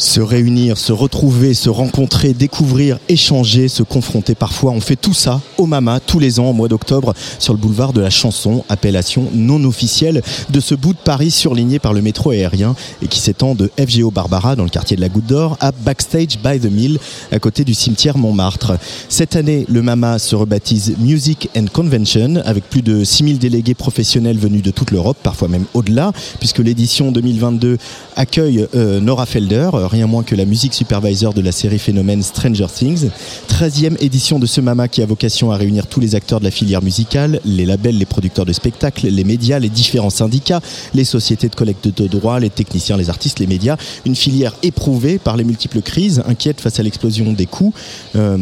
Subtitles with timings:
[0.00, 4.72] Se réunir, se retrouver, se rencontrer, découvrir, échanger, se confronter parfois.
[4.72, 7.92] On fait tout ça au Mama tous les ans au mois d'octobre sur le boulevard
[7.92, 12.30] de la Chanson, appellation non officielle de ce bout de Paris surligné par le métro
[12.30, 15.70] aérien et qui s'étend de FGO Barbara dans le quartier de la Goutte d'Or à
[15.70, 16.98] Backstage by the Mill
[17.30, 18.78] à côté du cimetière Montmartre.
[19.10, 24.38] Cette année, le Mama se rebaptise Music and Convention avec plus de 6000 délégués professionnels
[24.38, 27.76] venus de toute l'Europe, parfois même au-delà, puisque l'édition 2022
[28.16, 32.66] accueille euh, Nora Felder, rien moins que la musique supervisor de la série phénomène Stranger
[32.72, 33.08] Things.
[33.48, 36.50] 13e édition de ce Mama qui a vocation à réunir tous les acteurs de la
[36.50, 40.60] filière musicale, les labels, les producteurs de spectacles, les médias, les différents syndicats,
[40.94, 43.76] les sociétés de collecte de droits, les techniciens, les artistes, les médias.
[44.06, 47.74] Une filière éprouvée par les multiples crises, inquiète face à l'explosion des coûts.
[48.16, 48.38] Euh,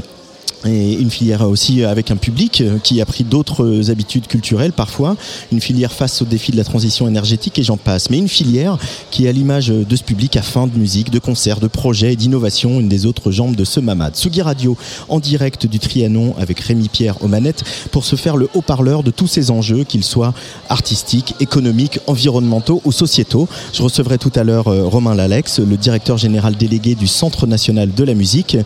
[0.67, 5.17] et une filière aussi avec un public qui a pris d'autres habitudes culturelles parfois,
[5.53, 8.77] une filière face aux défis de la transition énergétique et j'en passe, mais une filière
[9.11, 12.13] qui est à l'image de ce public à fin de musique, de concerts, de projets
[12.13, 14.17] et d'innovation, une des autres jambes de ce mamad.
[14.17, 14.77] Sugi Radio
[15.09, 19.11] en direct du Trianon avec Rémi Pierre aux manettes pour se faire le haut-parleur de
[19.11, 20.35] tous ces enjeux, qu'ils soient
[20.69, 23.49] artistiques, économiques, environnementaux ou sociétaux.
[23.73, 28.05] Je recevrai tout à l'heure Romain Lalex, le directeur général délégué du Centre national de
[28.05, 28.57] la musique,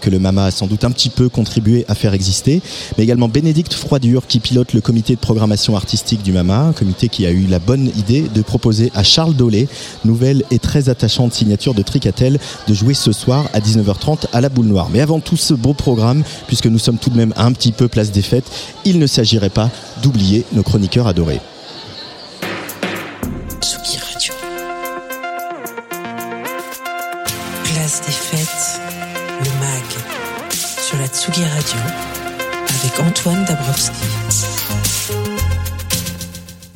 [0.00, 2.62] que le Mama a sans doute un petit peu contribué à faire exister,
[2.96, 7.08] mais également Bénédicte Froidure qui pilote le comité de programmation artistique du MAMA, un comité
[7.08, 9.68] qui a eu la bonne idée de proposer à Charles Dolé,
[10.04, 12.38] nouvelle et très attachante signature de Tricatel,
[12.68, 14.88] de jouer ce soir à 19h30 à la Boule Noire.
[14.92, 17.88] Mais avant tout ce beau programme, puisque nous sommes tout de même un petit peu
[17.88, 18.50] place des fêtes,
[18.84, 19.70] il ne s'agirait pas
[20.02, 21.40] d'oublier nos chroniqueurs adorés.
[31.22, 31.78] Tsugi Radio
[32.68, 33.94] avec Antoine Dabrowski.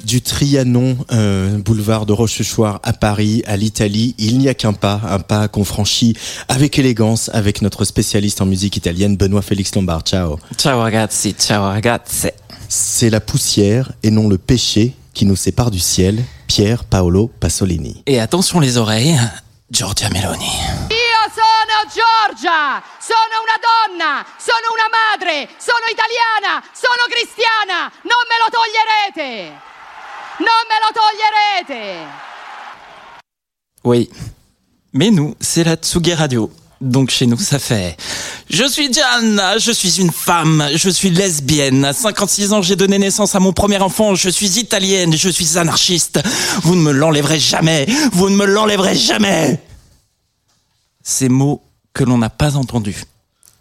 [0.04, 5.00] Du Trianon, euh, boulevard de Rochechouart à Paris, à l'Italie, il n'y a qu'un pas,
[5.10, 10.02] un pas qu'on franchit avec élégance avec notre spécialiste en musique italienne, Benoît Félix Lombard.
[10.02, 10.38] Ciao.
[10.56, 12.30] Ciao ragazzi, ciao ragazze.
[12.68, 18.04] C'est la poussière et non le péché qui nous sépare du ciel, Pierre Paolo Pasolini.
[18.06, 19.18] Et attention les oreilles,
[19.72, 20.95] Giorgia Meloni.
[21.36, 28.48] Sono Giorgia, sono una donna, sono una madre, sono italiana, sono cristiana, non me lo
[28.48, 29.52] toglierete!
[30.38, 32.08] Non me lo toglierete!
[33.84, 34.08] Oui.
[34.94, 36.50] Mais nous, c'est la Tsugi Radio.
[36.80, 37.98] Donc chez nous, ça fait
[38.48, 41.84] Je suis Diane, je suis une femme, je suis lesbienne.
[41.84, 45.58] À 56 ans, j'ai donné naissance à mon premier enfant, je suis italienne, je suis
[45.58, 46.18] anarchiste.
[46.62, 49.60] Vous ne me l'enlèverez jamais, vous ne me l'enlèverez jamais.
[51.08, 51.62] Ces mots
[51.94, 53.04] que l'on n'a pas entendus.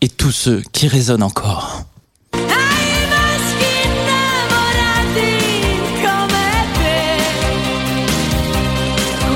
[0.01, 1.85] Et tous ceux qui résonnent encore.
[2.33, 2.39] Ai
[3.13, 5.29] maschi innamorati
[6.01, 6.97] come te,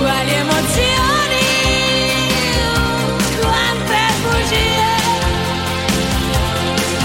[0.02, 1.50] quali emozioni,
[3.40, 4.97] quante bugie,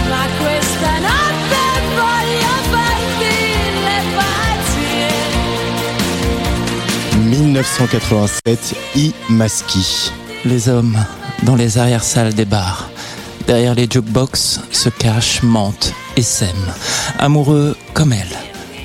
[0.09, 1.63] ma questa notte
[1.99, 3.37] voglio farti
[3.85, 5.13] le pazzie.
[7.29, 10.24] 1987, I Maschi.
[10.45, 10.99] Les hommes
[11.45, 12.91] dans les arrière-salles des bars.
[13.47, 16.73] Derrière les jukebox se cachent, mentent et s'aiment.
[17.19, 18.37] Amoureux comme elle.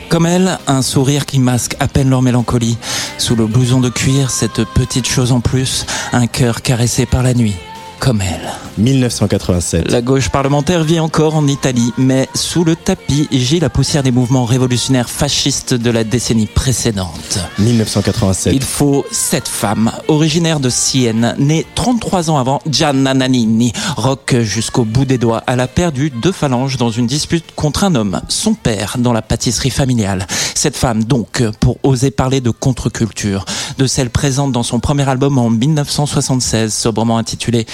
[0.07, 2.77] Comme elle, un sourire qui masque à peine leur mélancolie.
[3.17, 7.33] Sous le blouson de cuir, cette petite chose en plus, un cœur caressé par la
[7.33, 7.56] nuit.
[8.00, 8.69] Comme elle.
[8.79, 9.91] 1987.
[9.91, 14.11] La gauche parlementaire vit encore en Italie, mais sous le tapis gît la poussière des
[14.11, 17.39] mouvements révolutionnaires fascistes de la décennie précédente.
[17.59, 18.53] 1987.
[18.53, 24.85] Il faut cette femme, originaire de Sienne, née 33 ans avant Gianna Nannini, rock jusqu'au
[24.85, 25.43] bout des doigts.
[25.47, 29.21] Elle a perdu deux phalanges dans une dispute contre un homme, son père, dans la
[29.21, 30.25] pâtisserie familiale.
[30.55, 33.45] Cette femme, donc, pour oser parler de contre-culture,
[33.77, 37.65] de celle présente dans son premier album en 1976, sobrement intitulé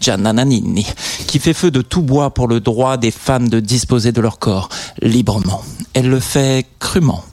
[0.00, 0.86] Gianna Nannini,
[1.26, 4.38] qui fait feu de tout bois pour le droit des femmes de disposer de leur
[4.38, 4.68] corps
[5.02, 5.62] librement.
[5.94, 7.24] Elle le fait crûment,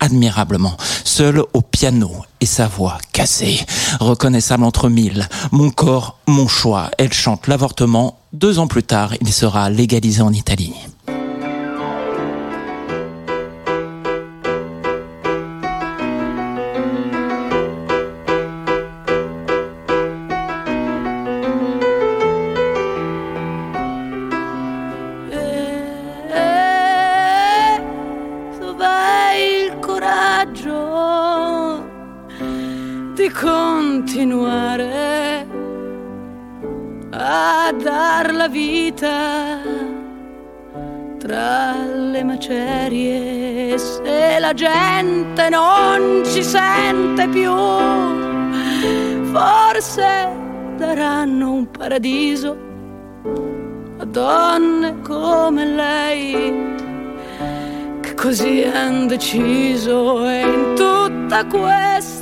[0.00, 2.10] admirablement, seule au piano
[2.40, 3.60] et sa voix cassée,
[4.00, 5.28] reconnaissable entre mille.
[5.52, 6.90] Mon corps, mon choix.
[6.98, 8.18] Elle chante l'avortement.
[8.32, 10.74] Deux ans plus tard, il sera légalisé en Italie.
[33.30, 34.90] Continuare
[37.10, 39.60] a dar la vita
[41.18, 43.78] tra le macerie.
[43.78, 47.52] Se la gente non ci sente più
[49.32, 50.28] forse
[50.76, 52.56] daranno un paradiso
[53.98, 56.52] a donne come lei
[58.00, 60.28] che così han deciso.
[60.28, 62.21] E in tutta questa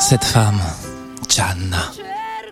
[0.00, 0.60] Cette femme,
[1.28, 1.92] Gianna,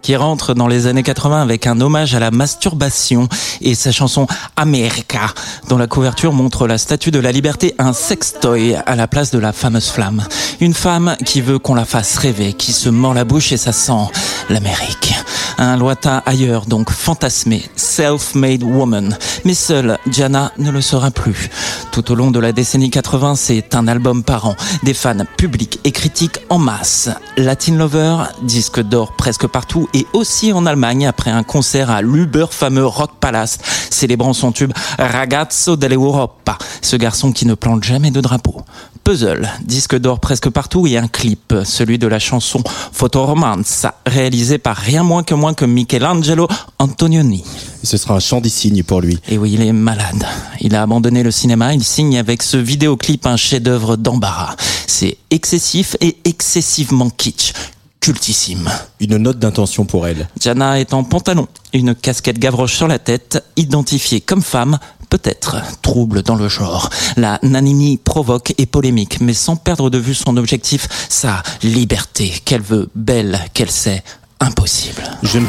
[0.02, 3.28] qui rentre dans les années 80 avec un hommage à la masturbation
[3.60, 4.26] et sa chanson
[4.56, 5.32] America,
[5.68, 9.38] dont la couverture montre la statue de la liberté, un sextoy à la place de
[9.38, 10.22] la fameuse flamme.
[10.60, 13.72] Une femme qui veut qu'on la fasse rêver, qui se mord la bouche et ça
[13.72, 14.10] sent
[14.50, 15.14] l'Amérique.
[15.58, 19.16] Un lointain ailleurs, donc fantasmé, self-made woman.
[19.44, 21.50] Mais seule, Gianna ne le sera plus.
[21.92, 24.56] Tout au long de la décennie 80, c'est un album par an.
[24.82, 27.10] Des fans publics et critiques en masse.
[27.36, 32.46] Latin Lover, disque d'or presque partout et aussi en Allemagne après un concert à l'Uber
[32.50, 33.58] fameux Rock Palace,
[33.90, 38.62] célébrant son tube Ragazzo dell'Europa, ce garçon qui ne plante jamais de drapeau.
[39.04, 42.62] Puzzle, disque d'or presque partout et un clip, celui de la chanson
[42.92, 46.46] Fotoromanza, réalisé par rien moins que moins que Michelangelo
[46.78, 47.42] Antonioni.
[47.82, 49.18] Ce sera un chant des signes pour lui.
[49.28, 50.24] Et oui, il est malade.
[50.60, 54.54] Il a abandonné le cinéma, il signe avec ce vidéoclip un chef-d'œuvre d'embarras.
[54.86, 57.54] C'est excessif et excessivement kitsch
[57.98, 58.70] cultissime.
[59.00, 60.28] Une note d'intention pour elle.
[60.40, 64.78] Jana est en pantalon, une casquette gavroche sur la tête, identifiée comme femme,
[65.08, 66.88] peut-être trouble dans le genre.
[67.16, 72.62] La Nanini provoque et polémique, mais sans perdre de vue son objectif, sa liberté, qu'elle
[72.62, 74.04] veut belle, qu'elle sait
[74.46, 75.18] impossible.
[75.22, 75.48] Je ne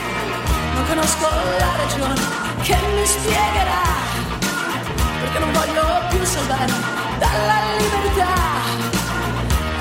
[0.88, 2.22] conosco la ragione
[2.62, 3.82] che mi spiegherà
[5.20, 6.74] perché non voglio più salvare
[7.18, 8.34] dalla libertà.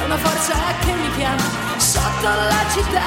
[0.00, 1.42] È una forza che mi chiama
[1.76, 3.04] sotto la città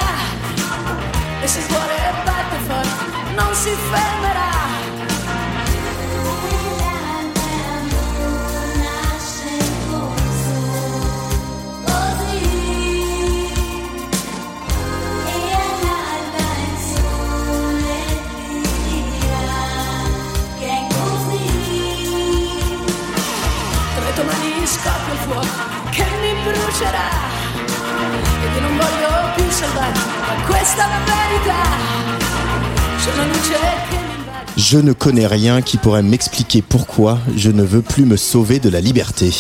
[1.41, 4.64] e se il cuore batte forte non si fermerà.
[26.75, 27.09] Brucerà
[28.43, 31.61] e che non voglio più salvare, ma questa è la verità.
[33.01, 34.03] C'è una luce che
[34.57, 38.69] Je ne connais rien qui pourrait m'expliquer pourquoi je ne veux plus me sauver de
[38.69, 39.31] la liberté.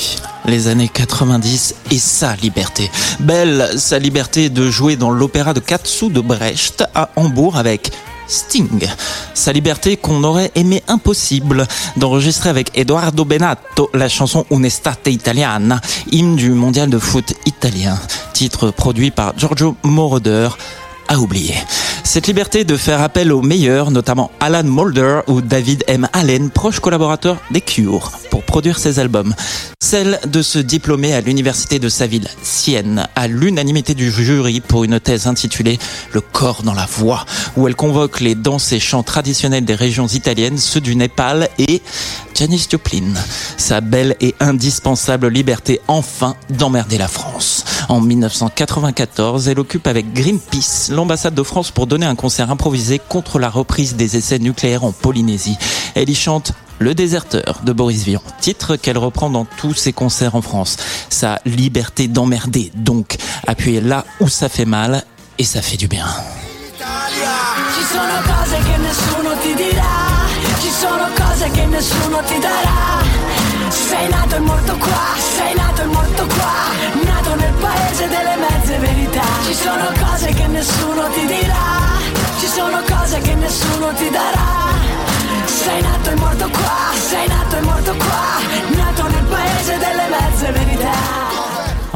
[0.45, 2.89] Les années 90 et sa liberté.
[3.19, 7.91] Belle, sa liberté de jouer dans l'opéra de Katsu de Brecht à Hambourg avec
[8.27, 8.87] Sting.
[9.33, 11.67] Sa liberté qu'on aurait aimé impossible.
[11.97, 17.97] D'enregistrer avec Eduardo Benato la chanson Un'estate italiana, hymne du mondial de foot italien,
[18.33, 20.49] titre produit par Giorgio Moroder
[21.07, 21.55] à oublier.
[22.03, 26.07] Cette liberté de faire appel aux meilleurs, notamment Alan Mulder ou David M.
[26.13, 29.33] Allen, proches collaborateurs des Cure, pour produire ses albums.
[29.81, 34.83] Celle de se diplômer à l'université de sa ville, Sienne, à l'unanimité du jury pour
[34.83, 35.79] une thèse intitulée
[36.11, 37.25] Le corps dans la voix,
[37.57, 41.81] où elle convoque les danses et chants traditionnels des régions italiennes, ceux du Népal et
[42.33, 43.13] Janis Joplin.
[43.57, 47.54] Sa belle et indispensable liberté enfin d'emmerder la France.
[47.89, 53.39] En 1994, elle occupe avec Greenpeace l'ambassade de France pour donner un concert improvisé contre
[53.39, 55.57] la reprise des essais nucléaires en Polynésie.
[55.93, 60.35] Elle y chante le déserteur de Boris Vian, titre qu'elle reprend dans tous ses concerts
[60.35, 60.77] en France.
[61.09, 65.03] Sa liberté d'emmerder, donc, appuyer là où ça fait mal
[65.37, 66.05] et ça fait du bien.
[77.95, 78.35] E e.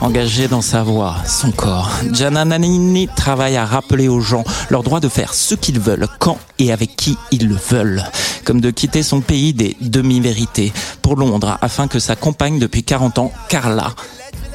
[0.02, 5.02] Engagée dans sa voix, son corps, Gianna Nannini travaille à rappeler aux gens leur droit
[5.02, 8.04] de faire ce qu'ils veulent, quand et avec qui ils le veulent.
[8.46, 13.20] Comme de quitter son pays des demi-vérités pour Londres afin que sa compagne depuis 40
[13.20, 13.92] ans, Carla,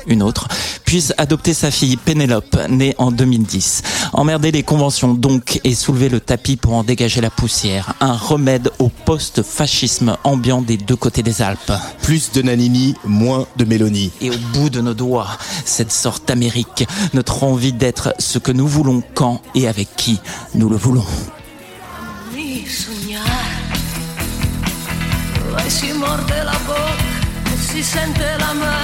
[0.07, 0.49] une autre,
[0.85, 3.83] puisse adopter sa fille Pénélope, née en 2010.
[4.13, 7.95] Emmerder les conventions donc et soulever le tapis pour en dégager la poussière.
[8.01, 11.73] Un remède au post-fascisme ambiant des deux côtés des Alpes.
[12.03, 14.13] Plus de Nanini, moins de Mélanie.
[14.21, 18.67] Et au bout de nos doigts, cette sorte d'Amérique, notre envie d'être ce que nous
[18.67, 20.21] voulons quand et avec qui
[20.55, 21.07] nous le voulons.
[25.69, 27.15] Si morde la bocca
[27.53, 28.84] e si sente la mano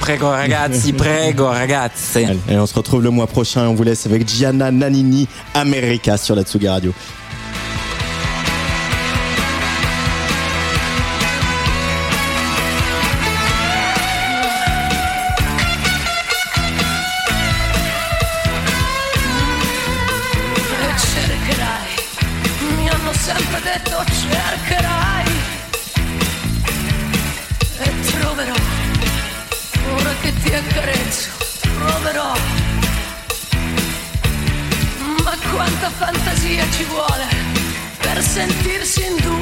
[0.00, 2.24] Prego ragazzi, prego ragazzi.
[2.24, 3.66] Allez, et on se retrouve le mois prochain.
[3.68, 6.92] On vous laisse avec Gianna Nannini, America sur la Tsugi Radio.
[38.36, 39.35] sentir sin duda.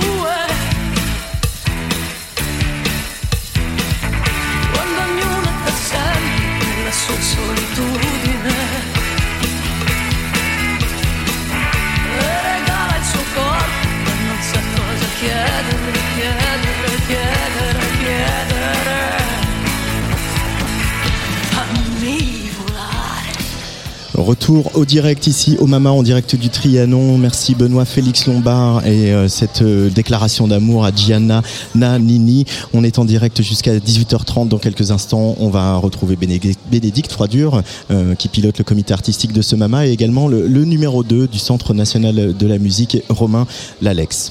[24.44, 27.16] Retour au direct ici au Mama en direct du Trianon.
[27.16, 31.40] Merci Benoît Félix Lombard et euh, cette euh, déclaration d'amour à Gianna
[31.74, 32.44] Nannini.
[32.74, 35.34] On est en direct jusqu'à 18h30 dans quelques instants.
[35.38, 39.86] On va retrouver Bénédicte, Bénédicte Froidure euh, qui pilote le comité artistique de ce Mama
[39.86, 43.46] et également le, le numéro 2 du Centre national de la musique Romain
[43.80, 44.30] Lalex.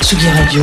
[0.00, 0.62] Tsugi Radio.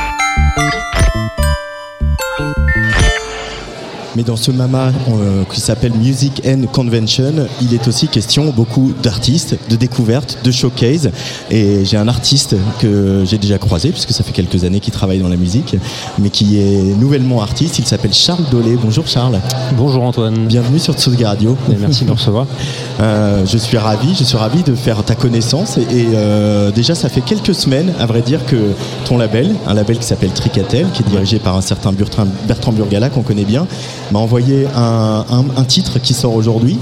[4.21, 8.93] Mais dans ce MAMA euh, qui s'appelle Music and Convention, il est aussi question beaucoup
[9.01, 11.09] d'artistes, de découvertes, de showcase.
[11.49, 15.17] Et j'ai un artiste que j'ai déjà croisé, puisque ça fait quelques années qu'il travaille
[15.17, 15.75] dans la musique,
[16.19, 17.79] mais qui est nouvellement artiste.
[17.79, 18.77] Il s'appelle Charles Dolé.
[18.79, 19.39] Bonjour Charles.
[19.75, 20.45] Bonjour Antoine.
[20.45, 21.57] Bienvenue sur Tsugi Radio.
[21.71, 22.45] Et merci de me recevoir.
[22.99, 25.77] Euh, je suis ravi, je suis ravi de faire ta connaissance.
[25.77, 28.57] Et, et, euh, déjà, ça fait quelques semaines, à vrai dire, que
[29.05, 32.73] ton label, un label qui s'appelle Tricatel, qui est dirigé par un certain Bertrand, Bertrand
[32.73, 33.65] Burgala, qu'on connaît bien,
[34.11, 36.77] m'a envoyé un, un- un titre qui sort aujourd'hui,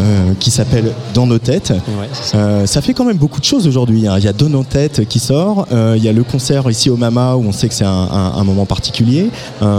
[0.00, 1.70] euh, qui s'appelle Dans nos têtes.
[1.70, 2.38] Ouais, c'est ça.
[2.38, 4.06] Euh, ça fait quand même beaucoup de choses aujourd'hui.
[4.06, 4.14] hein.
[4.18, 6.90] Il y a Dans nos têtes qui sort, euh, il y a le concert ici
[6.90, 9.28] au Mama où on sait que c'est un, moment particulier,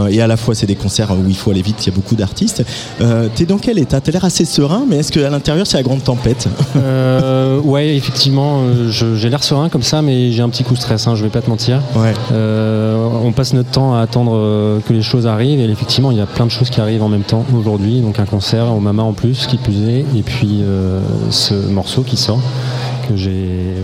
[0.10, 1.96] et à la fois c'est des concerts où il faut aller vite, il y a
[1.96, 2.64] beaucoup d'artistes.
[3.36, 4.00] T'es dans quel état?
[4.02, 6.48] T'as l'air assez serein, mais est-ce qu'à l'intérieur c'est la grande tempête?
[7.64, 11.16] Ouais, effectivement, j'ai l'air serein comme ça, mais j'ai un petit coup de stress, hein,
[11.16, 11.82] je vais pas te mentir.
[11.96, 12.14] Ouais.
[12.32, 16.26] On passe notre temps à attendre que les choses arrivent, et effectivement, il y a
[16.26, 18.02] plein de choses qui arrivent en même temps aujourd'hui.
[18.02, 22.02] Donc un concert au Mama en plus, qui plus est, et puis euh, ce morceau
[22.04, 22.42] qui sort.
[23.08, 23.76] Que j'ai,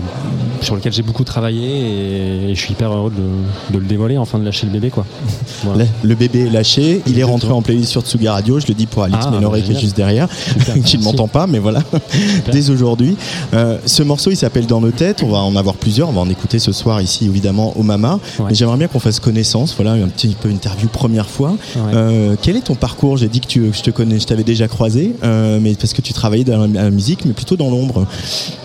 [0.62, 4.38] sur lequel j'ai beaucoup travaillé et, je suis hyper heureux de, de le dévoiler, enfin
[4.38, 5.04] de lâcher le bébé quoi.
[5.64, 5.84] Voilà.
[6.02, 8.74] Le, le bébé est lâché, il est rentré en playlist sur Tsuga Radio, je le
[8.74, 10.28] dis pour Alix Ah, Ménoré bah, qui est juste derrière,
[10.84, 11.82] qui ne m'entend pas, mais voilà,
[12.52, 13.16] dès aujourd'hui.
[13.54, 16.20] Euh, ce morceau il s'appelle Dans nos têtes, on va en avoir plusieurs, on va
[16.20, 18.46] en écouter ce soir ici évidemment au Mama, Ouais.
[18.48, 21.50] mais j'aimerais bien qu'on fasse connaissance, voilà, un petit peu interview première fois.
[21.76, 21.82] Ouais.
[21.94, 23.16] Euh, quel est ton parcours?
[23.16, 25.92] J'ai dit que, tu, que je te connais, je t'avais déjà croisé, euh, mais parce
[25.92, 28.06] que tu travaillais dans la, la musique, mais plutôt dans l'ombre.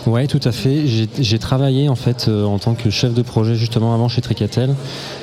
[0.06, 0.84] Ouais, tout à fait.
[1.18, 4.74] J'ai travaillé en fait euh, en tant que chef de projet justement avant chez Tricatel.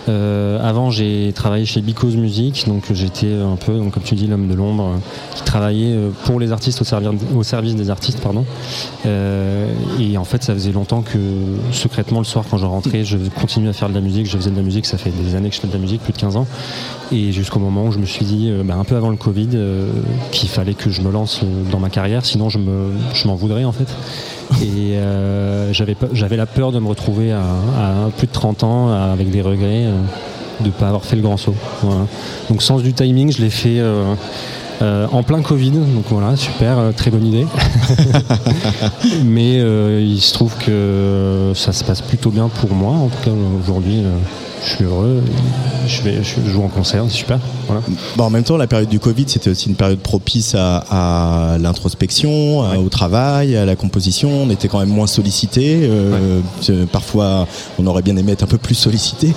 [0.09, 4.27] Euh, avant, j'ai travaillé chez Because Music, donc j'étais un peu, donc, comme tu dis,
[4.27, 8.45] l'homme de l'ombre euh, qui travaillait euh, pour les artistes au, service des artistes, pardon.
[9.05, 11.19] Euh, et en fait, ça faisait longtemps que
[11.71, 14.25] secrètement le soir quand je rentrais, je continuais à faire de la musique.
[14.25, 16.01] Je faisais de la musique, ça fait des années que je fais de la musique,
[16.01, 16.47] plus de 15 ans.
[17.11, 19.49] Et jusqu'au moment où je me suis dit, euh, bah, un peu avant le Covid,
[19.53, 19.89] euh,
[20.31, 23.73] qu'il fallait que je me lance euh, dans ma carrière, sinon je m'en voudrais en
[23.73, 23.87] fait.
[24.61, 28.89] Et euh, j'avais j'avais la peur de me retrouver à, à plus de 30 ans
[28.89, 29.97] à- avec des regrets euh,
[30.59, 31.55] de ne pas avoir fait le grand saut.
[31.81, 32.01] Voilà.
[32.49, 34.13] Donc sens du timing, je l'ai fait euh,
[34.81, 35.71] euh, en plein Covid.
[35.71, 37.45] Donc voilà, super, euh, très bonne idée.
[39.23, 42.93] Mais euh, il se trouve que ça se passe plutôt bien pour moi.
[42.93, 43.31] En tout cas
[43.63, 44.09] aujourd'hui, euh,
[44.63, 45.21] je suis heureux.
[45.87, 47.39] Je, vais, je joue en concert, c'est super.
[47.67, 47.81] Voilà.
[48.15, 51.57] Bon, en même temps, la période du Covid, c'était aussi une période propice à, à
[51.57, 54.29] l'introspection, au travail, à la composition.
[54.43, 55.79] On était quand même moins sollicité.
[55.83, 56.39] euh,
[56.91, 57.47] Parfois,
[57.79, 59.33] on aurait bien aimé être un peu plus sollicité.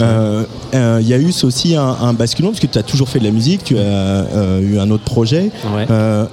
[0.00, 0.44] Euh,
[0.74, 3.18] euh, Il y a eu aussi un, un basculement, parce que tu as toujours fait
[3.18, 4.26] de la musique, tu as
[4.62, 5.50] eu un autre projet.
[5.74, 5.86] Ouais.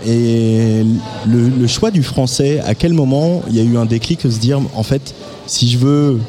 [0.07, 0.83] Et
[1.27, 4.29] le, le choix du français, à quel moment il y a eu un déclic de
[4.31, 5.13] se dire, en fait,
[5.47, 6.19] si je veux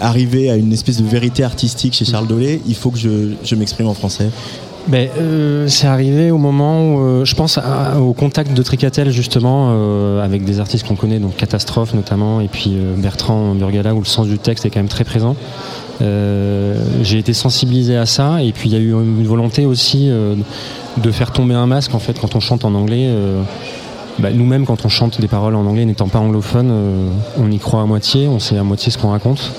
[0.00, 3.88] arriver à une espèce de vérité artistique chez Charles Dolé, il faut que je, m'exprime
[3.88, 4.30] en français
[4.92, 7.58] euh, c'est arrivé au moment où euh, je pense
[7.98, 12.48] au contact de Tricatel justement euh, avec des artistes qu'on connaît, donc Catastrophe notamment, et
[12.48, 15.36] puis Bertrand Burgala où le sens du texte est quand même très présent.
[16.00, 21.10] J'ai été sensibilisé à ça et puis il y a eu une volonté aussi de
[21.10, 23.08] faire tomber un masque en fait quand on chante en anglais.
[24.18, 27.80] bah, Nous-mêmes, quand on chante des paroles en anglais, n'étant pas anglophone, on y croit
[27.80, 29.52] à moitié, on sait à moitié ce qu'on raconte.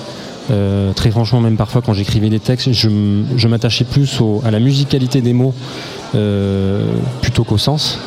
[0.50, 4.60] Euh, très franchement, même parfois quand j'écrivais des textes, je, m'attachais plus au- à la
[4.60, 5.54] musicalité des mots
[6.14, 6.84] euh,
[7.22, 7.98] plutôt qu'au sens.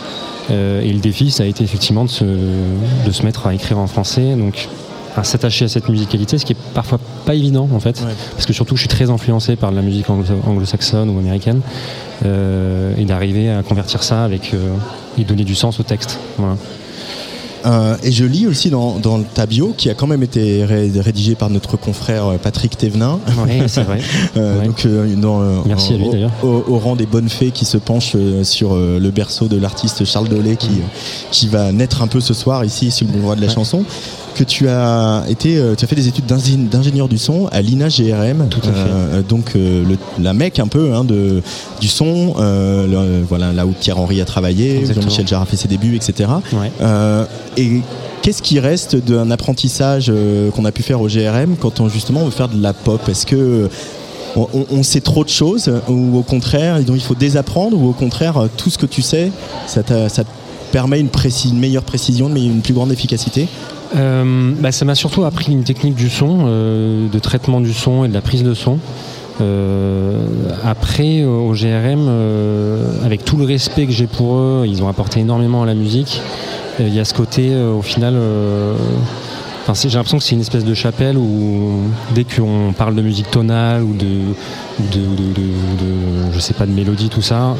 [0.51, 3.77] Euh, et le défi, ça a été effectivement de se, de se mettre à écrire
[3.77, 4.67] en français, donc
[5.15, 8.13] à s'attacher à cette musicalité, ce qui est parfois pas évident en fait, Ouais.
[8.33, 11.61] parce que surtout je suis très influencé par la musique anglo- anglo-saxonne ou américaine,
[12.23, 14.53] et d'arriver à convertir ça avec
[15.17, 16.19] et donner du sens au texte.
[16.37, 16.55] Voilà.
[17.65, 20.91] Euh, et je lis aussi dans, dans ta bio, qui a quand même été ré-
[20.97, 23.19] rédigée par notre confrère euh, Patrick Thévenin.
[23.45, 23.99] Ouais, c'est vrai.
[24.37, 24.67] Euh, Ouais.
[24.67, 26.31] Donc, euh, dans, Merci à lui, au- d'ailleurs.
[26.43, 30.29] Au, au rang des bonnes fées qui se penchent sur le berceau de l'artiste Charles
[30.29, 33.41] Dolé, qui, euh, qui va naître un peu ce soir ici sur le boulevard de
[33.41, 33.53] la Ouais.
[33.53, 33.83] chanson.
[34.39, 37.61] Que tu as été, euh, tu as fait des études d'ingé- d'ingénieur du son à
[37.61, 38.47] l'INA GRM.
[38.49, 38.89] Tout à fait.
[38.89, 41.41] Euh, donc euh, le, la mec un peu hein, de
[41.81, 44.85] du son, le- voilà là où Pierre Henry a travaillé.
[45.01, 46.29] Jean-Michel Jarre a fait ses débuts, etc.
[46.53, 46.71] Ouais.
[47.57, 47.81] Et
[48.21, 50.09] qu'est-ce qui reste d'un apprentissage
[50.55, 53.01] qu'on a pu faire au GRM quand on justement veut faire de la pop?
[53.09, 53.69] Est-ce que
[54.37, 58.47] on, sait trop de choses ou au contraire donc il faut désapprendre ou au contraire
[58.57, 59.31] tout ce que tu sais
[59.67, 60.29] ça, ça te
[60.71, 63.47] permet une, précis- une meilleure précision, mais une plus grande efficacité?
[63.95, 68.05] Euh, bah, ça m'a surtout appris une technique du son, euh, de traitement du son
[68.05, 68.77] et de la prise de son.
[69.41, 70.25] Euh,
[70.65, 72.07] après, euh, au GRM,
[73.05, 76.21] avec tout le respect que j'ai pour eux, ils ont apporté énormément à la musique.
[76.79, 78.15] Il y a ce côté, au final,
[79.67, 81.81] enfin, j'ai l'impression que c'est une espèce de chapelle où
[82.15, 84.05] dès qu'on parle de musique tonale ou de-
[84.93, 87.55] de- de- je sais pas, de mélodie, tout ça,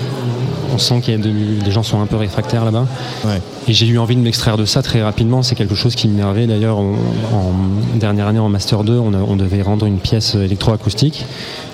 [0.74, 1.32] on sent qu'il y a de-
[1.66, 2.86] les gens sont un peu réfractaires là-bas.
[3.26, 3.42] Ouais.
[3.68, 5.44] Et j'ai eu envie de m'extraire de ça très rapidement.
[5.44, 6.48] C'est quelque chose qui m'énervait.
[6.48, 6.94] D'ailleurs, en,
[7.34, 11.26] en dernière année en Master 2, on, a- on devait rendre une pièce électroacoustique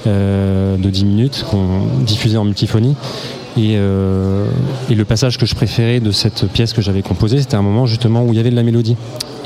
[0.07, 2.95] euh, de 10 minutes qu'on diffusait en multiphonie.
[3.57, 4.47] Et, euh,
[4.89, 7.85] et le passage que je préférais de cette pièce que j'avais composée, c'était un moment
[7.85, 8.97] justement où il y avait de la mélodie.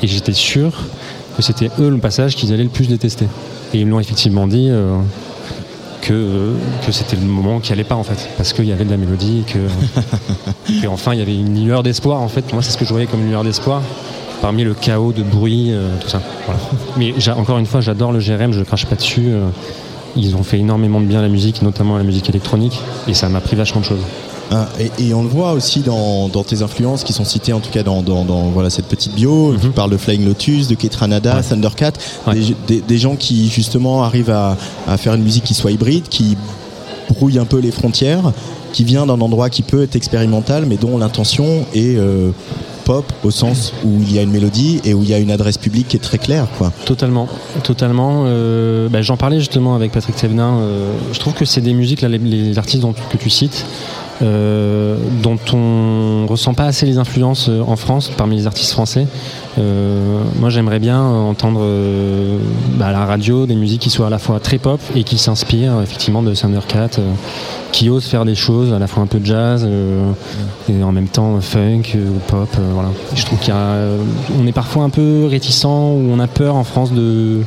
[0.02, 0.72] Et j'étais sûr
[1.36, 3.26] que c'était eux le passage qu'ils allaient le plus détester.
[3.72, 4.66] Et ils me l'ont effectivement dit.
[4.68, 4.96] euh,
[6.02, 6.54] que,
[6.86, 8.28] que c'était le moment qui allait pas en fait.
[8.36, 9.58] Parce qu'il y avait de la mélodie et que
[10.84, 12.52] et enfin il y avait une lueur d'espoir en fait.
[12.52, 13.82] Moi c'est ce que je voyais comme une lueur d'espoir
[14.40, 16.22] parmi le chaos de bruit euh, tout ça.
[16.46, 16.60] Voilà.
[16.96, 19.48] mais encore une fois j'adore le GRM je crache pas dessus euh,
[20.16, 23.14] ils ont fait énormément de bien à la musique notamment à la musique électronique et
[23.14, 24.04] ça m'a appris vachement de choses
[24.78, 27.70] et, et on le voit aussi dans, dans tes influences qui sont citées en tout
[27.70, 29.54] cas dans, dans, dans, voilà, cette petite bio.
[29.60, 31.42] Tu parles de Flying Lotus, de Ketranada, Ouais.
[31.42, 31.92] Thundercat,
[32.26, 32.34] Ouais.
[32.34, 34.56] des, des- des gens qui justement arrivent à,
[34.88, 36.36] à faire une musique qui soit hybride, qui
[37.10, 38.32] brouille un peu les frontières,
[38.72, 42.30] qui vient d'un endroit qui peut être expérimental, mais dont l'intention est euh,
[42.84, 45.30] pop au sens où il y a une mélodie et où il y a une
[45.32, 46.46] adresse publique qui est très claire.
[46.56, 46.72] Quoi.
[46.84, 47.28] Totalement,
[47.64, 48.24] totalement.
[48.26, 50.58] Euh, bah, J'en parlais justement avec Patrick Thévenin.
[50.60, 53.64] euh, je trouve que c'est des musiques, là, les, les artistes dont, que tu cites,
[54.22, 59.06] euh, dont on ressent pas assez les influences euh, en France parmi les artistes français.
[59.58, 62.38] Euh, moi, j'aimerais bien entendre euh,
[62.74, 65.18] bah, à la radio des musiques qui soient à la fois très pop et qui
[65.18, 67.12] s'inspirent effectivement de Thundercat, euh,
[67.72, 70.12] qui osent faire des choses à la fois un peu jazz euh,
[70.68, 72.48] et en même temps funk euh, ou pop.
[72.58, 72.90] euh, voilà.
[73.14, 73.98] Je trouve qu'il y a, euh,
[74.38, 77.40] on est parfois un peu réticent ou on a peur en France de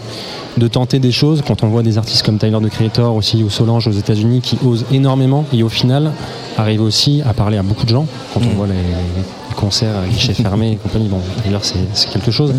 [0.57, 1.41] de tenter des choses.
[1.45, 4.57] Quand on voit des artistes comme Tyler the Creator aussi ou Solange aux États-Unis qui
[4.65, 6.11] osent énormément et au final
[6.57, 8.05] arrivent aussi à parler à beaucoup de gens.
[8.33, 12.31] Quand on voit les, les concerts à guichets fermés et compagnie bon Tyler c'est quelque
[12.31, 12.53] chose.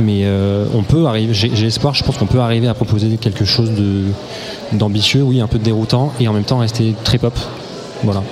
[0.00, 3.44] Mais euh, on peut arriver j'ai espoir je pense qu'on peut arriver à proposer quelque
[3.44, 4.04] chose de
[4.72, 7.38] d'ambitieux oui un peu déroutant et en même temps rester très pop.
[8.04, 8.22] Voilà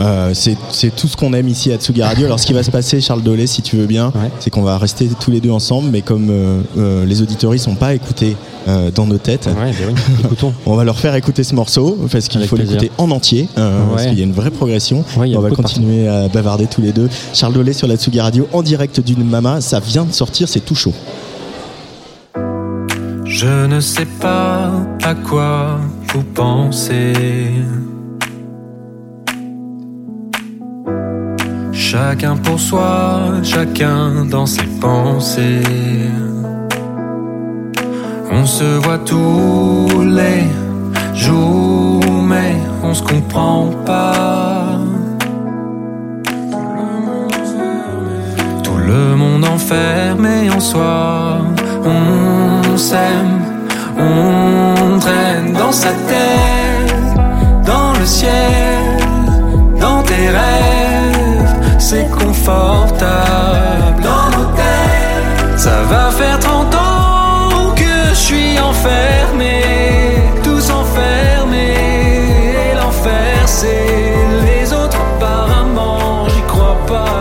[0.00, 2.26] Euh, c'est c'est tout ce qu'on aime ici à Tsugi Radio.
[2.26, 4.30] Alors, ce qui va se passer, Charles Dolé, si tu veux bien, Ouais.
[4.38, 7.94] c'est qu'on va rester tous les deux ensemble, mais comme euh, euh, les auditeurs pas
[7.94, 8.36] écoutés
[8.68, 9.94] euh, dans nos têtes, ouais ben
[10.42, 12.74] oui on va leur faire écouter ce morceau parce qu'il Avec faut plaisir.
[12.80, 15.04] l'écouter en entier, euh, parce qu'il y a une vraie progression.
[15.16, 17.08] On va continuer à bavarder tous les deux.
[17.34, 20.60] Charles Dolé sur la Tsugi Radio en direct d'une mama, ça vient de sortir, c'est
[20.64, 20.92] tout chaud.
[23.24, 24.70] Je ne sais pas
[25.02, 25.80] à quoi
[26.12, 27.12] vous pensez.
[31.90, 35.62] Chacun pour soi, chacun dans ses pensées.
[38.30, 40.44] On se voit tous les
[41.14, 44.76] jours, mais on se comprend pas.
[48.62, 51.38] Tout le monde enfermé en soi,
[51.86, 53.40] on s'aime,
[53.98, 57.16] on traîne dans sa tête,
[57.64, 58.76] dans le ciel,
[59.80, 60.77] dans tes rêves,
[61.90, 65.58] c'est confortable dans têtes.
[65.58, 69.62] Ça va faire 30 ans que je suis enfermé,
[70.44, 71.72] tous enfermés,
[72.72, 77.17] et l'enfer c'est les autres apparemment, j'y crois pas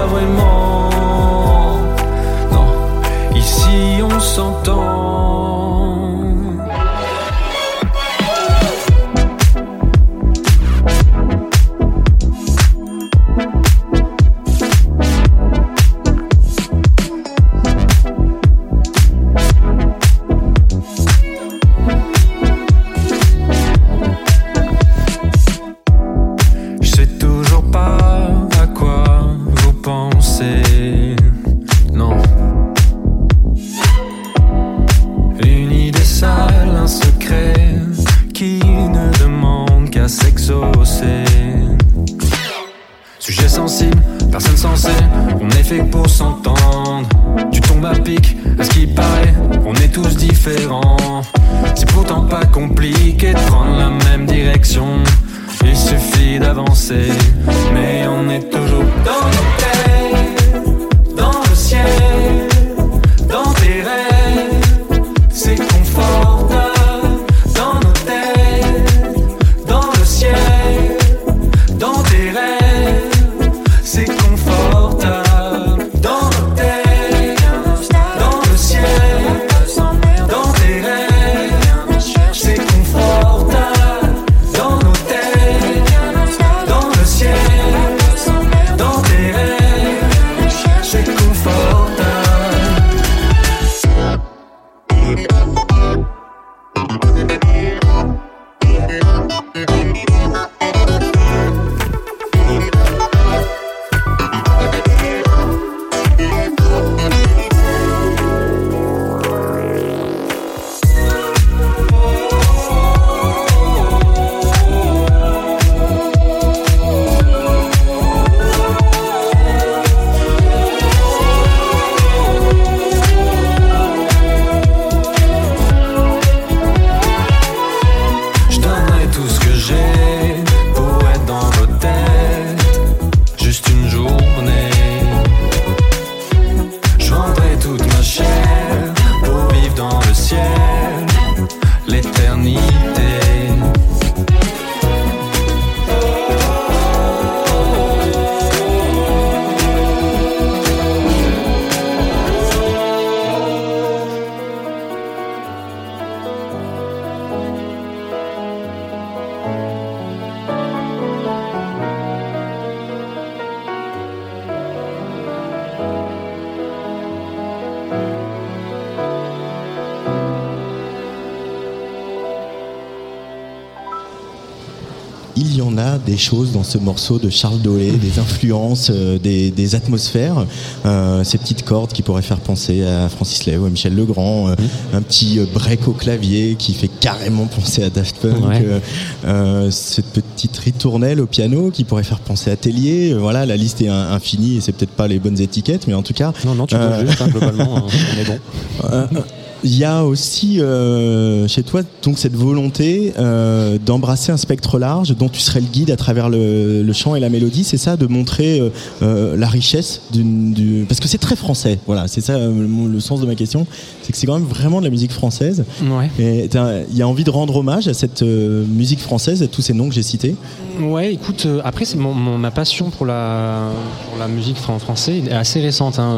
[176.17, 180.47] des choses dans ce morceau de Charles Dolé, des influences, euh, des, des atmosphères,
[180.88, 184.56] euh, ces petites cordes qui pourraient faire penser à Francis ou à Michel Legrand, euh,
[184.95, 189.69] un petit break au clavier qui fait carrément penser à Daft Punk, Ouais.
[189.69, 193.13] cette petite ritournelle au piano qui pourrait faire penser à Tellier.
[193.13, 196.01] Voilà, la liste est in- infinie et c'est peut-être pas les bonnes étiquettes, mais en
[196.01, 197.84] tout cas, Non, non, tu peux juste, hein, globalement, hein,
[198.15, 199.21] on est bon.
[199.69, 205.13] Il y a aussi euh, chez toi donc cette volonté euh, d'embrasser un spectre large
[205.17, 207.97] dont tu serais le guide à travers le, le chant et la mélodie, c'est ça,
[207.97, 208.62] de montrer
[209.01, 211.80] euh, la richesse d'une, du parce que c'est très français.
[211.86, 213.67] Voilà, c'est ça le, le sens de ma question,
[214.03, 215.65] c'est que c'est quand même vraiment de la musique française.
[215.84, 216.10] Ouais.
[216.17, 216.49] Et
[216.89, 219.89] il y a envie de rendre hommage à cette musique française, à tous ces noms
[219.89, 220.36] que j'ai cités.
[220.82, 223.69] Ouais, écoute, après, c'est mon, mon- ma passion pour la,
[224.10, 225.99] pour la musique en français est assez récente.
[225.99, 226.15] hein.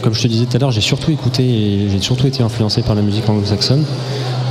[0.00, 2.82] Comme je te disais tout à l'heure, j'ai surtout écouté et j'ai surtout été influencé
[2.82, 3.84] par la musique anglo-saxonne.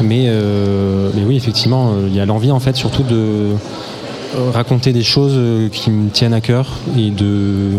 [0.02, 4.52] Mais, euh, mais oui, effectivement, euh, il y a l'envie en fait surtout de euh,
[4.54, 5.39] raconter des choses
[5.72, 7.72] qui me tiennent à cœur et de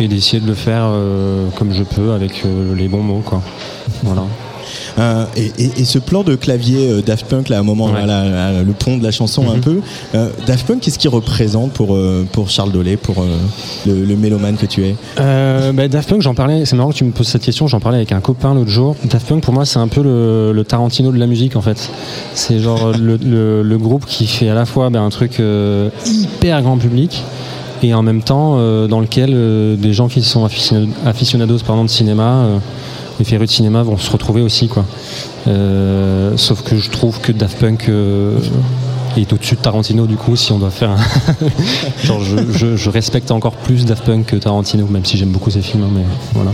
[0.00, 0.90] et d'essayer de le faire
[1.54, 2.42] comme je peux avec
[2.76, 3.42] les bons mots, quoi.
[4.02, 4.22] Voilà.
[4.98, 7.86] Euh, et, et- et ce plan de clavier euh, Daft Punk, là, à un moment,
[7.86, 8.06] Ouais.
[8.06, 9.60] là, là, là, le pont de la chanson un Mhm.
[9.60, 9.80] peu,
[10.14, 13.26] euh, Daft Punk, qu'est-ce qu'il représente pour, euh, pour Charles Dolé, pour euh,
[13.86, 14.94] le, le mélomane que tu es?
[15.20, 17.80] Euh, bah, Daft Punk, j'en parlais, c'est marrant que tu me poses cette question, j'en
[17.80, 18.96] parlais avec un copain l'autre jour.
[19.04, 21.90] Daft Punk, pour moi, c'est un peu le, le Tarantino de la musique, en fait.
[22.34, 23.16] C'est genre le,
[23.62, 27.22] le- groupe qui fait à la fois bah, un truc euh, hyper grand public
[27.82, 31.84] et en même temps euh, dans lequel euh, des gens qui sont aficionados, aficionados pardon,
[31.84, 32.58] de cinéma, euh,
[33.18, 34.84] les férus de cinéma vont se retrouver aussi, quoi.
[35.46, 38.38] Euh, sauf que je trouve que Daft Punk euh,
[39.16, 40.96] est au-dessus de Tarantino, du coup, si on doit faire un.
[42.04, 45.50] Genre, je, je- je respecte encore plus Daft Punk que Tarantino, même si j'aime beaucoup
[45.50, 46.02] ses films, hein, mais
[46.34, 46.50] voilà.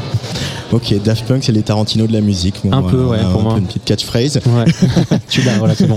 [0.73, 2.57] Ok, Daft Punk, c'est les Tarantino de la musique.
[2.65, 3.59] Bon, Un peu, ouais, un pour peu moi.
[3.59, 4.41] Une petite catchphrase.
[4.47, 4.65] Ouais,
[5.29, 5.97] tu l'as, voilà, c'est bon.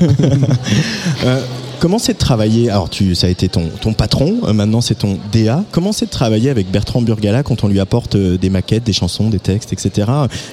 [1.79, 2.69] Comment c'est de travailler?
[2.69, 5.63] Alors, tu, ça a été ton, ton patron, euh, maintenant c'est ton DA.
[5.71, 8.93] Comment c'est de travailler avec Bertrand Burgala quand on lui apporte euh, des maquettes, des
[8.93, 10.09] chansons, des textes, etc.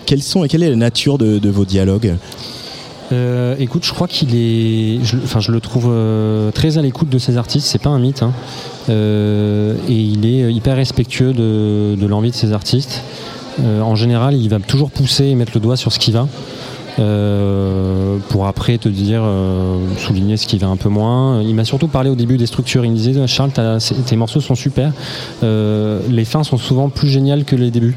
[0.07, 2.17] Quels sont et quelle est la nature de, vos dialogues?
[3.13, 5.05] Euh, écoute, je crois qu'il est.
[5.05, 5.93] Je, enfin, je le trouve
[6.53, 8.23] très à l'écoute de ses artistes, c'est pas un mythe.
[8.23, 8.33] hein.
[8.89, 13.03] Et il est hyper respectueux de, de l'envie de ses artistes.
[13.63, 16.27] En général, il va toujours pousser et mettre le doigt sur ce qui va.
[16.99, 21.43] Euh, pour après te dire, euh, souligner ce qui va un peu moins.
[21.43, 22.85] Il m'a surtout parlé au début des structures.
[22.85, 23.53] Il me disait, Charles,
[24.07, 24.93] tes morceaux sont super.
[25.43, 27.97] Euh, les fins sont souvent plus géniales que les débuts.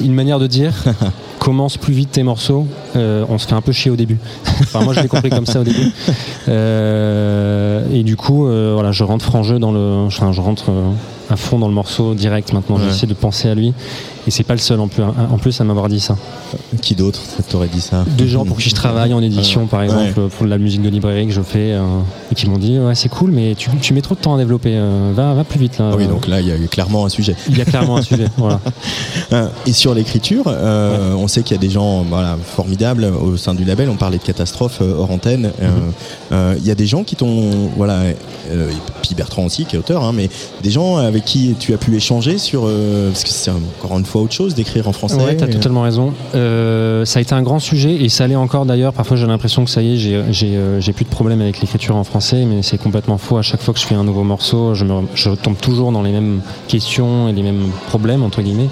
[0.00, 0.72] Une manière de dire,
[1.44, 4.18] commence plus vite tes morceaux, euh, on se fait un peu chier au début.
[4.62, 5.92] enfin, moi, je l'ai compris comme ça au début.
[6.48, 10.04] Euh, et du coup, euh, voilà, je rentre franc jeu dans le.
[10.06, 10.70] Enfin, je rentre
[11.30, 12.76] à fond dans le morceau direct maintenant.
[12.76, 12.82] Ouais.
[12.90, 13.72] J'essaie de penser à lui.
[14.26, 16.16] Et c'est pas le seul en plus, en plus à m'avoir dit ça.
[16.80, 18.06] Qui d'autre t'aurait dit ça?
[18.16, 20.88] Deux gens pour qui je travaille en édition, par exemple, pour de la musique de
[20.88, 21.82] librairie que je fais, euh,
[22.32, 24.38] et qui m'ont dit Ouais, c'est cool, mais tu, tu mets trop de temps à
[24.38, 24.70] développer.
[24.76, 25.90] euh, va, va plus vite là.
[25.92, 27.36] Ah oui, donc là, il y a clairement un sujet.
[27.50, 28.26] Il y a clairement un sujet.
[28.38, 28.60] Voilà.
[29.32, 33.36] Euh, Et sur l'écriture, euh, on sait qu'il y a des gens voilà, formidables au
[33.36, 33.88] sein du label.
[33.88, 35.50] On parlait de catastrophe hors antenne.
[36.32, 37.50] Euh, Il y a des gens qui t'ont.
[37.76, 38.00] Voilà,
[39.06, 40.30] puis Bertrand aussi, qui est auteur, hein, mais
[40.62, 42.62] des gens avec qui tu as pu échanger sur.
[42.66, 45.16] euh, parce que c'est encore une fois autre chose d'écrire en français.
[45.16, 46.12] Ouais, t'as Et- totalement raison.
[46.34, 48.92] Euh, ça a été un grand sujet et ça l'est encore d'ailleurs.
[48.94, 51.96] Parfois, j'ai l'impression que ça y est, j'ai, euh, j'ai plus de problème avec l'écriture
[51.96, 53.36] en français, mais c'est complètement faux.
[53.36, 56.02] À chaque fois que je fais un nouveau morceau, je, me, je tombe toujours dans
[56.02, 58.68] les mêmes questions et les mêmes problèmes entre guillemets.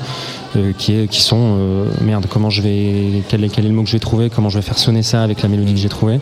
[0.57, 3.75] Euh, qui, est, qui sont euh, merde comment je vais quel est, quel est le
[3.75, 5.81] mot que je vais trouver comment je vais faire sonner ça avec la mélodie que
[5.81, 6.21] j'ai trouvée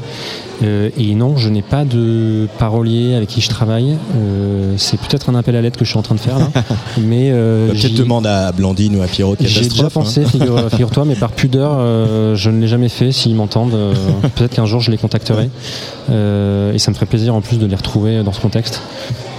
[0.62, 5.30] Euh, et non je n'ai pas de parolier avec qui je travaille Euh, c'est peut-être
[5.30, 6.48] un appel à l'aide que je suis en train de faire là
[6.98, 9.90] mais euh, Bah, Peut-être demande à Blandine ou à Pierrot j'ai déjà hein.
[9.92, 13.10] pensé, figure- figure-toi, mais par pudeur, euh, je ne l'ai jamais fait.
[13.10, 13.94] S'ils m'entendent, euh,
[14.36, 15.48] peut-être qu'un jour je les contacterai.
[16.10, 18.82] Euh, et ça me ferait plaisir en plus de les retrouver dans ce contexte.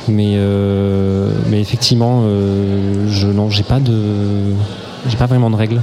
[0.08, 4.54] Mais, euh, mais effectivement, euh, je non, j'ai pas de,
[5.08, 5.82] j'ai pas vraiment de règles.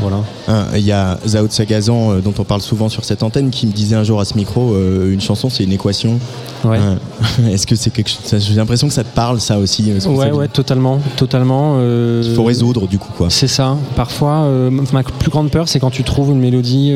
[0.00, 0.18] Voilà.
[0.48, 3.66] Hein, Il y a Zao Sagazan, euh, dont on parle souvent sur cette antenne, qui
[3.66, 6.18] me disait un jour à ce micro euh, une chanson, c'est une équation.
[6.64, 6.78] Ouais.
[7.50, 9.92] Est-ce que c'est quelque chose J'ai l'impression que ça te parle, ça aussi.
[10.06, 11.78] Ouais, ouais, totalement, totalement.
[11.80, 13.28] Il faut résoudre, du coup, quoi.
[13.30, 13.76] C'est ça.
[13.96, 16.94] Parfois, ma plus grande peur, c'est quand tu trouves une mélodie,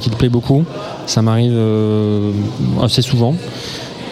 [0.00, 0.64] qui te plaît beaucoup.
[1.06, 1.56] Ça m'arrive
[2.82, 3.34] assez souvent.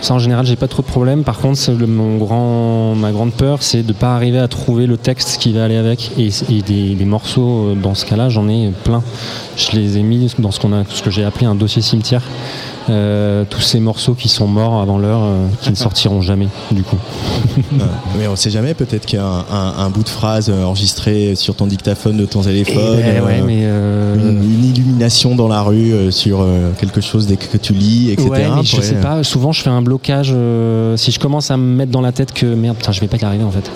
[0.05, 1.25] Ça, en général, j'ai pas trop de problèmes.
[1.25, 5.55] Par contre, le- ma grande peur, c'est de pas arriver à trouver le texte qui
[5.55, 6.11] va aller avec.
[6.19, 6.29] Et,
[6.61, 9.03] des, morceaux, euh, dans ce cas-là, j'en ai plein.
[9.57, 10.61] Je les ai mis dans ce
[11.03, 12.21] que j'ai appelé un dossier cimetière.
[12.91, 16.83] Euh, tous ces morceaux qui sont morts avant l'heure, euh, qui ne sortiront jamais, du
[16.83, 16.99] coup.
[17.81, 17.85] Ah,
[18.19, 20.65] mais on sait jamais, peut-être qu'il y a un, un- un bout de phrase euh,
[20.65, 22.99] enregistré sur ton dictaphone de ton téléphone.
[23.01, 27.01] Eh euh, ouais, mais euh, une, une illumination dans la rue euh, sur euh, quelque
[27.01, 28.29] chose dès que tu lis, etc.
[28.29, 29.23] Ouais, mais je sais pas.
[29.25, 30.33] Souvent, je fais un blocage.
[30.35, 33.09] euh, si je commence à me mettre dans la tête que merde, putain, je vais
[33.09, 33.71] pas y arriver en fait.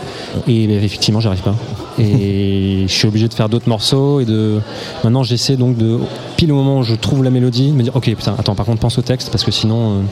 [0.46, 1.54] Et ben, effectivement, j'arrive pas.
[1.98, 4.60] Et je suis obligé de faire d'autres morceaux et de.
[5.02, 5.98] Maintenant, j'essaie donc de
[6.36, 8.80] pile au moment où je trouve la mélodie, me dire ok, putain, attends, par contre,
[8.80, 10.02] pense texte parce que sinon, euh,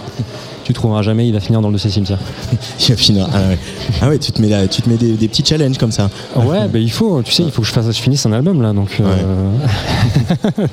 [0.64, 1.26] tu trouveras jamais.
[1.26, 2.18] Il va finir dans le dossier cimetière.
[2.80, 3.28] Il va finir.
[3.32, 3.58] Ah ouais,
[4.02, 6.10] Ah ouais, tu te mets, là, tu te mets des, des petits challenges comme ça.
[6.34, 7.22] Ouais, ben il faut.
[7.22, 8.72] Tu sais, il faut que je fasse, je finisse un album là.
[8.72, 8.98] Donc.
[9.00, 9.50] euh,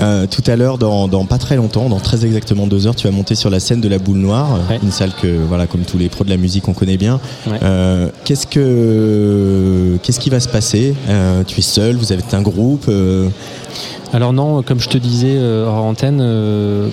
[0.00, 3.06] Euh, tout à l'heure, dans, dans pas très longtemps, dans très exactement deux heures, tu
[3.08, 4.78] vas monter sur la scène de la Boule Noire, Ouais.
[4.82, 7.18] une salle que, voilà, comme tous les pros de la musique, on connaît bien.
[7.46, 7.58] Ouais.
[7.62, 10.94] Euh, qu'est-ce que, qu'est-ce qui va se passer?
[11.08, 12.88] Euh, Tu es seul Vous avez un groupe
[14.12, 16.18] Alors non, comme je te disais hors antenne,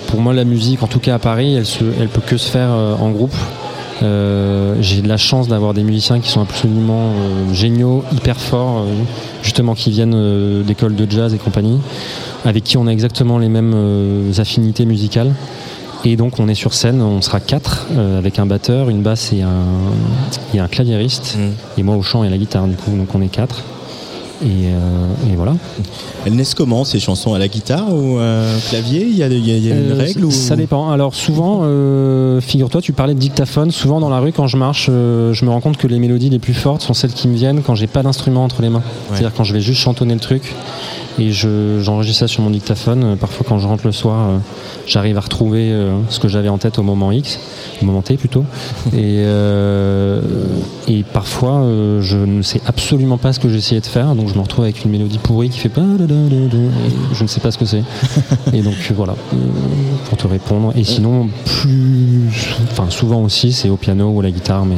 [0.08, 2.50] pour moi la musique, en tout cas à Paris, elle, se, elle peut que se
[2.50, 3.34] faire en groupe.
[4.02, 8.78] Euh, J'ai de la chance d'avoir des musiciens qui sont absolument euh, géniaux, hyper forts,
[8.82, 8.92] euh,
[9.42, 11.80] justement qui viennent d'écoles de jazz et compagnie,
[12.44, 15.34] avec qui on a exactement les mêmes affinités musicales.
[16.04, 19.32] Et donc on est sur scène, on sera quatre, euh, avec un batteur, une basse
[19.32, 19.64] et un,
[20.54, 21.36] et un claviériste,
[21.76, 23.64] et moi au chant et à la guitare du coup, donc on est quatre.
[24.42, 25.54] Et, euh, et voilà.
[26.24, 27.34] Elles naissent comment ces chansons?
[27.34, 29.02] À la guitare ou euh, clavier?
[29.04, 30.30] Il y y y a une Euh, règle ou...
[30.30, 30.90] Ça dépend.
[30.90, 33.70] Alors souvent, euh, figure-toi, tu parlais de dictaphone.
[33.72, 36.30] Souvent dans la rue, quand je marche, euh, je me rends compte que les mélodies
[36.30, 38.82] les plus fortes sont celles qui me viennent quand j'ai pas d'instrument entre les mains.
[39.10, 40.54] C'est-à-dire quand je vais juste chantonner le truc
[41.18, 43.04] et je- j'enregistre ça sur mon dictaphone.
[43.04, 44.38] Euh, Parfois, quand je rentre le soir, euh,
[44.86, 47.38] j'arrive à retrouver euh, ce que j'avais en tête au moment X,
[47.82, 48.44] au moment T plutôt.
[48.96, 49.24] et,
[50.88, 51.62] et parfois,
[52.00, 54.84] je ne sais absolument pas ce que j'essayais de faire, donc je me retrouve avec
[54.84, 55.82] une mélodie pourrie qui fait pas.
[57.12, 57.82] Je ne sais pas ce que c'est.
[58.52, 59.14] Et donc voilà,
[60.08, 60.72] pour te répondre.
[60.76, 62.30] Et sinon, plus,
[62.70, 64.76] enfin souvent aussi, c'est au piano ou à la guitare, mais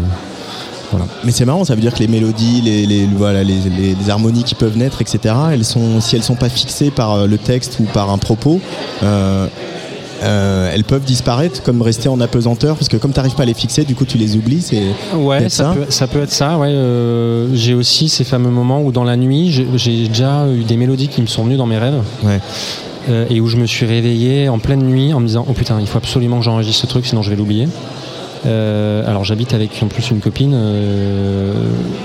[0.90, 1.06] voilà.
[1.24, 4.10] Mais c'est marrant, ça veut dire que les mélodies, les, les- voilà, les, les- les
[4.10, 7.38] harmonies qui peuvent naître, etc., elles sont, si elles sont pas fixées par euh, le
[7.38, 8.60] texte ou par un propos,
[9.02, 9.46] euh,
[10.22, 13.46] euh, elles peuvent disparaître comme rester en apesanteur, parce que comme tu n'arrives pas à
[13.46, 14.60] les fixer, du coup tu les oublies.
[14.60, 14.82] C'est
[15.16, 16.58] Ouais, ça, peut, ça peut être ça.
[16.58, 20.64] Ouais, euh, j'ai aussi ces fameux moments où dans la nuit, j'ai- j'ai déjà eu
[20.64, 22.02] des mélodies qui me sont venues dans mes rêves.
[22.22, 22.38] Ouais.
[23.08, 25.78] Euh, et où je me suis réveillé en pleine nuit en me disant oh putain
[25.80, 27.66] il faut absolument que j'enregistre ce truc sinon je vais l'oublier.
[28.46, 31.52] Euh, alors j'habite avec en plus une copine euh,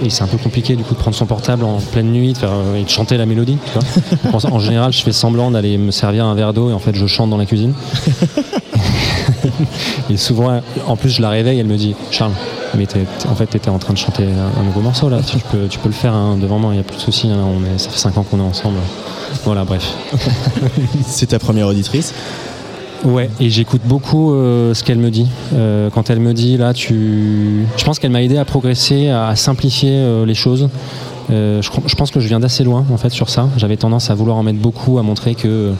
[0.04, 2.38] et c'est un peu compliqué du coup de prendre son portable en pleine nuit de
[2.38, 3.58] faire, euh, et de chanter la mélodie.
[3.66, 4.32] Tu vois.
[4.32, 6.94] Donc, en, général je fais semblant d'aller me servir un verre d'eau et en fait
[6.96, 7.74] je chante dans la cuisine.
[10.10, 12.34] et souvent en plus je la réveille elle me dit Charles
[12.76, 12.88] mais
[13.30, 15.80] en fait tu étais en train de chanter un, nouveau morceau là tu peux, tu
[15.80, 17.78] peux le faire hein, devant moi il n'y a plus de souci hein, on est,
[17.78, 18.78] ça fait 5 ans qu'on est ensemble.
[19.44, 19.94] Voilà bref.
[21.06, 22.14] c'est ta première auditrice.
[23.06, 25.28] Ouais, et j'écoute beaucoup euh, ce qu'elle me dit.
[25.54, 27.66] Euh, quand elle me dit, là, tu.
[27.78, 30.70] Je pense qu'elle m'a aidé à progresser, à simplifier euh, les choses.
[31.30, 33.48] Je, pense que je viens d'assez loin, en fait, sur ça.
[33.58, 35.74] J'avais tendance à vouloir en mettre beaucoup, à montrer que.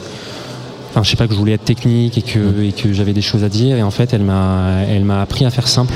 [0.90, 3.48] Enfin, je sais pas, que je voulais être technique et que, j'avais des choses à
[3.48, 3.76] dire.
[3.76, 5.92] Et en fait, elle m'a, appris à faire simple.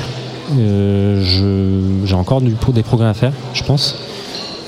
[0.57, 3.97] J'ai encore du, des progrès à faire, je pense.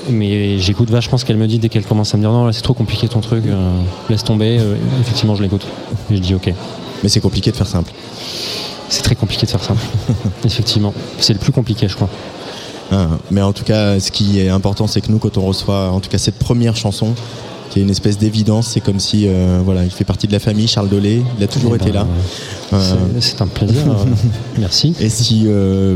[0.09, 2.53] Mais j'écoute vachement ce qu'elle me dit dès qu'elle commence à me dire non, là,
[2.53, 3.71] c'est trop compliqué ton truc, euh,
[4.09, 4.57] laisse tomber.
[4.59, 5.65] Euh, effectivement, je l'écoute.
[6.11, 6.53] Et je dis ok.
[7.01, 7.91] Mais c'est compliqué de faire simple.
[8.89, 9.81] C'est très compliqué de faire simple.
[10.45, 10.93] Effectivement.
[11.19, 12.09] C'est le plus compliqué, je crois.
[12.91, 15.89] Hein, mais en tout cas, ce qui est important, c'est que nous, quand on reçoit,
[15.89, 17.13] en tout cas cette première chanson,
[17.73, 20.37] qui est une espèce d'évidence, c'est comme si, euh, voilà, il fait partie de la
[20.39, 22.07] famille, Charles Dolé, il a toujours Eh été ben, là.
[22.73, 23.77] Euh, C'est- un plaisir.
[23.87, 24.05] euh,
[24.59, 24.93] Merci.
[24.99, 25.47] Et si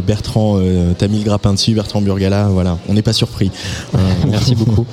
[0.05, 3.51] Bertrand euh, t'a mis le grappin dessus, Bertrand Burgala, voilà, on n'est pas surpris.
[4.27, 4.85] Merci beaucoup.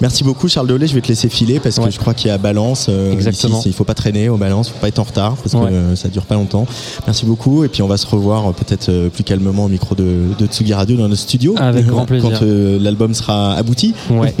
[0.00, 2.30] Merci beaucoup Charles Dolé, je vais te laisser filer parce que je crois qu'il y
[2.30, 2.88] a Balance.
[3.12, 3.58] Exactement.
[3.60, 5.96] ici, il faut pas traîner au Balance, faut pas être en retard parce que Ouais.
[5.96, 6.66] ça dure pas longtemps.
[7.06, 10.46] Merci beaucoup et puis on va se revoir peut-être plus calmement au micro de, de
[10.46, 11.54] Tsugi Radio dans notre studio.
[11.58, 12.30] Avec grand plaisir.
[12.40, 12.44] Quand
[12.80, 13.94] l'album sera abouti.
[14.10, 14.34] Ouais.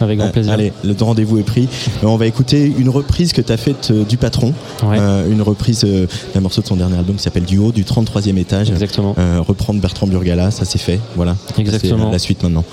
[0.00, 0.52] Avec grand Euh, plaisir.
[0.52, 1.68] Allez, le rendez-vous est pris.
[2.02, 4.52] Euh, on va écouter une reprise que tu as faite euh, du patron.
[4.82, 4.98] Ouais.
[5.30, 5.86] Une reprise
[6.34, 8.70] d'un morceau de son dernier album qui s'appelle Du haut du 33e étage.
[8.70, 9.14] Exactement.
[9.46, 11.00] Reprendre Bertrand Burgala, ça c'est fait.
[11.16, 11.36] Voilà.
[11.58, 12.10] Exactement.
[12.10, 12.64] La suite maintenant.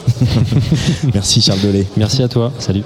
[1.13, 1.85] Merci Charles Dolé.
[1.97, 2.51] Merci à toi.
[2.59, 2.83] Salut.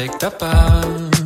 [0.00, 1.19] Avec ta page,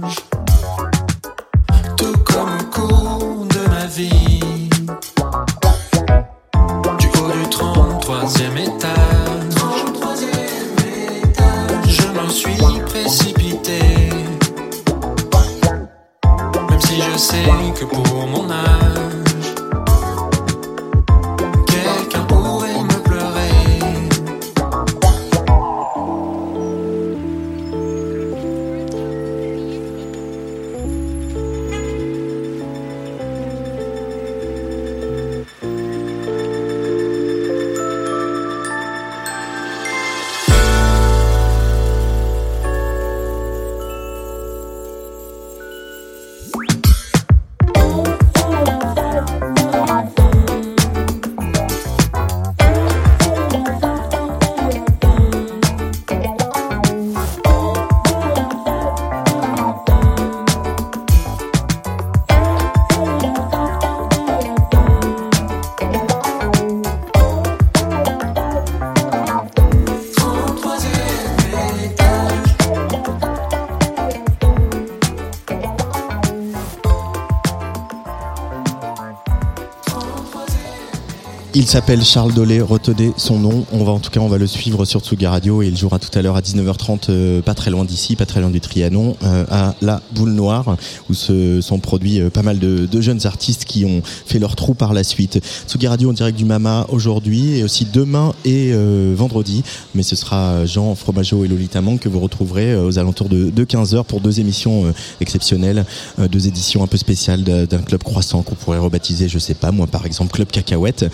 [81.64, 83.64] Il s'appelle Charles Dolé, retenez son nom.
[83.72, 85.98] On va en tout cas, on va le suivre sur Tsuga Radio et il jouera
[85.98, 89.16] tout à l'heure à 19h30, euh, pas très loin d'ici, pas très loin du Trianon,
[89.24, 90.76] euh, à la Boule Noire,
[91.08, 94.74] où se sont produits euh, pas mal de, jeunes artistes qui ont fait leur trou
[94.74, 95.40] par la suite.
[95.66, 98.72] Tsuga Radio en direct du Mama aujourd'hui et aussi demain et
[99.14, 99.62] vendredi.
[99.94, 103.64] Mais ce sera Jean Fromageau et Lolita Mang que vous retrouverez aux alentours de, de
[103.64, 105.86] 15h pour deux émissions exceptionnelles,
[106.18, 109.86] deux éditions un peu spéciales d'un club croissant qu'on pourrait rebaptiser, je sais pas, moi
[109.86, 111.06] par exemple Club Cacahuète,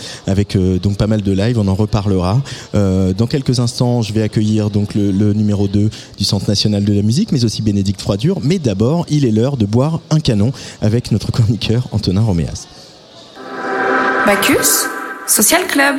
[0.57, 2.43] euh, donc pas mal de live, on en reparlera.
[2.75, 6.85] Euh, dans quelques instants, je vais accueillir donc le, le numéro 2 du Centre national
[6.85, 8.39] de la musique, mais aussi Bénédicte Froidure.
[8.43, 12.67] Mais d'abord, il est l'heure de boire un canon avec notre chroniqueur Antonin Roméas.
[14.27, 14.89] Bacchus,
[15.27, 15.97] Social Club.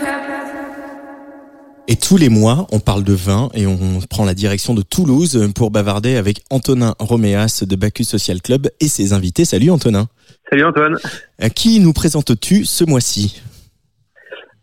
[1.88, 5.50] Et tous les mois, on parle de vin et on prend la direction de Toulouse
[5.56, 9.44] pour bavarder avec Antonin Roméas de Bacchus Social Club et ses invités.
[9.44, 10.08] Salut Antonin.
[10.50, 10.98] Salut Antoine.
[11.40, 13.42] À qui nous présentes-tu ce mois-ci?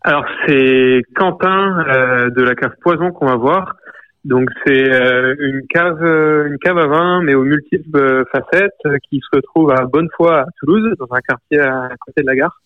[0.08, 3.76] Alors c'est Quentin euh, de la cave Poison qu'on va voir.
[4.24, 8.96] Donc c'est euh, une cave euh, une cave à vin mais aux multiples facettes euh,
[9.06, 12.58] qui se retrouve à Bonnefoy à Toulouse dans un quartier à côté de la gare.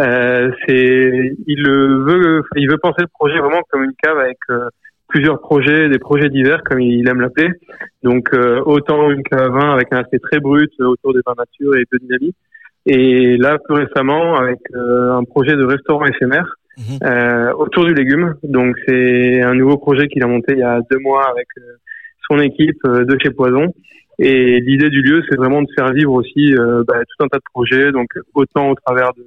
[0.00, 4.68] Euh, c'est il veut il veut penser le projet vraiment comme une cave avec euh,
[5.08, 7.52] plusieurs projets des projets divers comme il aime l'appeler.
[8.02, 11.36] Donc euh, autant une cave à vin avec un aspect très brut autour des vins
[11.38, 12.36] nature et de dynamique
[12.84, 16.98] et là plus récemment avec euh, un projet de restaurant éphémère Mhm.
[17.02, 18.34] euh, autour du légume.
[18.42, 21.76] Donc c'est un nouveau projet qu'il a monté il y a deux mois avec euh,
[22.28, 23.72] son équipe euh, de chez Poison.
[24.18, 27.38] Et l'idée du lieu, c'est vraiment de faire vivre aussi euh, bah, tout un tas
[27.38, 29.24] de projets, donc autant au travers de,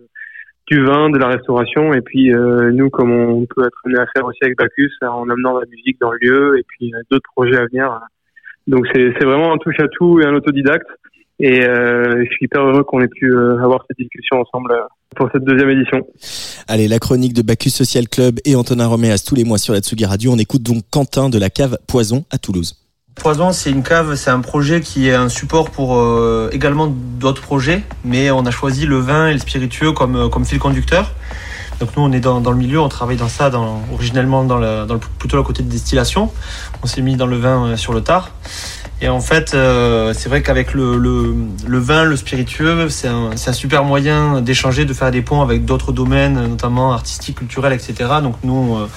[0.69, 4.07] du vin, de la restauration, et puis euh, nous, comme on peut être amené à
[4.15, 7.29] faire aussi avec Bacchus, en amenant la musique dans le lieu, et puis euh, d'autres
[7.35, 7.99] projets à venir.
[8.67, 10.87] Donc c'est vraiment un touche à tout et un autodidacte.
[11.39, 14.83] Et euh, je suis hyper heureux qu'on ait pu euh, avoir cette discussion ensemble euh,
[15.15, 16.05] pour cette deuxième édition.
[16.67, 19.79] Allez, la chronique de Bacchus Social Club et Antonin Roméas tous les mois sur la
[19.79, 20.31] Tsugi Radio.
[20.33, 22.75] On écoute donc Quentin de la cave Poison à Toulouse.
[23.19, 27.41] Poison, c'est une cave, c'est un projet qui est un support pour euh, également d'autres
[27.41, 31.13] projets, mais on a choisi le vin et le spiritueux comme, euh, comme fil conducteur,
[31.81, 34.57] Donc nous, on est dans, dans le milieu, on travaille dans ça, dans, originellement dans
[34.57, 36.31] le, dans le, plutôt le côté de distillation.
[36.81, 38.31] On s'est mis dans le vin euh, sur le tard.
[39.01, 41.33] Et en fait, euh, c'est vrai qu'avec le, le,
[41.65, 45.63] le, vin, le spiritueux, c'est un, un, super moyen d'échanger, de faire des ponts avec
[45.63, 47.93] d'autres domaines, notamment artistiques, culturels, etc.
[48.21, 48.87] Donc nous, euh,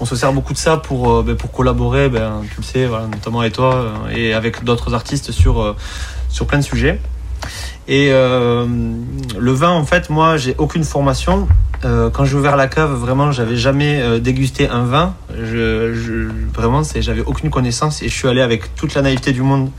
[0.00, 2.86] on se sert beaucoup de ça pour, euh, ben, pour collaborer, ben, tu le sais,
[2.86, 5.76] voilà, notamment avec toi euh, et avec d'autres artistes sur, euh,
[6.28, 7.00] sur plein de sujets.
[7.88, 8.66] Et euh,
[9.38, 11.48] le vin, en fait, moi, j'ai aucune formation.
[11.84, 15.14] Euh, quand j'ai ouvert la cave, vraiment, j'avais jamais euh, dégusté un vin.
[15.30, 19.40] Je, je vraiment, j'avais aucune connaissance et je suis allé avec toute la naïveté du
[19.40, 19.70] monde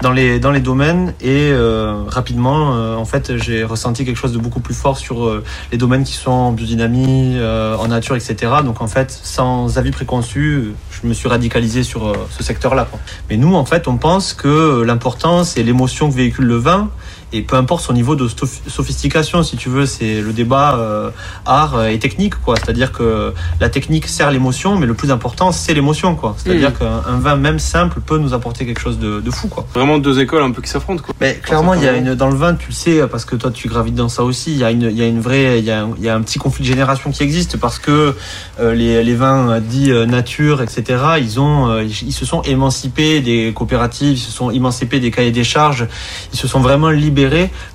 [0.00, 1.52] dans les dans les domaines et
[2.08, 5.42] rapidement, en fait, j'ai ressenti quelque chose de beaucoup plus fort sur
[5.72, 8.52] les domaines qui sont en biodynamie, en nature, etc.
[8.64, 12.88] Donc, en fait, sans avis préconçu, je me suis radicalisé sur ce secteur-là.
[13.28, 16.90] Mais nous, en fait, on pense que l'important, c'est l'émotion que véhicule le vin
[17.32, 21.10] et peu importe son niveau de sophistication, si tu veux, c'est le débat euh,
[21.44, 22.54] art et technique, quoi.
[22.56, 26.36] C'est-à-dire que la technique sert l'émotion, mais le plus important, c'est l'émotion, quoi.
[26.38, 27.02] C'est-à-dire mmh.
[27.04, 29.66] qu'un vin même simple peut nous apporter quelque chose de, de, fou, quoi.
[29.74, 31.14] Vraiment deux écoles un peu qui s'affrontent, quoi.
[31.20, 33.50] Mais clairement, il y a une dans le vin, tu le sais, parce que toi,
[33.50, 34.52] tu gravites dans ça aussi.
[34.52, 36.08] Il y a une, il y a une vraie, il y a, un, il y
[36.08, 38.14] a un petit conflit de génération qui existe parce que
[38.60, 41.02] euh, les, les vins dits euh, nature, etc.
[41.18, 45.10] Ils ont, euh, ils, ils se sont émancipés des coopératives, ils se sont émancipés des
[45.10, 45.88] cahiers des charges,
[46.32, 47.15] ils se sont vraiment libérés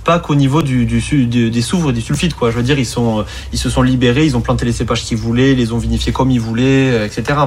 [0.03, 2.33] pas qu'au niveau du, du, du, des soufres et des sulfites.
[2.33, 2.51] Quoi.
[2.51, 5.17] Je veux dire, ils, sont, ils se sont libérés, ils ont planté les cépages qu'ils
[5.17, 7.39] voulaient, les ont vinifiés comme ils voulaient, etc.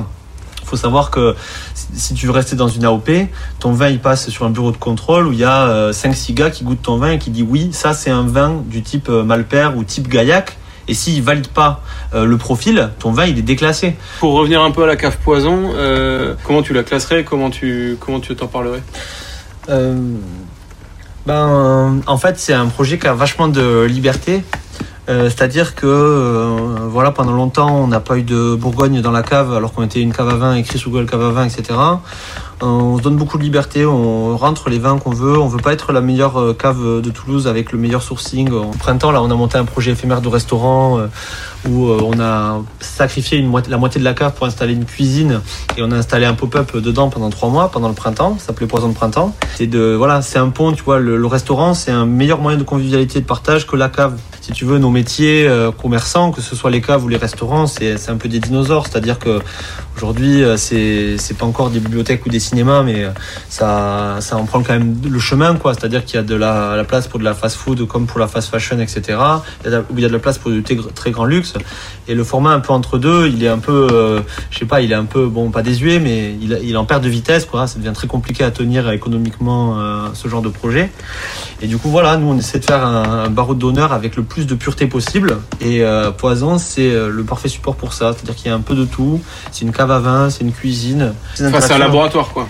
[0.63, 1.35] Il faut savoir que
[1.75, 3.11] si tu veux rester dans une AOP,
[3.59, 6.51] ton vin il passe sur un bureau de contrôle où il y a 5-6 gars
[6.51, 9.77] qui goûtent ton vin et qui disent oui, ça c'est un vin du type Malpère
[9.77, 10.57] ou type Gaillac.
[10.89, 11.83] Et s'il valide pas
[12.15, 13.97] euh, le profil, ton vin il est déclassé.
[14.21, 17.25] Pour revenir un peu à la cave poison, euh, comment tu la classerais?
[17.25, 18.83] Comment tu comment tu t'en parlerais?
[19.71, 19.95] Euh,
[21.27, 24.43] ben, en fait, c'est un projet qui a vachement de liberté.
[25.09, 29.23] Euh, C'est-à-dire que euh, voilà, pendant longtemps, on n'a pas eu de Bourgogne dans la
[29.23, 31.79] cave, alors qu'on était une cave à vin, écrit sous Google cave à vin, etc.
[32.63, 35.39] On se donne beaucoup de liberté, on rentre les vins qu'on veut.
[35.39, 38.51] On veut pas être la meilleure cave de Toulouse avec le meilleur sourcing.
[38.53, 41.07] Au printemps, là, on a monté un projet éphémère de restaurant euh,
[41.69, 45.43] où on a sacrifié la moitié de la cave pour installer une cuisine
[45.77, 48.37] et on a installé un pop-up dedans pendant trois mois, pendant le printemps.
[48.39, 49.35] Ça s'appelait Poison de printemps.
[49.57, 51.01] C'est de voilà, c'est un pont, tu vois.
[51.01, 54.15] Le, le restaurant, c'est un meilleur moyen de convivialité et de partage que la cave
[54.45, 57.67] si tu veux, nos métiers euh, commerçants, que ce soit les caves ou les restaurants,
[57.67, 58.87] c'est un peu des dinosaures.
[58.87, 59.41] C'est-à-dire que
[59.97, 63.07] aujourd'hui, c'est c'est pas encore des bibliothèques ou des cinémas, mais
[63.49, 65.73] ça ça en prend quand même le chemin, quoi.
[65.73, 68.29] C'est-à-dire qu'il y a de la, la, place pour de la fast-food comme pour la
[68.29, 69.19] fast fashion, etc.
[69.65, 71.55] Il il y a de la place pour du très grand luxe.
[72.07, 74.81] Et le format un peu entre deux, il est un peu, euh, je sais pas,
[74.81, 77.67] il est un peu bon, pas désuet, mais il, il en perd de vitesse, quoi.
[77.67, 80.91] Ça devient très compliqué à tenir économiquement euh, ce genre de projet.
[81.63, 84.23] Et du coup, voilà, nous on essaie de faire un, un barreau d'honneur avec le
[84.23, 85.39] plus de pureté possible.
[85.61, 88.13] Et euh, Poison, c'est le parfait support pour ça.
[88.13, 89.21] C'est-à-dire qu'il y a un peu de tout.
[89.51, 91.15] C'est une cave à vin, c'est une cuisine.
[91.35, 92.47] C'est enfin, un laboratoire, quoi.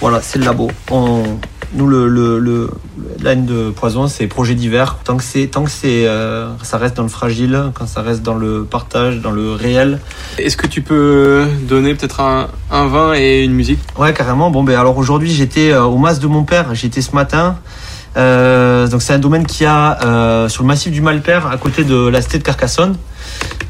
[0.00, 0.70] Voilà, c'est le labo.
[0.90, 1.38] On,
[1.76, 2.70] nous, le, le, le
[3.18, 4.98] de Poison, c'est projet divers.
[5.04, 8.22] Tant que c'est, tant que c'est, euh, ça reste dans le fragile, quand ça reste
[8.22, 10.00] dans le partage, dans le réel.
[10.38, 13.80] Est-ce que tu peux donner peut-être un, un vin et une musique?
[13.98, 14.50] Ouais, carrément.
[14.50, 16.74] Bon, ben alors aujourd'hui, j'étais au mas de mon père.
[16.74, 17.56] J'étais ce matin.
[18.16, 21.84] Euh, donc c'est un domaine qui a euh, sur le massif du Malpère, à côté
[21.84, 22.96] de la cité de Carcassonne.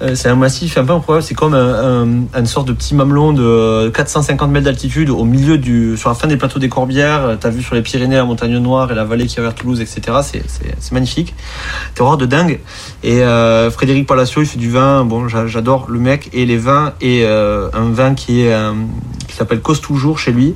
[0.02, 2.94] Euh, c'est un massif un peu improbable, c'est comme un, un, une sorte de petit
[2.94, 7.38] mamelon de 450 mètres d'altitude au milieu du, sur la fin des plateaux des Corbières.
[7.40, 9.80] T'as vu sur les Pyrénées, la montagne noire et la vallée qui a vers Toulouse,
[9.80, 10.18] etc.
[10.22, 11.34] C'est magnifique.
[11.94, 12.60] Terroir de dingue.
[13.02, 13.22] Et
[13.70, 15.04] Frédéric Palacio, il fait du vin.
[15.04, 18.54] Bon, j'adore le mec et les vins et un vin qui est
[19.26, 20.54] qui s'appelle Cause toujours chez lui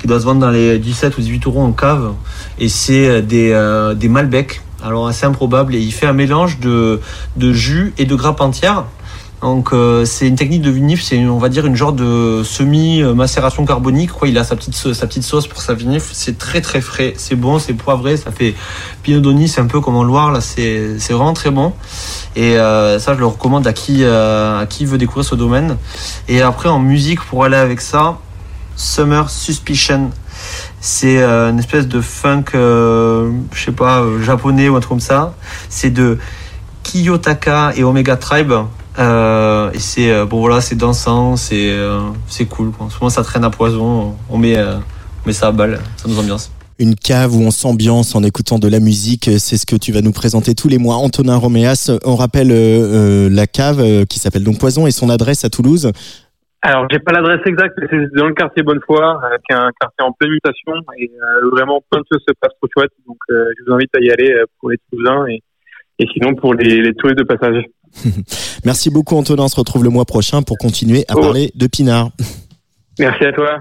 [0.00, 2.12] qui doit se vendre dans les 17 ou 18 euros en cave.
[2.58, 5.74] Et c'est des, euh, des Malbec, alors assez improbable.
[5.74, 7.00] Et il fait un mélange de,
[7.52, 8.84] jus et de grappe entière.
[9.42, 13.02] Donc euh, c'est une technique de vinif, c'est on va dire une genre de semi
[13.02, 14.28] macération carbonique quoi.
[14.28, 16.10] Il a sa petite sa petite sauce pour sa vinif.
[16.12, 18.54] C'est très très frais, c'est bon, c'est poivré, ça fait
[19.02, 20.42] Pinot Doni, c'est un peu comme en Loire là.
[20.42, 21.72] C'est c'est vraiment très bon.
[22.36, 25.78] Et euh, ça je le recommande à qui euh, à qui veut découvrir ce domaine.
[26.28, 28.18] Et après en musique pour aller avec ça,
[28.80, 30.10] Summer Suspicion.
[30.80, 34.88] C'est euh, une espèce de funk, euh, je sais pas, euh, japonais ou un truc
[34.88, 35.34] comme ça.
[35.68, 36.18] C'est de
[36.82, 38.52] Kiyotaka et Omega Tribe.
[38.98, 41.76] et c'est bon voilà, c'est dansant, c'est
[42.26, 42.70] c'est cool.
[42.72, 42.88] Quoi.
[42.90, 44.16] Souvent ça traîne à poison.
[44.30, 46.50] On met on met ça à balle, ça nous ambiance
[46.80, 49.30] une cave où on s'ambiance en écoutant de la musique.
[49.38, 50.96] C'est ce que tu vas nous présenter tous les mois.
[50.96, 55.44] Antonin Roméas, on rappelle euh, la cave euh, qui s'appelle donc Poison et son adresse
[55.44, 55.92] à Toulouse.
[56.62, 59.70] Alors, j'ai pas l'adresse exacte, mais c'est dans le quartier Bonnefoy, euh, qui est un
[59.80, 62.92] quartier en pleine mutation et euh, vraiment plein de choses se passent trop chouettes.
[63.06, 65.42] Donc, euh, je vous invite à y aller pour les Toulousains et,
[65.98, 67.64] et sinon pour les, les touristes de passage.
[68.66, 71.20] Merci beaucoup Antonin, on se retrouve le mois prochain pour continuer à Oh.
[71.22, 72.10] parler de Pinard.
[72.98, 73.58] Merci à toi.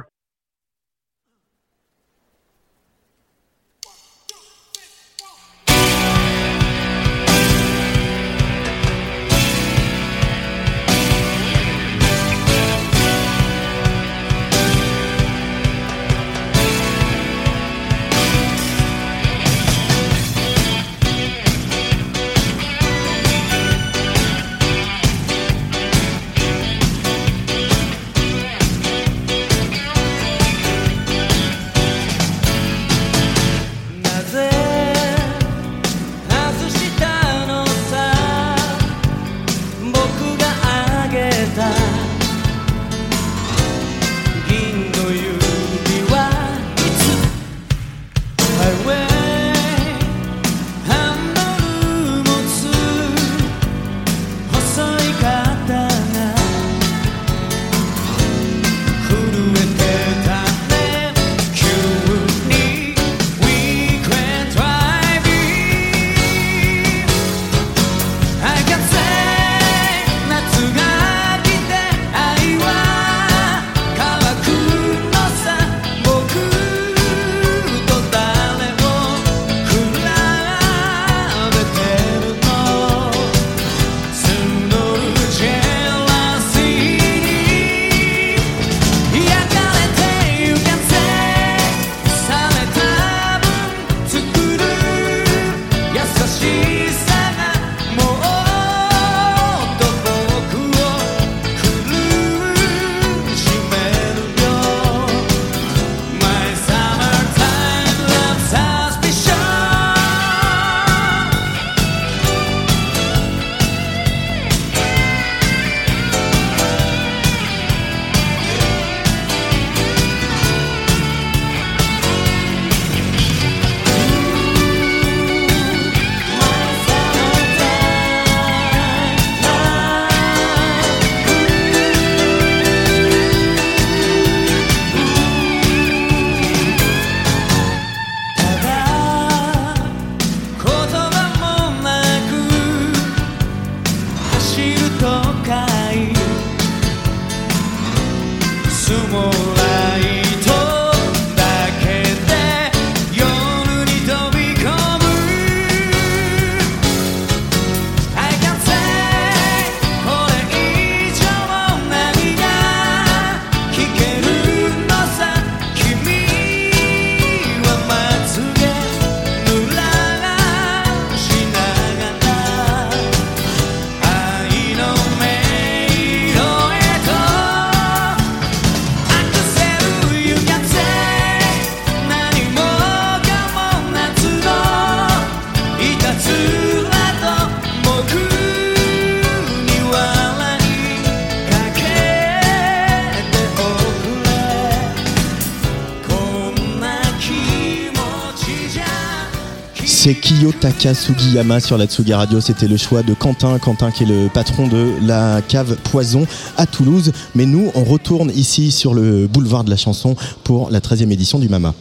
[200.10, 202.42] C'est Kiyotaka Sugiyama sur la Tsugi Radio.
[202.42, 203.60] C'était le choix de Quentin.
[203.60, 206.26] Quentin qui est le patron de la cave Poison
[206.58, 207.12] à Toulouse.
[207.36, 211.38] Mais nous, on retourne ici sur le boulevard de la chanson pour la 13e édition
[211.38, 211.76] du Mama.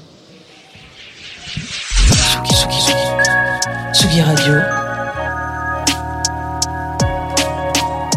[3.95, 4.57] Tsugi Radio.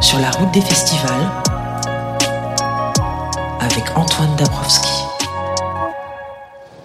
[0.01, 1.32] Sur la route des festivals.
[3.62, 4.90] Avec Antoine Dabrowski.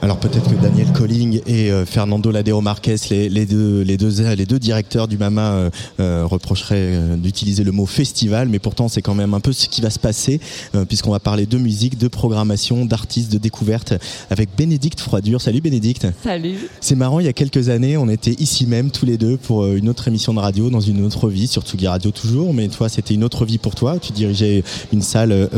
[0.07, 4.23] Alors peut-être que Daniel Colling et euh, Fernando Ladeo Marquez, les, les deux, les, deux,
[4.37, 9.03] les deux directeurs du MAMA, euh, euh, reprocheraient d'utiliser le mot festival, mais pourtant c'est
[9.03, 10.41] quand même un peu ce qui va se passer,
[10.77, 13.95] euh, puisqu'on va parler de musique, de programmation, d'artistes, de découverte,
[14.31, 15.41] avec Bénédicte Froidure.
[15.41, 16.55] Salut Bénédicte Salut.
[16.81, 19.67] C'est marrant, il y a quelques années, on était ici même tous les deux pour
[19.67, 22.89] une autre émission de radio, dans une autre vie, sur Tsugi Radio toujours, mais toi
[22.89, 23.99] c'était une autre vie pour toi.
[23.99, 25.49] Tu dirigeais une salle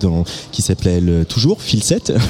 [0.00, 2.14] dans, qui s'appelait toujours Fil 7.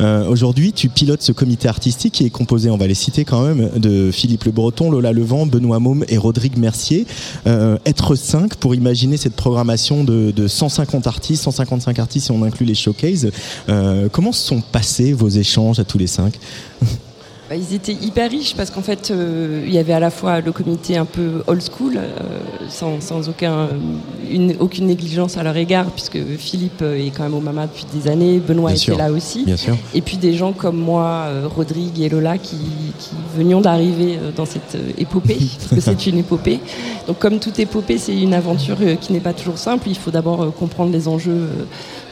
[0.00, 3.42] Euh, Aujourd'hui, tu pilotes ce comité artistique qui est composé, on va les citer quand
[3.42, 7.06] même, de Philippe Le Breton, Lola Levent, Benoît Môme et Rodrigue Mercier.
[7.46, 12.42] Euh, être 5 pour imaginer cette programmation de, de 150 artistes, 155 artistes si on
[12.42, 13.30] inclut les showcases.
[13.68, 16.38] Euh, comment sont passés vos échanges à tous les cinq?
[17.54, 20.50] Ils étaient hyper riches parce qu'en fait, euh, il y avait à la fois le
[20.50, 22.10] comité un peu old school, euh,
[22.68, 23.68] sans, sans aucun,
[24.28, 27.86] une, aucune négligence à leur égard, puisque Philippe euh, est quand même au Mama depuis
[27.94, 28.98] des années, Benoît Bien était sûr.
[28.98, 29.44] là aussi.
[29.44, 29.76] Bien sûr.
[29.94, 32.56] Et puis des gens comme moi, Rodrigue et Lola, qui,
[32.98, 36.58] qui venions d'arriver dans cette épopée, parce que c'est une épopée.
[37.06, 39.88] Donc comme toute épopée, c'est une aventure qui n'est pas toujours simple.
[39.88, 41.48] Il faut d'abord comprendre les enjeux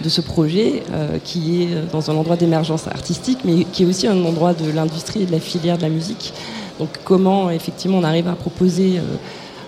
[0.02, 4.06] de ce projet, euh, qui est dans un endroit d'émergence artistique, mais qui est aussi
[4.06, 6.32] un endroit de l'industrie de la filière de la musique.
[6.78, 9.02] Donc comment effectivement on arrive à proposer euh,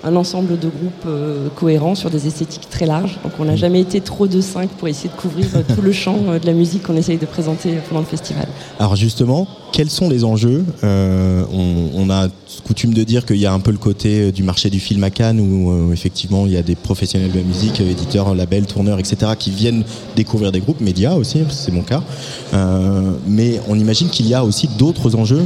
[0.04, 3.18] un ensemble de groupes euh, cohérents sur des esthétiques très larges.
[3.22, 5.92] Donc on n'a jamais été trop de cinq pour essayer de couvrir euh, tout le
[5.92, 8.46] champ de la musique qu'on essaye de présenter pendant le festival.
[8.78, 9.46] Alors justement,
[9.76, 12.28] quels sont les enjeux Euh, on, a
[12.64, 15.02] coutume de dire qu'il y a un peu le côté euh, du marché du film
[15.04, 18.66] à Cannes où euh, effectivement il y a des professionnels de la musique, éditeurs, labels,
[18.66, 19.32] tourneurs, etc.
[19.38, 22.02] qui viennent découvrir des groupes, médias aussi, c'est mon cas.
[23.26, 25.44] Mais on imagine qu'il y a aussi d'autres enjeux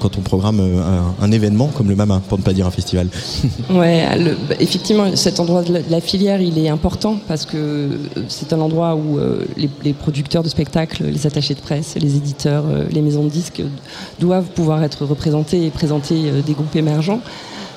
[0.00, 0.60] quand on programme
[1.20, 3.08] un, événement comme le MAMA, pour ne pas dire un festival.
[3.70, 4.04] Ouais,
[4.48, 7.88] bah, effectivement, cet endroit de la, filière, il est important parce que
[8.28, 9.18] c'est un endroit où
[9.56, 13.49] les, les producteurs de spectacles, les attachés de presse, les éditeurs, les maisons de disques
[14.18, 17.20] doivent pouvoir être représentés et présenter euh, des groupes émergents.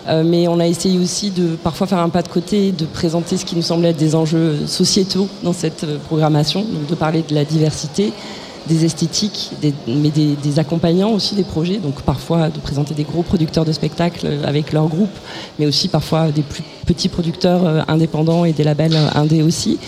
[0.07, 3.37] Euh, mais on a essayé aussi de parfois faire un pas de côté, de présenter
[3.37, 7.23] ce qui nous semblait être des enjeux sociétaux dans cette euh, programmation, donc de parler
[7.27, 8.11] de la diversité,
[8.67, 9.51] des esthétiques,
[9.87, 14.39] mais des, accompagnants aussi des projets, donc parfois de présenter des gros producteurs de spectacles
[14.45, 15.11] avec leur groupe,
[15.59, 19.79] mais aussi parfois des plus petits producteurs indépendants et des labels indés aussi.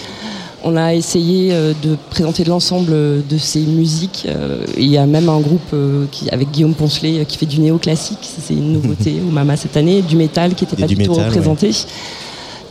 [0.67, 4.25] On a essayé euh, de présenter l'ensemble de ces musiques.
[4.27, 7.45] euh, Il y a même un groupe euh, qui, avec Guillaume Poncelet euh, qui fait
[7.45, 10.95] du néoclassique, c'est une nouveauté au Mama cette année, du métal qui n'était pas du
[10.97, 11.69] tout métal, représenté.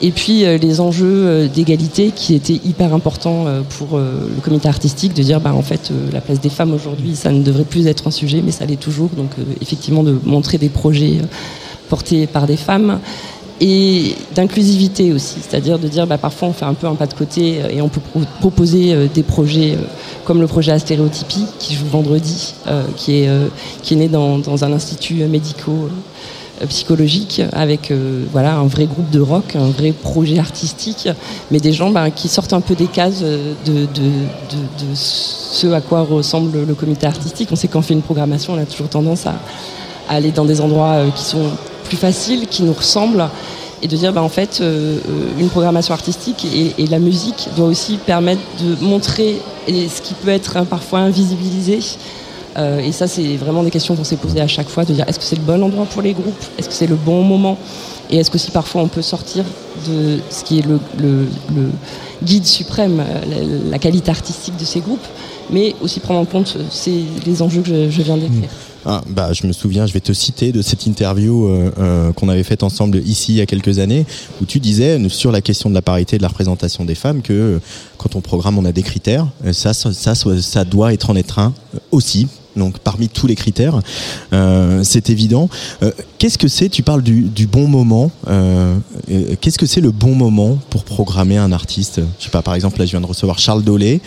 [0.03, 4.41] Et puis euh, les enjeux euh, d'égalité qui étaient hyper importants euh, pour euh, le
[4.43, 7.45] comité artistique de dire bah en fait euh, la place des femmes aujourd'hui ça ne
[7.45, 10.69] devrait plus être un sujet mais ça l'est toujours donc euh, effectivement de montrer des
[10.69, 11.27] projets euh,
[11.89, 12.99] portés par des femmes
[13.61, 17.15] et d'inclusivité aussi c'est-à-dire de dire bah parfois on fait un peu un pas de
[17.15, 19.85] côté euh, et on peut pro- proposer euh, des projets euh,
[20.25, 22.55] comme le projet Astéréotypie qui joue vendredi
[22.97, 25.91] qui est né dans, un institut médico
[26.69, 27.93] psychologique avec
[28.33, 31.09] voilà un vrai groupe de rock, un vrai projet artistique,
[31.51, 33.87] mais des gens ben, qui sortent un peu des cases de,
[34.95, 37.51] ce à quoi ressemble le comité artistique.
[37.53, 39.35] On sait qu'en fait une programmation, on a toujours tendance à,
[40.09, 41.51] aller dans des endroits qui sont
[41.95, 43.29] plus faciles, qui nous ressemblent,
[43.83, 46.47] et de dire ben, en fait euh, euh, une programmation artistique
[46.79, 49.37] et, la musique doit aussi permettre de montrer
[49.69, 51.81] ce qui peut être hein, parfois invisibilisé.
[52.57, 55.05] Euh, et ça, c'est vraiment des questions qu'on s'est posées à chaque fois, de dire
[55.09, 56.45] est-ce que c'est le bon endroit pour les groupes?
[56.57, 57.59] Est-ce que c'est le bon moment?
[58.11, 59.45] Et est-ce que si parfois on peut sortir
[59.89, 60.79] de ce qui est le,
[62.23, 63.03] guide suprême,
[63.71, 65.07] la, qualité artistique de ces groupes,
[65.51, 66.57] mais aussi prendre en compte
[67.27, 68.51] les enjeux que je, je viens d'écrire.
[68.87, 72.29] Ah, bah, je me souviens, je vais te citer de cette interview euh, euh, qu'on
[72.29, 74.05] avait faite ensemble ici il y a quelques années,
[74.43, 76.95] où tu disais euh, sur la question de la parité et de la représentation des
[76.95, 77.61] femmes que
[77.97, 79.27] quand on programme, on a des critères.
[79.53, 81.55] Ça, ça, ça, ça doit être en être un
[81.93, 82.29] aussi.
[82.57, 83.81] Donc parmi tous les critères,
[84.33, 85.49] euh, c'est évident.
[85.83, 88.11] Euh, Qu'est-ce que c'est Tu parles du, bon moment.
[88.29, 88.77] Euh,
[89.41, 92.01] Qu'est-ce que c'est le bon moment pour programmer un artiste?
[92.19, 92.43] Je sais pas.
[92.43, 94.01] Par exemple, là, je viens de recevoir Charles Dolé,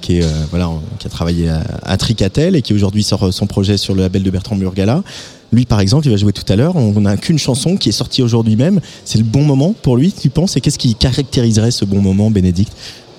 [0.00, 4.22] qui a travaillé à, à Tricatel et qui aujourd'hui sort son projet sur le label
[4.22, 5.02] de Bertrand Burgala.
[5.52, 6.76] Lui, par exemple, il va jouer tout à l'heure.
[6.76, 8.80] On n'a qu'une chanson qui est sortie aujourd'hui même.
[9.04, 10.56] C'est le bon moment pour lui, tu penses?
[10.56, 12.72] Et qu'est-ce qui caractériserait ce bon moment, Bénédicte?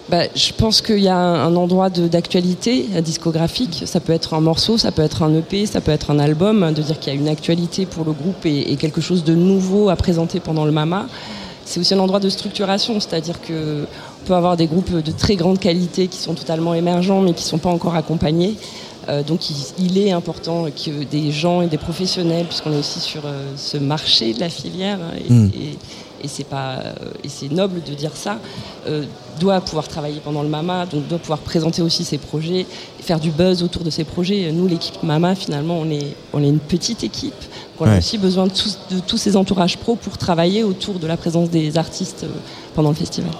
[0.09, 3.83] Bah, je pense qu'il y a un endroit d'actualité euh, discographique.
[3.85, 6.73] Ça peut être un morceau, ça peut être un EP, ça peut être un album,
[6.73, 9.35] de dire qu'il y a une actualité pour le groupe et, et quelque chose de
[9.35, 11.07] nouveau à présenter pendant le MAMA.
[11.65, 13.85] C'est aussi un endroit de structuration, c'est-à-dire que
[14.23, 17.43] on peut avoir des groupes de très grande qualité qui sont totalement émergents mais qui
[17.43, 18.55] ne sont pas encore accompagnés.
[19.07, 22.99] Euh, donc il, il est important que des gens et des professionnels, puisqu'on est aussi
[22.99, 25.51] sur euh, ce marché de la filière, hein, et, Mm.
[25.53, 25.77] et-
[26.23, 26.93] et c'est pas euh,
[27.23, 28.39] et c'est noble de dire ça,
[28.87, 29.05] euh,
[29.39, 32.65] doit pouvoir travailler pendant le MAMA, donc doit pouvoir présenter aussi ses projets,
[32.99, 34.51] et faire du buzz autour de ses projets.
[34.51, 37.33] Nous, l'équipe MAMA, finalement, on est on est une petite équipe.
[37.79, 41.07] On a aussi besoin de tous, de tous ces entourages pro pour travailler autour de
[41.07, 42.29] la présence des artistes euh,
[42.75, 43.31] pendant le festival.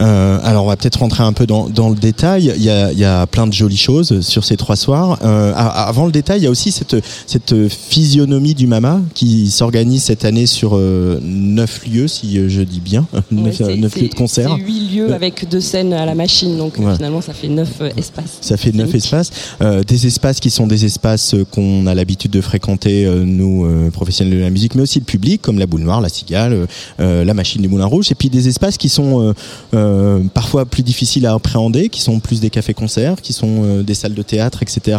[0.00, 2.52] Euh, alors on va peut-être rentrer un peu dans, dans le détail.
[2.56, 5.18] Il y, a, il y a plein de jolies choses sur ces trois soirs.
[5.22, 10.02] Euh, avant le détail, il y a aussi cette, cette physionomie du Mama qui s'organise
[10.02, 14.14] cette année sur euh, neuf lieux, si euh, je dis bien, neuf, Ouais, lieux de
[14.14, 14.50] concert.
[14.58, 15.12] C'est huit lieux Ouais.
[15.12, 16.94] avec deux scènes à la machine, donc euh, Ouais.
[16.96, 18.38] finalement ça fait neuf euh, espaces.
[18.40, 19.30] Ça fait neuf espaces,
[19.62, 23.64] Euh, des espaces qui sont des espaces euh, qu'on a l'habitude de fréquenter euh, nous
[23.64, 26.52] euh, professionnels de la musique, mais aussi le public, comme la Boule Noire, la Cigale,
[26.52, 26.66] euh,
[27.00, 29.34] euh, la Machine du Moulin Rouge, et puis des espaces qui sont
[29.84, 33.94] euh, parfois plus difficiles à appréhender, qui sont plus des cafés-concerts, qui sont euh, des
[33.94, 34.98] salles de théâtre, etc.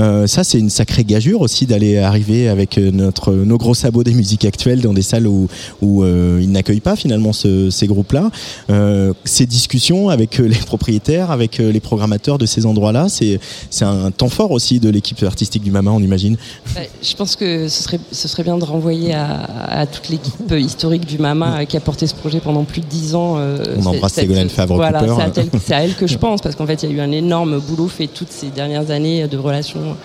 [0.00, 4.04] Euh, ça, c'est une sacrée gageure aussi d'aller arriver avec euh, notre nos gros sabots
[4.04, 5.48] des musiques actuelles dans des salles où,
[5.80, 8.30] où euh, ils n'accueillent pas finalement ce- ces groupes-là.
[8.70, 13.38] Euh, ces discussions avec les propriétaires, avec les programmateurs de ces endroits-là, c'est
[13.70, 16.36] c'est un temps fort aussi de l'équipe artistique du Mama, on imagine.
[16.76, 19.42] Ouais, Je pense que ce serait, ce serait bien de renvoyer à,
[19.82, 23.14] à toute l'équipe historique du MAMA qui a porté ce projet pendant plus de dix
[23.14, 23.36] ans.
[23.78, 24.98] On embrasse Ségolène Favre-Cooper.
[24.98, 27.12] Voilà, c'est à, elle que je pense, parce qu'en fait, il y a eu un
[27.12, 29.96] énorme boulot fait toutes ces dernières années de relations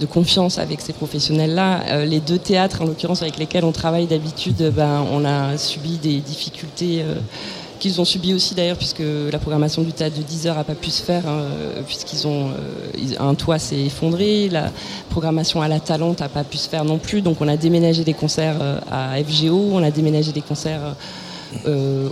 [0.00, 1.82] de confiance avec ces professionnels-là.
[1.88, 5.98] Euh, les deux théâtres, en l'occurrence, avec lesquels on travaille d'habitude, ben, on a subi
[5.98, 7.14] des difficultés euh,
[7.78, 10.74] qu'ils ont subi aussi d'ailleurs, puisque la programmation du théâtre de 10 heures n'a pas
[10.74, 11.42] pu se faire, hein,
[11.86, 14.70] puisqu'ils ont euh, un toit s'est effondré, la
[15.10, 18.04] programmation à la Talente n'a pas pu se faire non plus, donc on a déménagé
[18.04, 18.56] des concerts
[18.90, 20.94] à FGO, on a déménagé des concerts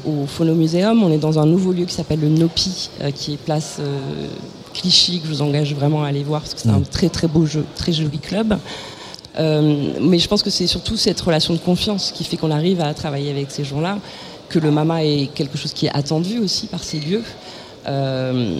[0.04, 3.36] au Phonomuséum, on est dans un nouveau lieu qui s'appelle le Nopi, euh, qui est
[3.36, 4.28] place euh,
[4.74, 7.28] Clichy, que je vous engage vraiment à aller voir, parce que c'est un très très
[7.28, 8.58] beau jeu, très joli club.
[9.38, 12.80] Euh, mais je pense que c'est surtout cette relation de confiance qui fait qu'on arrive
[12.80, 13.98] à travailler avec ces gens-là,
[14.48, 17.22] que le MAMA est quelque chose qui est attendu aussi par ces lieux.
[17.86, 18.54] Euh,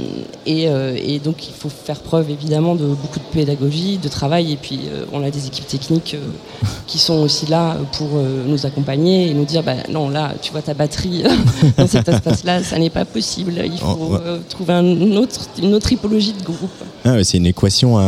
[0.47, 4.53] et, euh, et donc il faut faire preuve évidemment de beaucoup de pédagogie, de travail,
[4.53, 6.17] et puis euh, on a des équipes techniques
[6.89, 8.09] qui sont aussi là pour
[8.47, 11.23] nous accompagner et nous dire bah, non là tu vois ta batterie
[11.79, 14.19] dans cet espace-là, ça n'est pas possible, il faut Oh, ouais.
[14.49, 16.71] trouver un autre, une autre typologie de groupe.
[17.05, 18.03] Ah c'est une équation à,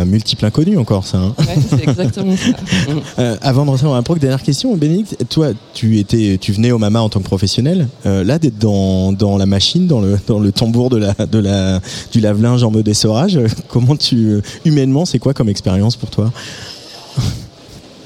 [0.00, 1.18] à multiples inconnus encore ça.
[1.18, 1.34] hein.
[1.38, 2.50] Ouais, c'est exactement ça.
[3.18, 6.70] Euh, avant de rentrer dans la proc, dernière question, Bénédicte, toi, tu étais, tu venais
[6.72, 7.88] au Mama en tant que professionnel.
[8.06, 11.38] Euh, là, d'être dans, dans la machine, dans le, dans le tambour de la, de
[11.38, 11.80] la,
[12.12, 16.30] du lave-linge en mode essorage, euh, comment tu, humainement, c'est quoi comme expérience pour toi?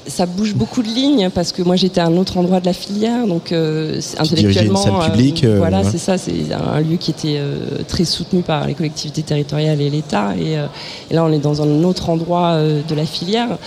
[0.07, 2.73] Ça bouge beaucoup de lignes parce que moi j'étais à un autre endroit de la
[2.73, 5.87] filière, donc euh, une intellectuellement, salle publique, euh, voilà, ouais.
[5.91, 9.89] c'est ça, c'est un lieu qui était euh, très soutenu par les collectivités territoriales et
[9.89, 10.67] l'État, et, euh,
[11.09, 13.57] et là on est dans un autre endroit euh, de la filière.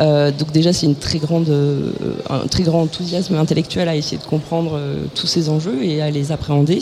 [0.00, 1.90] Euh, donc déjà c'est une très grande, euh,
[2.28, 6.10] un très grand enthousiasme intellectuel à essayer de comprendre euh, tous ces enjeux et à
[6.10, 6.80] les appréhender.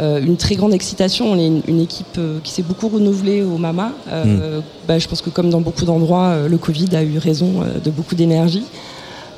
[0.00, 1.30] Euh, une très grande excitation.
[1.30, 3.92] On est une, une équipe euh, qui s'est beaucoup renouvelée au MAMA.
[4.10, 7.90] Euh, bah, je pense que comme dans beaucoup d'endroits, le Covid a eu raison de
[7.90, 8.64] beaucoup d'énergie.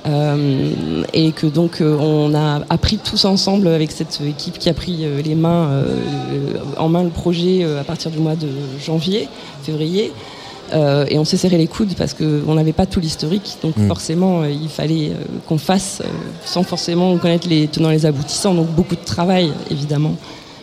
[0.06, 4.74] Euh, et que donc euh, on a appris tous ensemble avec cette équipe qui a
[4.74, 5.82] pris euh, les mains
[6.76, 8.46] en main le projet à partir du mois de
[8.84, 9.28] janvier,
[9.62, 10.12] février.
[10.72, 13.86] Et on s'est serré les coudes parce qu'on n'avait pas tout l'historique, donc Mm.
[13.86, 15.12] forcément il fallait
[15.46, 16.02] qu'on fasse
[16.44, 20.16] sans forcément connaître les tenants et les aboutissants, donc beaucoup de travail évidemment,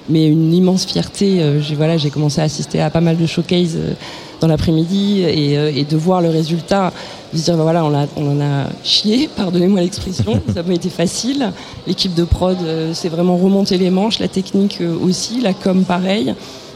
[0.10, 1.41] mais une immense fierté.
[1.41, 3.93] euh, j'ai voilà, j'ai commencé à assister à pas mal de showcases euh,
[4.41, 6.91] dans l'après-midi et, euh, et de voir le résultat,
[7.32, 10.74] de se dire bah voilà, on, a, en a chié, pardonnez-moi l'expression, ça n'a pas
[10.74, 11.51] été facile.
[11.88, 12.58] L'équipe de prod
[12.93, 16.34] s'est vraiment remonté les manches, la technique aussi, la com pareil.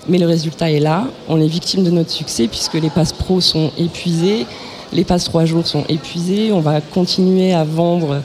[0.09, 1.05] Mais le résultat est là.
[1.27, 4.45] On est victime de notre succès puisque les passes pro sont épuisées,
[4.93, 6.53] les passes trois jours sont épuisées.
[6.53, 8.21] On va continuer à vendre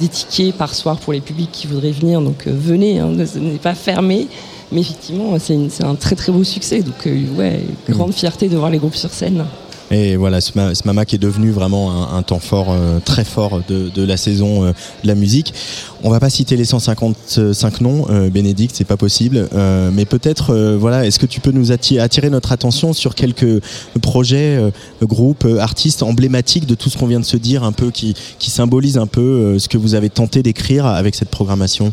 [0.00, 2.20] des tickets par soir pour les publics qui voudraient venir.
[2.20, 4.28] Donc euh, venez, hein, ce n'est pas fermé.
[4.72, 6.82] Mais effectivement, c'est un très très beau succès.
[6.82, 9.44] Donc euh, ouais, grande fierté de voir les groupes sur scène.
[9.90, 13.24] Et voilà, ce, ma- ce Mama qui est devenu vraiment un, temps fort, euh, très
[13.24, 14.72] fort de, la saison euh,
[15.02, 15.54] de la musique.
[16.02, 19.48] On va pas citer les 155 noms, euh, Bénédicte, c'est pas possible.
[19.54, 23.62] Euh, mais peut-être, voilà, est-ce que tu peux nous attirer, notre attention sur quelques
[24.02, 24.60] projets,
[25.02, 28.50] groupes, artistes emblématiques de tout ce qu'on vient de se dire, un peu qui, qui
[28.50, 31.92] symbolisent un peu ce que vous avez tenté d'écrire avec cette programmation?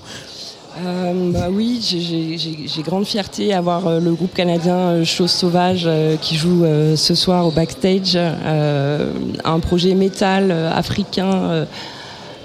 [0.86, 5.88] Euh, bah oui, j'ai- grande fierté à voir euh, le groupe canadien euh, Chose Sauvage
[6.21, 6.65] qui joue
[6.95, 11.65] ce soir au backstage un projet métal africain.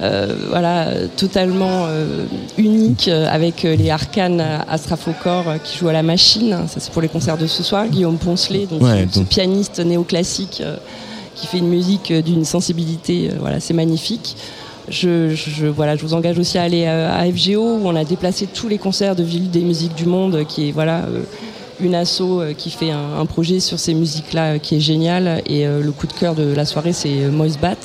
[0.00, 2.24] euh, voilà, totalement euh,
[2.56, 6.56] unique euh, avec les Arcanes Astrafocor qui jouent à la machine.
[6.68, 7.86] Ça c'est pour les concerts de ce soir.
[7.88, 10.62] Guillaume Poncelet, donc, Ouais, ce, pianiste néoclassique
[11.34, 14.36] qui fait une musique d'une sensibilité, voilà, c'est magnifique.
[14.90, 18.68] Je, voilà, vous engage aussi à aller euh, à FGO où on a déplacé tous
[18.68, 21.22] les concerts de Ville des musiques du monde, euh, qui est voilà euh,
[21.80, 25.42] une asso qui fait un, projet sur ces musiques-là qui est génial.
[25.46, 27.76] Et le coup de cœur de la soirée, c'est Moise Bat.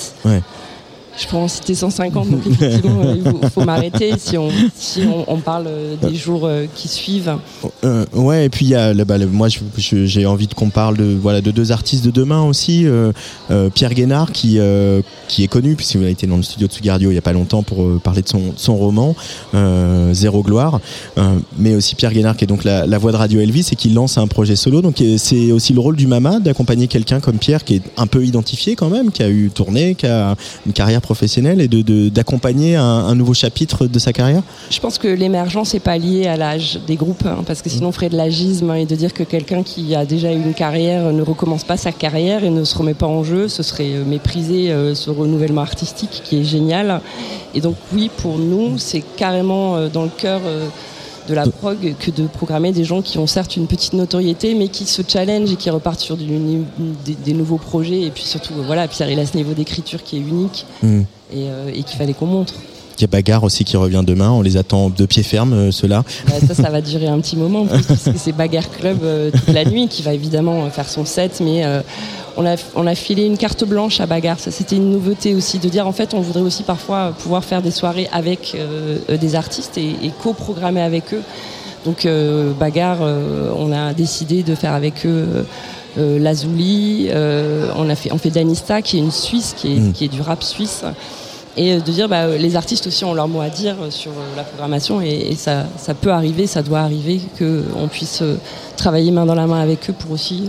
[1.16, 5.38] Je pourrais en citer 150, donc effectivement, euh, il faut, m'arrêter si on, si on,
[5.38, 7.38] parle euh, des jours euh, qui suivent.
[7.84, 9.48] Euh, ouais, et puis y a, bah, moi
[9.78, 12.86] j'ai envie qu'on parle de voilà de deux artistes de demain aussi.
[13.74, 14.60] Pierre Guénard qui
[15.28, 17.34] qui est connu puisqu'il a été dans le studio de Sugardio il y a pas
[17.34, 19.16] longtemps pour parler de son, son roman
[20.12, 20.80] Zéro gloire,
[21.58, 24.18] mais aussi Pierre Guénard qui est donc la, voix de Radio Elvis et qui lance
[24.18, 24.82] un projet solo.
[24.82, 28.26] Donc c'est aussi le rôle du Mama d'accompagner quelqu'un comme Pierre qui est un peu
[28.26, 30.36] identifié quand même, qui a eu tourné, qui a
[30.66, 34.42] une carrière professionnelle et de de- d'accompagner un, nouveau chapitre de sa carrière?
[34.72, 37.90] Je pense que l'émergence n'est pas liée à l'âge des groupes, hein, parce que sinon
[37.90, 40.56] on ferait de l'agisme hein, et de dire que quelqu'un qui a déjà eu une
[40.56, 43.94] carrière ne recommence pas sa carrière et ne se remet pas en jeu, ce serait
[43.94, 47.02] euh, mépriser euh, ce renouvellement artistique qui est génial.
[47.54, 50.42] Et donc oui, pour nous, c'est carrément euh, dans le cœur
[51.28, 54.68] de la prog que de programmer des gens qui ont certes une petite notoriété, mais
[54.68, 56.26] qui se challenge et qui repartent sur du-
[57.06, 58.02] des, des nouveaux projets.
[58.02, 61.00] Et puis surtout, voilà, Pierre, il a ce niveau d'écriture qui est unique Mm.
[61.00, 61.04] et,
[61.50, 62.54] euh, et qu'il fallait qu'on montre.
[62.98, 64.30] Il y a Bagarre aussi qui revient demain.
[64.32, 66.04] On les attend de pied ferme, euh, ceux-là.
[66.28, 69.00] Bah, ça, ça va durer un petit moment, en plus, parce que c'est Bagarre Club
[69.04, 71.64] euh, toute la nuit qui va évidemment euh, faire son set, mais
[72.38, 74.40] on, a, on a filé une carte blanche à Bagarre.
[74.40, 77.62] Ça, c'était une nouveauté aussi, de dire en fait, on voudrait aussi parfois pouvoir faire
[77.62, 81.22] des soirées avec euh, des artistes et, et co-programmer avec eux.
[81.86, 85.46] Donc, euh, Bagarre, euh, on a décidé de faire avec eux.
[85.96, 87.10] Lazuli,
[87.76, 89.94] on a fait, on fait Danista qui est une Suisse, qui est, Mm.
[89.94, 90.84] qui est du rap suisse,
[91.56, 94.12] et de dire bah, euh, les artistes aussi ont leur mot à dire euh, sur
[94.12, 98.24] euh, la programmation et, ça, ça peut arriver, ça doit arriver qu'on puisse
[98.78, 100.44] travailler main dans la main avec eux pour aussi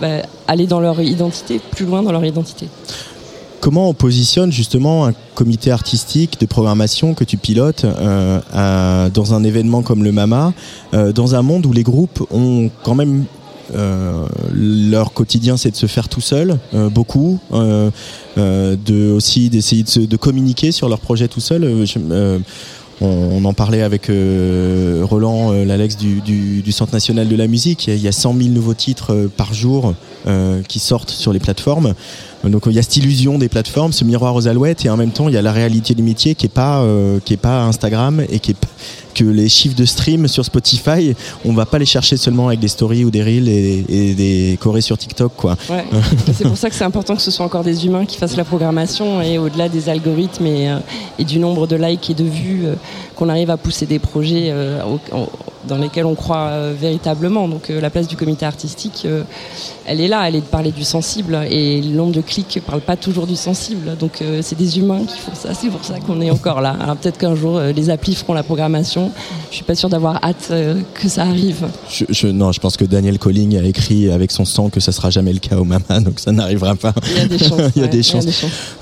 [0.00, 2.68] bah, aller dans leur identité, plus loin dans leur identité.
[3.60, 9.82] Comment on positionne justement un comité artistique de programmation que tu pilotes dans un événement
[9.82, 10.52] comme le MAMA,
[10.92, 13.24] dans un monde où les groupes ont quand même
[13.74, 17.90] euh, leur quotidien, c'est de se faire tout seul, euh, beaucoup, euh,
[18.38, 21.64] euh, de aussi d'essayer de, de communiquer sur leur projet tout seul.
[21.64, 22.38] Euh, je-
[23.00, 24.10] on, en parlait avec
[25.02, 27.86] Roland, l'Alex du, du, du Centre national de la musique.
[27.86, 29.94] Il y a, il y a 100 000 nouveaux titres par jour
[30.66, 31.94] qui sortent sur les plateformes.
[32.42, 35.12] Donc il y a cette illusion des plateformes, ce miroir aux alouettes, et en même
[35.12, 36.84] temps il y a la réalité du métier qui est pas
[37.24, 38.56] qui est pas Instagram et qui est
[39.18, 41.14] que les chiffres de stream sur Spotify,
[41.44, 44.80] on va pas les chercher seulement avec des stories ou des reels et, des chorés
[44.80, 45.32] sur TikTok
[46.32, 48.44] c'est pour ça que c'est important que ce soit encore des humains qui fassent la
[48.44, 50.78] programmation et au-delà des algorithmes et, euh,
[51.24, 52.74] du nombre de likes et de vues, euh,
[53.16, 54.80] qu'on arrive à pousser des projets euh,
[55.66, 57.48] dans lesquels on croit véritablement.
[57.48, 59.06] Donc la place du comité artistique,
[59.86, 62.60] elle est là, elle est de parler du sensible et le nombre de clics ne
[62.60, 63.96] parle pas toujours du sensible.
[63.98, 66.76] Donc c'est des humains qui font ça, c'est pour ça qu'on est encore là.
[66.80, 69.07] Alors peut-être qu'un jour les applis feront la programmation.
[69.50, 71.66] Je suis pas sûre d'avoir hâte euh, que ça arrive.
[71.90, 74.92] Je, je- non, je pense que Daniel Colling a écrit avec son sang que ça
[74.92, 76.92] sera jamais le cas au Mama, donc ça n'arrivera pas.
[77.10, 77.60] Il y a des chances.
[77.76, 78.26] Il y a ouais, des chances.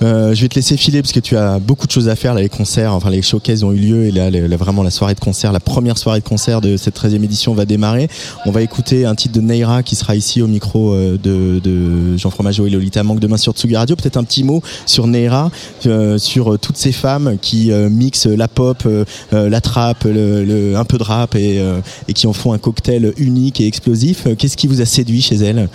[0.02, 2.34] Euh, je vais te laisser filer parce que tu as beaucoup de choses à faire
[2.34, 5.20] là, les concerts, enfin les showcases ont eu lieu et là vraiment la soirée de
[5.20, 8.08] concert, la première soirée de concert de cette 13e édition va démarrer.
[8.46, 12.16] On va écouter un titre de Neira qui sera ici au micro euh, de, de
[12.16, 13.96] Jean Fromageau et Lolita Manque demain sur Tsugi Radio.
[13.96, 15.50] Peut-être un petit mot sur Neira,
[15.86, 18.86] euh, sur toutes ces femmes qui euh, mixent la pop,
[19.32, 22.58] la trap, le, le- un peu de rap et, euh, et qui en font un
[22.58, 24.26] cocktail unique et explosif.
[24.26, 25.68] Euh, Qu'est-ce qui vous a séduit chez elles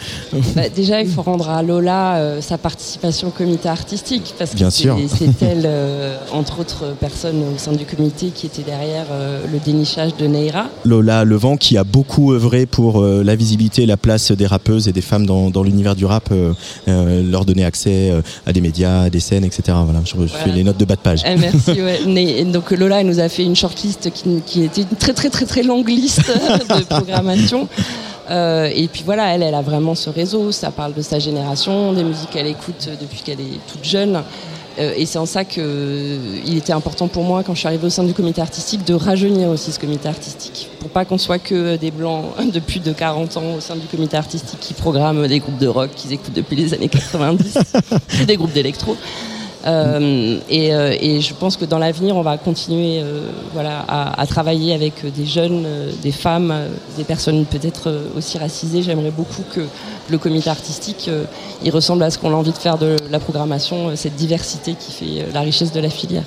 [0.56, 4.58] Bah, déjà, il faut rendre à Lola euh, sa participation au comité artistique, parce que
[4.58, 4.88] Bien c'est
[5.42, 5.70] elle,
[6.32, 9.06] entre autres personnes au sein du comité, qui était derrière
[9.52, 10.66] le dénichage de Neira.
[10.86, 14.92] Lola Levent qui a beaucoup œuvré pour la visibilité et la place des rappeuses et
[14.94, 16.30] des femmes dans, dans l'univers du rap,
[16.88, 18.12] leur donner accès
[18.46, 19.78] à des médias, à des scènes, etc.
[19.84, 21.22] Voilà, je, je fais les notes de bas de page.
[21.26, 21.72] Eh, merci.
[21.82, 22.46] ouais.
[22.46, 25.46] Donc Lola elle nous a fait une shortlist qui, qui était une très très très
[25.46, 26.22] très longue liste
[26.70, 27.68] de programmation.
[28.30, 30.52] Euh, et puis voilà, elle, elle a vraiment ce réseau.
[30.52, 34.24] Ça parle de sa génération, des musiques qu'elle écoute depuis qu'elle est toute jeune.
[34.80, 37.90] Euh, et c'est en ça qu'il était important pour moi, quand je suis arrivée au
[37.90, 40.70] sein du comité artistique, de rajeunir aussi ce comité artistique.
[40.80, 43.88] Pour pas qu'on soit que des blancs de plus de 40 ans au sein du
[43.88, 47.58] comité artistique qui programment des groupes de rock qu'ils écoutent depuis les années 90,
[48.22, 48.96] et des groupes d'électro.
[49.66, 54.20] Euh, et, euh, et je pense que dans l'avenir, on va continuer euh, voilà, à,
[54.20, 58.82] à travailler avec des jeunes, euh, des femmes, euh, des personnes peut-être euh, aussi racisées.
[58.82, 59.62] J'aimerais beaucoup que
[60.10, 61.26] le comité artistique euh,
[61.64, 64.74] il ressemble à ce qu'on a envie de faire de la programmation, euh, cette diversité
[64.74, 66.24] qui fait euh, la richesse de la filière.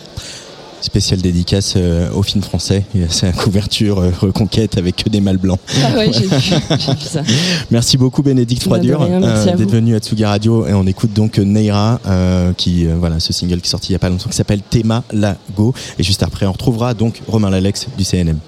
[0.85, 2.85] Spéciale dédicace euh, au film français.
[2.95, 5.59] Et C'est la couverture euh, reconquête avec que des mâles blancs.
[5.82, 6.37] Ah ouais, j'ai vu,
[7.01, 7.22] ça.
[7.70, 12.53] Merci beaucoup Bénédicte Froidure d'être venu à Tsugi Radio et on écoute donc Neira euh,
[12.53, 14.61] qui euh, voilà ce single qui est sorti il y a pas longtemps qui s'appelle
[14.61, 18.39] Théma Lago et juste après on retrouvera donc Romain Lalex du CNM.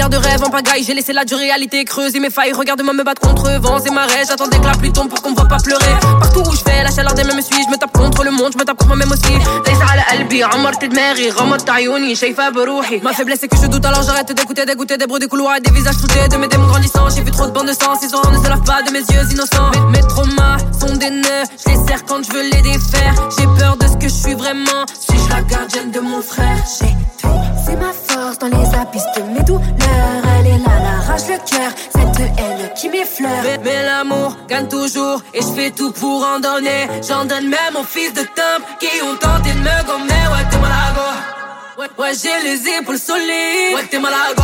[0.00, 0.82] milliards de rêves en pagaille.
[0.84, 2.52] J'ai laissé la dure réalité creuser mes failles.
[2.52, 4.24] Regarde-moi me battre contre vents et marées.
[4.28, 5.94] J'attendais que la pluie tombe pour qu'on me voit pas pleurer.
[6.20, 7.62] Partout où je vais, la chaleur des mêmes me suit.
[7.66, 9.34] Je me tape contre le monde, je me tape contre moi-même aussi.
[9.66, 13.84] ليس على قلبي عمرت دماغي غمضت عيوني شايفة بروحي Ma faiblesse c'est que je doute
[13.84, 16.66] alors j'arrête d'écouter dégoûter des bruits des couloirs et des visages floutés de mes démons
[16.66, 18.90] grandissants j'ai vu trop de bandes de sang ces horreurs ne se lavent pas de
[18.96, 22.44] mes yeux innocents mes, mes traumas sont des nœuds je les serre quand je veux
[22.52, 24.82] les défaire j'ai peur de ce que je suis vraiment.
[25.04, 27.09] Suis-je la gardienne de mon frère J'ai tout.
[27.65, 30.21] c'est ma force dans les abysses de mes douleurs.
[30.39, 31.71] Elle est là, l'arrache le cœur.
[31.93, 33.43] Cette haine qui m'effleure.
[33.63, 35.21] Mais, l'amour gagne toujours.
[35.33, 36.87] Et je fais tout pour en donner.
[37.07, 40.23] J'en donne même aux fils de Temple qui ont tenté de me gommer.
[40.31, 41.07] Ouais, t'es malago.
[41.77, 43.75] Ouais, ouais j'ai les épaules solides.
[43.75, 44.43] Ouais, t'es malago.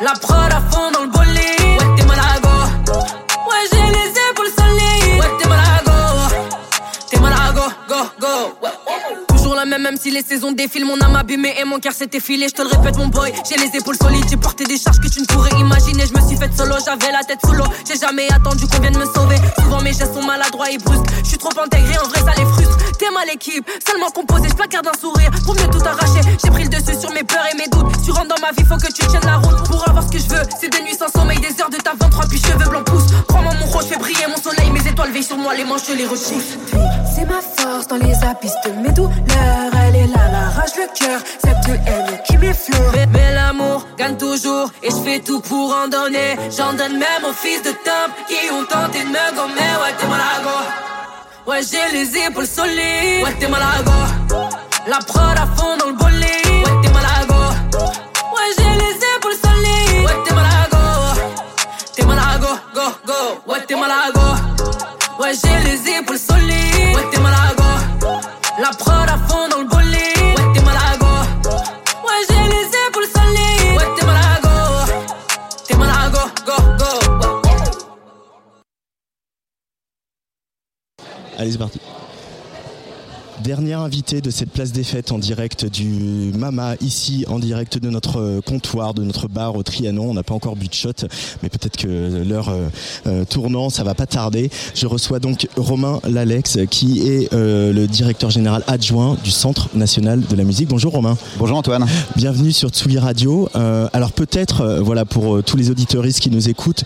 [0.00, 1.38] La prod à fond dans le bolide.
[1.38, 2.48] Ouais, t'es malago.
[3.48, 5.20] Ouais, j'ai les épaules solides.
[5.20, 5.98] Ouais, t'es malago.
[7.10, 8.56] T'es malago, go, go.
[8.62, 8.83] Ouais.
[9.54, 10.84] Même, si les saisons défilent.
[10.84, 12.48] Mon âme abîmée et mon cœur s'est effilé.
[12.48, 13.32] Je te le répète, mon boy.
[13.48, 14.24] J'ai les épaules solides.
[14.28, 16.04] J'ai porté des charges que tu ne pourrais imaginer.
[16.06, 17.64] Je me suis faite solo, j'avais la tête sous l'eau.
[17.88, 19.36] J'ai jamais attendu qu'on vienne me sauver.
[19.62, 21.06] Souvent mes gestes sont maladroits et brusques.
[21.22, 22.76] Je suis trop intégré, en vrai, ça les frustre.
[22.98, 24.48] T'es mal équipe, seulement composé.
[24.48, 26.20] Je placarde un sourire pour mieux tout arracher.
[26.44, 27.92] J'ai pris le dessus sur mes peurs et mes doutes.
[28.04, 29.64] Tu rentres dans ma vie, faut que tu tiennes la route.
[29.68, 31.94] Pour avoir ce que je veux, c'est des nuits sans sommeil, des heures de ta
[31.98, 33.14] 23 puis cheveux blancs poussent.
[33.28, 34.70] Prends-moi mon je fais briller mon soleil.
[34.70, 36.58] Mes étoiles veillent sur moi, les manches, les retrousse.
[37.14, 39.43] C'est ma force dans les abysses de mes douleurs.
[39.86, 41.20] Elle est là, l'arrache le cœur.
[41.38, 42.92] Cette haine qui m'effleure.
[43.12, 44.70] Mais, l'amour gagne toujours.
[44.82, 46.36] Et je fais tout pour en donner.
[46.56, 49.72] J'en donne même aux fils de Temple qui ont tenté de me gommer.
[49.82, 50.56] Ouais, t'es malago.
[51.46, 53.22] Ouais, j'ai les épaules solides.
[53.24, 53.92] Ouais, t'es malago.
[54.86, 56.22] La prod à fond dans le bolide.
[56.22, 57.40] Ouais, t'es malago.
[58.34, 60.04] Ouais, j'ai les épaules solides.
[60.06, 61.20] Ouais, t'es malago.
[61.94, 63.52] T'es malago, go, go.
[63.52, 64.20] Ouais, t'es malago.
[65.20, 66.96] Ouais, j'ai les épaules solides.
[66.96, 67.62] Ouais, t'es malago.
[68.60, 70.38] La prod à fond dans le bolide.
[70.38, 71.06] Ouais, t'es malago.
[72.04, 73.76] Ouais, j'ai les épaules solides.
[73.76, 74.92] Ouais, t'es malago.
[75.66, 76.90] T'es malago, go, go.
[81.36, 81.80] Allez, c'est parti.
[83.42, 87.90] Dernier invité de cette place des fêtes en direct du Mama, ici en direct de
[87.90, 90.08] notre euh, comptoir, de notre bar au Trianon.
[90.10, 90.92] On n'a pas encore bu de shot,
[91.42, 92.68] mais peut-être que l'heure euh,
[93.06, 94.50] euh, tournant, ça va pas tarder.
[94.74, 100.20] Je reçois donc Romain Lalex, qui est euh, le directeur général adjoint du Centre national
[100.20, 100.68] de la musique.
[100.68, 101.18] Bonjour Romain.
[101.36, 101.86] Bonjour Antoine.
[102.14, 103.48] Bienvenue sur Tsugi Radio.
[103.56, 106.84] Euh, alors peut-être, voilà, pour tous les auditeuristes qui nous écoutent,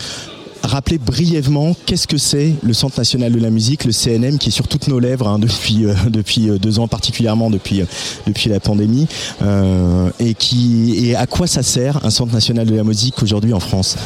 [0.62, 4.52] rappeler brièvement qu'est-ce que c'est le Centre national de la musique, le CNM, qui est
[4.52, 7.86] sur toutes nos lèvres hein, depuis euh, depuis euh, deux ans, particulièrement depuis euh,
[8.26, 9.06] depuis la pandémie,
[10.20, 13.60] et qui et à quoi ça sert un Centre national de la musique aujourd'hui en
[13.60, 13.96] France?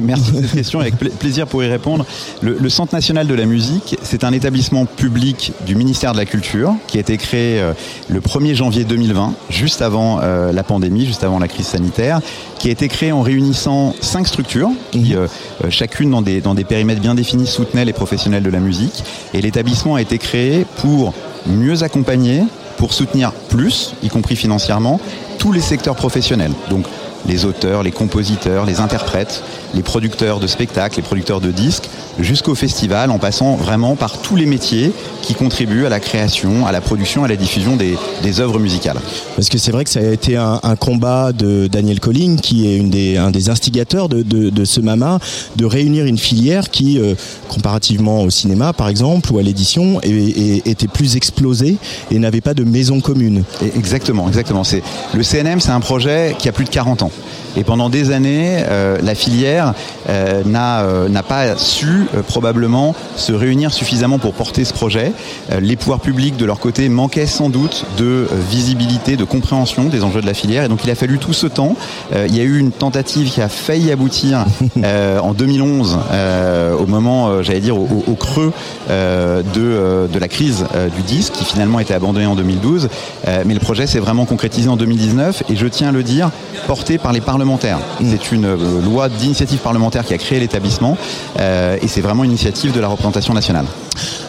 [0.00, 2.04] Merci de cette question, avec pla- plaisir pour y répondre.
[2.40, 6.24] Le, le Centre national de la musique, c'est un établissement public du ministère de la
[6.26, 7.72] Culture qui a été créé euh,
[8.08, 12.20] le 1er janvier 2020, juste avant euh, la pandémie, juste avant la crise sanitaire,
[12.58, 15.26] qui a été créé en réunissant cinq structures qui, euh,
[15.64, 19.02] euh, chacune dans des, dans des périmètres bien définis, soutenaient les professionnels de la musique.
[19.34, 21.12] Et l'établissement a été créé pour
[21.46, 22.44] mieux accompagner,
[22.76, 25.00] pour soutenir plus, y compris financièrement,
[25.38, 26.52] tous les secteurs professionnels.
[26.70, 26.84] Donc
[27.26, 29.42] les auteurs, les compositeurs, les interprètes,
[29.74, 31.88] les producteurs de spectacles, les producteurs de disques,
[32.18, 34.92] jusqu'au festival, en passant vraiment par tous les métiers
[35.22, 38.98] qui contribuent à la création, à la production, à la diffusion des, des œuvres musicales.
[39.36, 42.68] Parce que c'est vrai que ça a été un, un combat de Daniel Colling, qui
[42.68, 45.18] est une des, un des instigateurs de, de, de ce MAMA,
[45.56, 47.14] de réunir une filière qui, euh,
[47.48, 51.76] comparativement au cinéma par exemple, ou à l'édition, était plus explosée
[52.10, 53.44] et n'avait pas de maison commune.
[53.76, 54.64] Exactement, exactement.
[54.64, 54.82] C'est
[55.14, 57.10] le CNM, c'est un projet qui a plus de 40 ans.
[57.56, 59.74] Et pendant des années, euh, la filière
[60.08, 65.12] euh, n'a euh, n'a pas su euh, probablement se réunir suffisamment pour porter ce projet.
[65.50, 69.84] Euh, les pouvoirs publics, de leur côté, manquaient sans doute de euh, visibilité, de compréhension
[69.84, 70.64] des enjeux de la filière.
[70.64, 71.76] Et donc, il a fallu tout ce temps.
[72.14, 74.44] Il y a eu une tentative qui a failli aboutir
[75.22, 78.52] en 2011, euh, au moment, j'allais dire, au, creux
[78.88, 80.64] de, de la crise
[80.96, 82.88] du disque, qui finalement a été abandonné en 2012.
[83.28, 86.30] Euh, mais le projet s'est vraiment concrétisé en 2019 et je tiens à le dire,
[86.66, 87.78] porté par les parlementaires.
[88.04, 90.96] C'est une loi d'initiative parlementaire qui a créé l'établissement
[91.38, 93.66] euh, et c'est vraiment une initiative de la représentation nationale.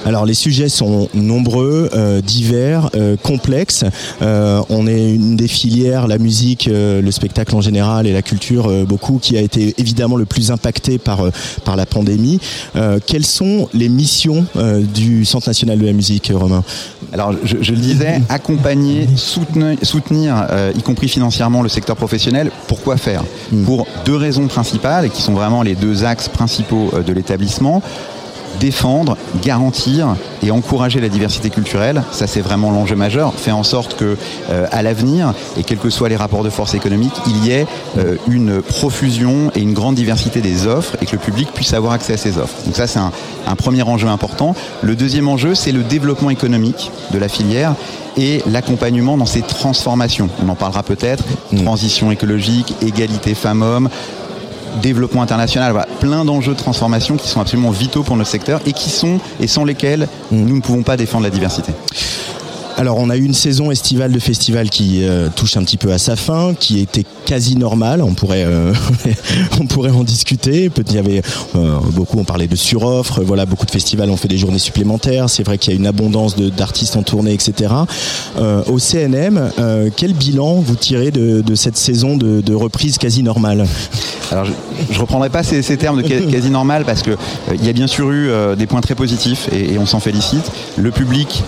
[0.06, 3.86] Alors les sujets sont nombreux, euh, divers, euh, complexes.
[4.22, 8.22] Euh, on est une des filières, la musique, euh, le spectacle en général et la
[8.22, 11.32] culture euh, beaucoup, qui a été évidemment le plus impacté par euh,
[11.64, 12.40] par la pandémie.
[12.76, 16.64] Euh, quelles sont les missions euh, du Centre national de la musique, Romain?
[17.14, 22.52] Alors, je, je le disais, accompagner, soutenir, soutenir euh, y compris financièrement, le secteur professionnel.
[22.68, 23.24] Pourquoi faire?
[23.66, 27.82] Pour deux raisons principales, qui sont vraiment les deux axes principaux euh, de l'établissement
[28.60, 33.96] défendre, garantir et encourager la diversité culturelle, ça c'est vraiment l'enjeu majeur, faire en sorte
[33.96, 34.18] que
[34.50, 37.68] euh, à l'avenir et quels que soient les rapports de force économiques, il y ait
[37.98, 41.94] euh, une profusion et une grande diversité des offres et que le public puisse avoir
[41.94, 42.56] accès à ces offres.
[42.66, 43.12] Donc ça c'est un,
[43.48, 44.56] un premier enjeu important.
[44.82, 47.76] Le deuxième enjeu, c'est le développement économique de la filière
[48.18, 50.30] et l'accompagnement dans ces transformations.
[50.44, 51.24] On en parlera peut-être,
[51.64, 53.90] transition écologique, égalité femmes-hommes,
[54.82, 58.90] développement international, plein d'enjeux de transformation qui sont absolument vitaux pour notre secteur et qui
[58.90, 61.72] sont et sans lesquels nous ne pouvons pas défendre la diversité.
[62.78, 65.92] Alors on a eu une saison estivale de festival qui euh, touche un petit peu
[65.92, 68.02] à sa fin, qui était quasi normale.
[68.02, 68.74] On pourrait, euh,
[69.62, 70.72] on pourrait en discuter.
[70.88, 71.22] Il y avait
[71.56, 73.22] euh, beaucoup, on parlait de suroffre.
[73.22, 75.30] Voilà, beaucoup de festivals ont fait des journées supplémentaires.
[75.30, 77.74] C'est vrai qu'il y a une abondance d'artistes en tournée, etc.
[78.68, 79.52] Au CNM,
[79.96, 83.66] quel bilan vous tirez de, cette saison de, reprise quasi normale?
[84.32, 87.18] Alors, je ne reprendrai pas ces, termes de quasi normal parce qu'il
[87.54, 90.52] il y a bien sûr eu des points très positifs et, et on s'en félicite.
[90.78, 91.44] Le public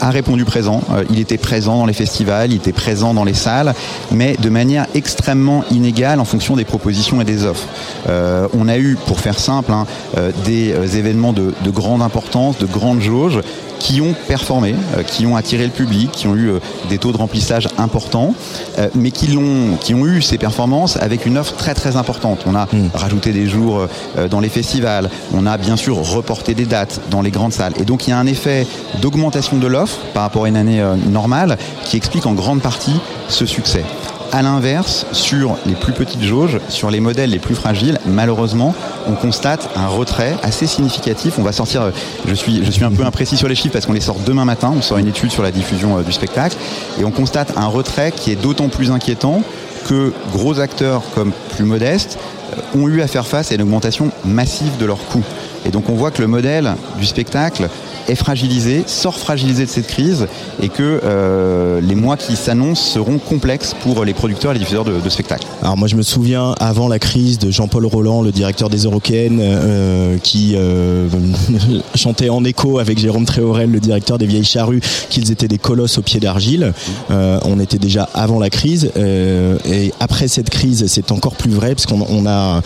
[0.00, 0.82] a répondu présent.
[0.90, 3.74] Euh, il était présent dans les festivals, il était présent dans les salles,
[4.10, 7.68] mais de manière extrêmement inégale en fonction des propositions et des offres.
[8.08, 9.86] Euh, on a eu, pour faire simple, hein,
[10.16, 13.40] euh, des événements de grande importance, de grande jauge,
[13.78, 17.12] qui ont performé, euh, qui ont attiré le public, qui ont eu euh, des taux
[17.12, 18.34] de remplissage importants,
[18.78, 22.44] euh, mais qui, l'ont, qui ont eu ces performances avec une offre très très importante.
[22.46, 23.86] On a rajouté des jours
[24.18, 27.74] euh, dans les festivals, on a bien sûr reporté des dates dans les grandes salles.
[27.78, 28.66] Et donc il y a un effet
[29.00, 33.46] d'augmentation de l'offre par rapport à une année normale qui explique en grande partie ce
[33.46, 33.84] succès.
[34.30, 38.74] À l'inverse, sur les plus petites jauges, sur les modèles les plus fragiles, malheureusement,
[39.06, 41.38] on constate un retrait assez significatif.
[41.38, 41.90] On va sortir, euh,
[42.26, 44.44] je suis, je suis un peu imprécis sur les chiffres parce qu'on les sort demain
[44.44, 46.56] matin, on sort une étude sur la diffusion euh, du spectacle,
[47.00, 49.42] et on constate un retrait qui est d'autant plus inquiétant
[49.88, 52.18] que gros acteurs comme plus modestes
[52.52, 55.24] euh, ont eu à faire face à une augmentation massive de leurs coûts.
[55.64, 57.70] Et donc on voit que le modèle du spectacle
[58.08, 60.26] est fragilisé, sort fragilisé de cette crise
[60.62, 64.84] et que euh, les mois qui s'annoncent seront complexes pour les producteurs et les diffuseurs
[64.84, 65.46] de, spectacles.
[65.62, 69.40] Alors moi je me souviens avant la crise de Jean-Paul Roland, le directeur des Eurocaines,
[69.42, 71.08] euh, qui euh,
[71.94, 74.80] chantait en écho avec Jérôme Tréorel, le directeur des Vieilles Charrues,
[75.10, 76.72] qu'ils étaient des colosses au pied d'argile.
[77.10, 81.86] On était déjà avant la crise et après cette crise c'est encore plus vrai parce
[81.86, 82.60] qu'on on a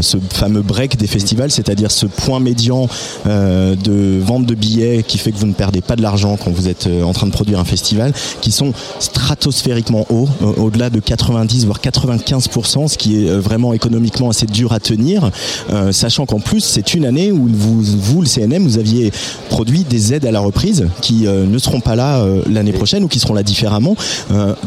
[0.00, 2.88] ce fameux break des festivals, c'est-à-dire ce point médian
[3.26, 4.71] de vente de billets
[5.06, 7.26] qui fait que vous ne perdez pas de l'argent quand vous êtes euh, en train
[7.26, 12.98] de produire un festival, qui sont stratosphériquement hauts, euh, au-delà de 90 voire 95%, ce
[12.98, 15.30] qui est euh, vraiment économiquement assez dur à tenir,
[15.70, 19.12] euh, sachant qu'en plus c'est une année où vous, vous, le CNM, vous aviez
[19.48, 23.04] produit des aides à la reprise qui euh, ne seront pas là euh, l'année prochaine
[23.04, 23.94] ou qui seront là différemment.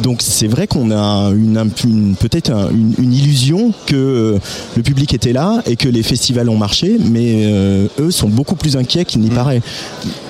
[0.02, 4.38] Donc c'est vrai qu'on a une, une- peut-être un- une, une illusion que
[4.76, 7.46] le public était là et que les festivals ont marché, mais
[8.00, 9.62] eux sont beaucoup plus inquiets qu'il n'y paraît.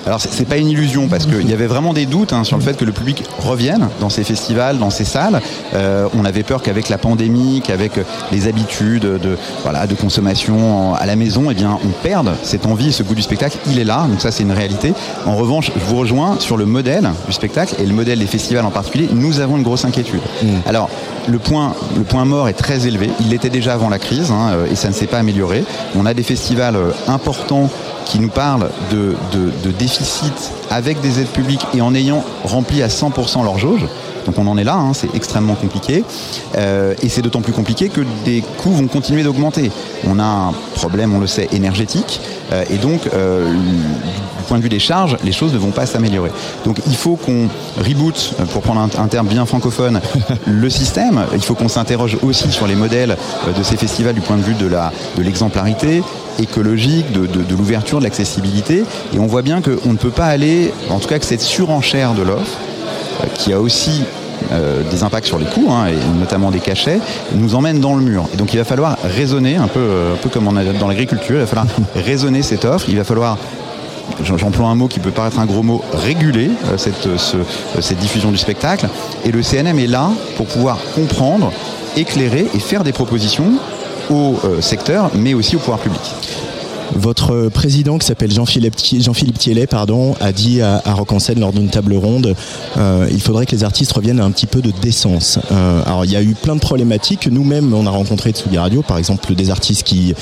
[0.06, 2.62] Alors c'est pas une illusion parce qu'il y avait vraiment des doutes hein, sur le
[2.62, 5.40] fait que le public revienne dans ces festivals, dans ces salles.
[5.74, 10.94] Euh, on avait peur qu'avec la pandémie, qu'avec euh, les habitudes de, voilà, de consommation
[10.94, 13.58] à la maison, eh bien, on perde cette envie ce goût du spectacle.
[13.66, 14.94] Il est là, donc ça c'est une réalité.
[15.26, 18.64] En revanche, je vous rejoins sur le modèle du spectacle et le modèle des festivals
[18.64, 19.08] en particulier.
[19.12, 20.20] Nous avons une grosse inquiétude.
[20.66, 20.88] Alors
[21.28, 23.10] le point, mort est très élevé.
[23.20, 25.64] Il l'était déjà avant la crise hein, euh, et ça ne s'est pas amélioré.
[25.96, 27.70] On a des festivals euh, importants
[28.04, 32.82] qui nous parlent de, de, de déficit avec des aides publiques et en ayant rempli
[32.82, 33.86] à 100% leur jauge.
[34.26, 36.04] Donc on en est là, hein, c'est extrêmement compliqué.
[36.56, 39.70] Euh, et c'est d'autant plus compliqué que des coûts vont continuer d'augmenter.
[40.06, 42.20] On a un problème, on le sait, énergétique.
[42.52, 45.86] euh, et donc, euh, du point de vue des charges, les choses ne vont pas
[45.86, 46.30] s'améliorer.
[46.64, 47.48] Donc il faut qu'on
[47.78, 50.00] reboot, pour prendre un, un terme bien francophone,
[50.46, 51.24] le système.
[51.34, 53.16] Il faut qu'on s'interroge aussi sur les modèles
[53.56, 56.02] de ces festivals du point de vue de la de l'exemplarité
[56.38, 58.84] écologique, de, de- de l'ouverture, de l'accessibilité.
[59.14, 62.12] Et on voit bien qu'on ne peut pas aller, en tout cas que cette surenchère
[62.14, 62.58] de l'offre,
[63.34, 64.02] qui a aussi
[64.52, 67.00] euh, des impacts sur les coûts, hein, et notamment des cachets,
[67.34, 68.26] nous emmène dans le mur.
[68.32, 70.88] Et donc il va falloir raisonner, un peu, euh, un peu comme on a dans
[70.88, 71.66] l'agriculture, il va falloir
[71.96, 73.38] raisonner cette offre, il va falloir
[74.22, 77.36] j'emploie un mot qui peut paraître un gros mot, réguler euh, cette, ce-
[77.80, 78.88] cette diffusion du spectacle.
[79.24, 81.52] Et le CNM est là pour pouvoir comprendre,
[81.96, 83.52] éclairer et faire des propositions
[84.10, 86.00] au secteur, mais aussi au pouvoir public.
[86.94, 88.76] Votre président, qui s'appelle Jean-Philippe
[89.68, 92.34] pardon, a dit à, à Rock en Seine lors d'une table ronde,
[92.76, 95.38] euh, il faudrait que les artistes reviennent à un petit peu de décence.
[95.50, 97.28] Euh, alors il y a eu plein de problématiques.
[97.30, 100.14] Nous-mêmes, on a rencontré Tsugi Radio, par exemple, des artistes qui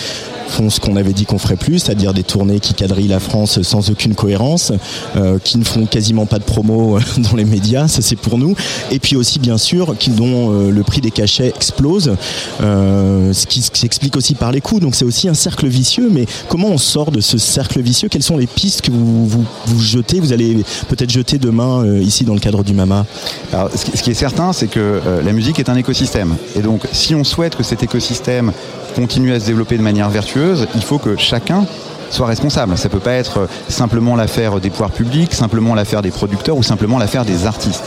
[0.48, 3.62] font ce qu'on avait dit qu'on ferait plus, c'est-à-dire des tournées qui quadrillent la France
[3.62, 4.72] sans aucune cohérence,
[5.16, 8.54] euh, qui ne font quasiment pas de promo dans les médias, ça c'est pour nous.
[8.90, 12.14] Et puis aussi, bien sûr, dont euh, le prix des cachets explose,
[12.60, 14.80] euh, ce qui s'explique aussi par les coûts.
[14.80, 16.08] Donc c'est aussi un cercle vicieux.
[16.10, 18.08] Mais comment on sort de ce cercle vicieux?
[18.08, 20.20] Quelles sont les pistes que vous, vous, vous jetez?
[20.20, 20.56] Vous allez
[20.88, 23.06] peut-être jeter demain euh, ici dans le cadre du MAMA
[23.52, 26.36] Alors, ce qui- est certain, c'est que euh, la musique est un écosystème.
[26.56, 28.52] Et donc, si on souhaite que cet écosystème
[28.94, 31.66] continue à se développer de manière vertueuse, il faut que chacun
[32.10, 32.76] soit responsable.
[32.78, 36.62] Ça peut pas être euh, simplement l'affaire des pouvoirs publics, simplement l'affaire des producteurs ou
[36.62, 37.84] simplement l'affaire des artistes.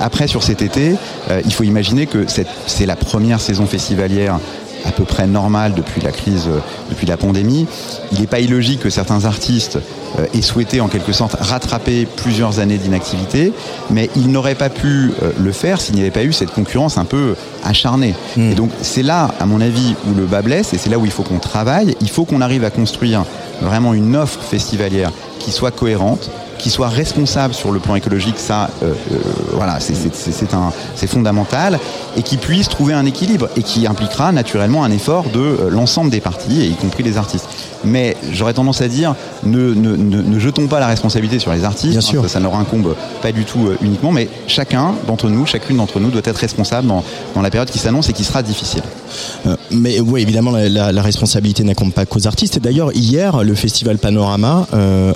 [0.00, 0.94] Après, sur cet été,
[1.30, 4.38] euh, il faut imaginer que c'est la première saison festivalière
[4.86, 6.60] à peu près normal depuis la crise, euh,
[6.90, 7.66] depuis la pandémie.
[8.12, 9.78] Il n'est pas illogique que certains artistes
[10.18, 13.52] euh, aient souhaité en quelque sorte rattraper plusieurs années d'inactivité,
[13.90, 16.98] mais ils n'auraient pas pu euh, le faire s'il n'y avait pas eu cette concurrence
[16.98, 17.34] un peu
[17.64, 18.14] acharnée.
[18.38, 21.04] Et donc c'est là, à mon avis, où le bas blesse et c'est là où
[21.04, 21.96] il faut qu'on travaille.
[22.00, 23.24] Il faut qu'on arrive à construire
[23.60, 28.70] vraiment une offre festivalière qui soit cohérente, qui soit responsable sur le plan écologique, ça,
[28.82, 29.16] euh, euh,
[29.54, 29.96] voilà, c'est-
[31.06, 31.78] fondamental,
[32.16, 36.10] et qui puisse trouver un équilibre et qui impliquera naturellement un effort de euh, l'ensemble
[36.10, 37.46] des parties, et y compris les artistes.
[37.84, 39.14] Mais j'aurais tendance à dire,
[39.44, 42.22] ne, ne- ne- ne jetons pas la responsabilité sur les artistes, Bien hein, sûr.
[42.22, 45.76] ça, ça ne leur incombe pas du tout euh, uniquement, mais chacun d'entre nous, chacune
[45.76, 47.04] d'entre nous doit être responsable dans,
[47.34, 48.82] dans la période qui s'annonce et qui sera difficile.
[49.70, 52.56] Mais oui, évidemment, la, la- la responsabilité n'incombe pas qu'aux artistes.
[52.56, 54.66] Et d'ailleurs, hier, le festival Panorama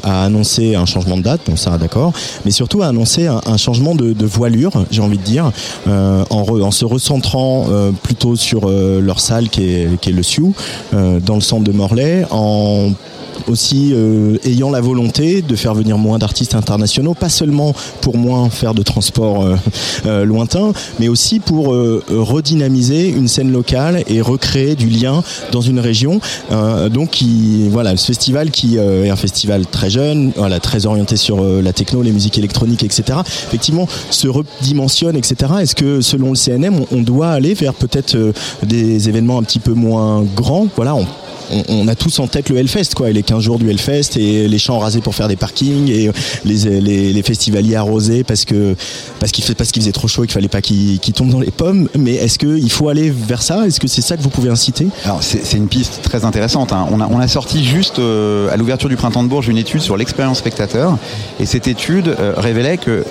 [0.02, 2.12] a annoncé un changement de date, bon ça, d'accord,
[2.44, 5.51] mais surtout a annoncé un, changement de, voilure, j'ai envie de dire,
[5.89, 10.23] euh, en, se recentrant euh, plutôt sur euh, leur salle qui est, qui est le
[10.23, 10.55] Sioux,
[10.93, 12.90] dans le centre de Morlaix, en
[13.48, 18.50] aussi euh, ayant la volonté de faire venir moins d'artistes internationaux, pas seulement pour moins
[18.50, 19.56] faire de transport euh,
[20.06, 21.74] euh, lointain, mais aussi pour
[22.08, 25.22] redynamiser une scène locale et recréer du lien
[25.52, 26.20] dans une région.
[26.90, 27.22] Donc,
[27.70, 32.02] voilà, ce festival qui est un festival très jeune, voilà, très orienté sur la techno,
[32.02, 33.18] les musiques électroniques, etc.
[33.48, 35.52] Effectivement, se redimensionne, etc.
[35.60, 38.16] Est-ce que selon le CNM, on, doit aller vers peut-être
[38.62, 40.68] des événements un petit peu moins grands?
[40.76, 40.96] Voilà,
[41.68, 44.59] on, a tous en tête le Hellfest, quoi, les 15 jours du Hellfest, et les
[44.59, 46.10] champs rasés pour faire des parkings, et
[46.44, 48.77] les, les, les festivaliers arrosés parce qu'il
[49.44, 51.89] faisait trop chaud et qu'il fallait pas qu'ils tombent dans les pommes.
[51.98, 53.66] Mais est-ce qu'il faut aller vers ça?
[53.66, 54.89] Est-ce que c'est ça que vous pouvez inciter?
[55.05, 56.72] Alors c'est une piste très intéressante.
[56.72, 56.86] hein.
[56.90, 60.39] On, a, sorti juste euh, à l'ouverture du printemps de Bourges une étude sur l'expérience
[60.39, 60.98] spectateur
[61.39, 63.05] et cette étude euh, révélait que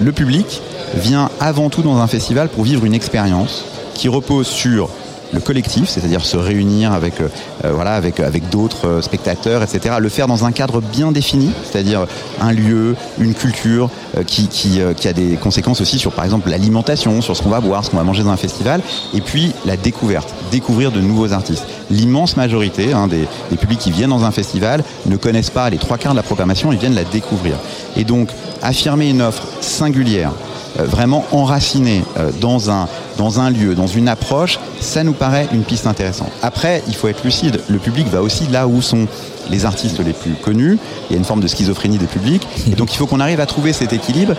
[0.00, 0.62] le public
[0.94, 3.64] vient avant tout dans un festival pour vivre une expérience
[3.94, 4.90] qui repose sur
[5.32, 7.28] le collectif, c'est-à-dire se réunir avec, euh,
[7.64, 9.96] euh, voilà, avec, avec d'autres euh, spectateurs, etc.
[10.00, 12.06] Le faire dans un cadre bien défini, c'est-à-dire
[12.40, 13.90] un lieu, une culture
[14.26, 17.60] qui, qui, qui a des conséquences aussi sur, par exemple, l'alimentation, sur ce qu'on va
[17.60, 18.80] boire, ce qu'on va manger dans un festival,
[19.14, 21.64] et puis la découverte, découvrir de nouveaux artistes.
[21.90, 25.78] L'immense majorité hein, des, des publics qui viennent dans un festival ne connaissent pas les
[25.78, 27.56] trois quarts de la programmation, ils viennent la découvrir.
[27.96, 28.30] Et donc,
[28.62, 30.32] affirmer une offre singulière,
[30.76, 35.62] vraiment enraciné euh, dans un, dans un lieu, dans une approche, ça nous paraît une
[35.62, 36.30] piste intéressante.
[36.42, 39.06] Après, il faut être lucide, le public va aussi là où sont
[39.50, 42.46] les artistes les plus connus, il y a une forme de schizophrénie des publics,
[42.76, 44.34] donc il faut qu'on arrive à trouver cet équilibre,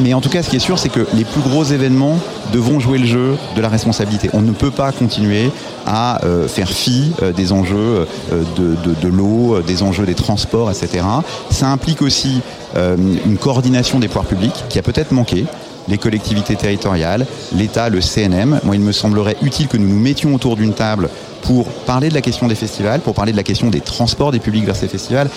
[0.00, 2.18] mais en tout cas ce qui est sûr c'est que les plus gros événements
[2.52, 4.30] devront jouer le jeu de la responsabilité.
[4.32, 5.50] On ne peut pas continuer
[5.86, 10.70] à euh, faire fi euh, des enjeux euh, de, de, l'eau, des enjeux des transports,
[10.70, 11.04] etc.
[11.50, 12.40] Ça implique aussi
[12.76, 15.46] une coordination des pouvoirs publics qui a peut-être manqué
[15.88, 18.60] les collectivités territoriales, l'État, le CNM.
[18.64, 21.08] Moi, il me semblerait utile que nous nous mettions autour d'une table
[21.42, 24.40] pour parler de la question des festivals, pour parler de la question des transports des
[24.40, 25.30] publics vers ces festivals.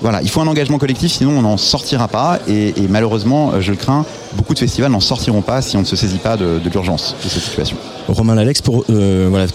[0.00, 2.38] Voilà, il faut un engagement collectif, sinon on n'en sortira pas.
[2.48, 4.04] Et, malheureusement, euh, je le crains,
[4.34, 7.28] beaucoup de festivals n'en sortiront pas si on ne se saisit pas de, l'urgence de
[7.28, 7.76] cette situation.
[8.08, 9.46] Romain Lalex, pour euh, voilà,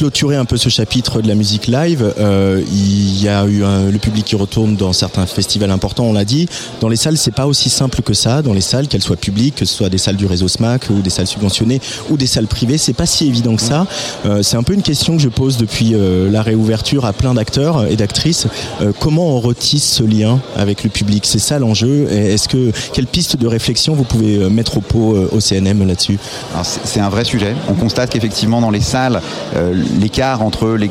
[0.00, 3.90] clôturer un peu ce chapitre de la musique live, euh, il y a eu un-
[3.90, 6.46] le public qui retourne dans certains festivals importants, on l'a dit.
[6.82, 8.42] Dans les salles, c'est pas aussi simple que ça.
[8.42, 11.00] Dans les salles, qu'elles soient publiques, que ce soit des salles du réseau SMAC ou
[11.00, 13.86] des salles subventionnées ou des salles privées, c'est pas si évident que ça.
[14.26, 17.32] Euh, c'est un peu une question que je pose depuis euh, la réouverture à plein
[17.32, 18.46] d'acteurs et d'actrices.
[18.82, 21.24] Euh, comment on retisse ce lien avec le public?
[21.26, 22.06] C'est ça l'enjeu.
[22.12, 25.86] Est-ce que quelle piste de réflexion vous pouvez euh, mettre au pot euh, au CNM
[25.86, 26.18] là-dessus?
[26.62, 27.54] C'est c'est un vrai sujet.
[27.70, 29.20] On constate qu'effectivement dans les salles,
[29.56, 30.90] euh, l'écart entre les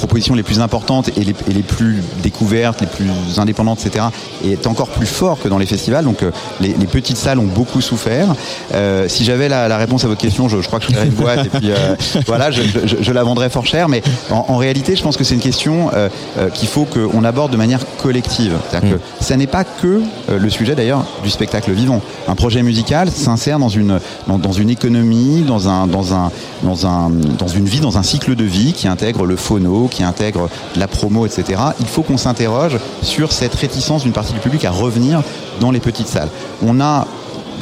[0.00, 3.08] propositions les plus importantes et les, et les plus découvertes, les plus
[3.38, 4.06] indépendantes, etc.,
[4.44, 6.04] est encore plus fort que dans les festivals.
[6.04, 8.34] Donc euh, les, les petites salles ont beaucoup souffert.
[8.74, 11.06] Euh, si j'avais la, la réponse à votre question, je, je crois que je ferais
[11.06, 11.94] une boîte et puis euh,
[12.26, 13.88] voilà, je, je- je la vendrais fort cher.
[13.88, 16.08] Mais en, en réalité, je pense que c'est une question euh,
[16.54, 18.54] qu'il faut qu'on aborde de manière collective.
[18.70, 20.00] C'est-à-dire que ça n'est pas que
[20.30, 22.00] le sujet d'ailleurs du spectacle vivant.
[22.28, 26.30] Un projet musical s'insère dans une, dans, dans une économie, dans, un, dans, un,
[26.62, 30.02] dans, un, dans une vie, dans un cycle de vie qui intègre le phono, qui
[30.02, 31.60] intègre la promo, etc.
[31.80, 35.22] Il faut qu'on s'interroge sur cette réticence d'une partie du public à revenir
[35.60, 36.30] dans les petites salles.
[36.62, 37.06] On a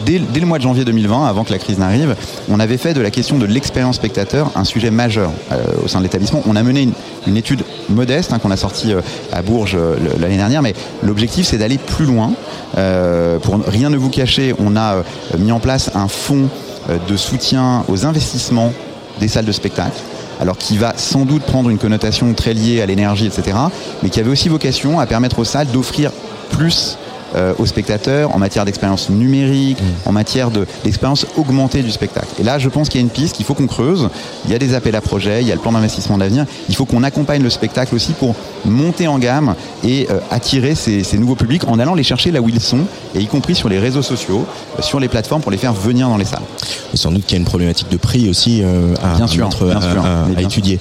[0.07, 2.15] Dès, le mois de janvier 2020, avant que la crise n'arrive,
[2.49, 5.99] on avait fait de la question de l'expérience spectateur un sujet majeur euh, au sein
[5.99, 6.43] de l'établissement.
[6.47, 6.89] On a mené
[7.27, 9.01] une, étude modeste hein, qu'on a sortie euh,
[9.33, 12.33] à Bourges euh, l'année dernière, mais l'objectif c'est d'aller plus loin.
[13.43, 15.03] Pour rien ne vous cacher, on a
[15.39, 16.49] mis en place un fonds
[17.09, 18.73] de soutien aux investissements
[19.19, 19.99] des salles de spectacle
[20.41, 23.57] alors qui va sans doute prendre une connotation très liée à l'énergie, etc.,
[24.03, 26.13] mais qui avait aussi vocation à permettre aux salles d'offrir
[26.51, 26.99] plus
[27.37, 30.09] euh, aux spectateurs, en matière d'expérience numérique, Mm.
[30.09, 32.27] en matière de- d'expérience augmentée du spectacle.
[32.41, 34.09] Et là, je pense qu'il y a une piste qu'il faut qu'on creuse.
[34.47, 36.47] Il y a des appels à projets, il y a le plan d'investissement d'avenir.
[36.69, 38.35] Il faut qu'on accompagne le spectacle aussi pour
[38.65, 42.41] monter en gamme et euh, attirer ces, ces nouveaux publics en allant les chercher là
[42.41, 42.81] où ils sont,
[43.15, 44.45] et y compris sur les réseaux sociaux,
[44.79, 46.43] euh, sur les plateformes pour les faire venir dans les salles.
[46.95, 49.45] Et sans doute qu'il y a une problématique de prix aussi euh, à, Bien sûr,
[49.47, 50.79] mettre- bien à- sûr, à- mais à bien étudier.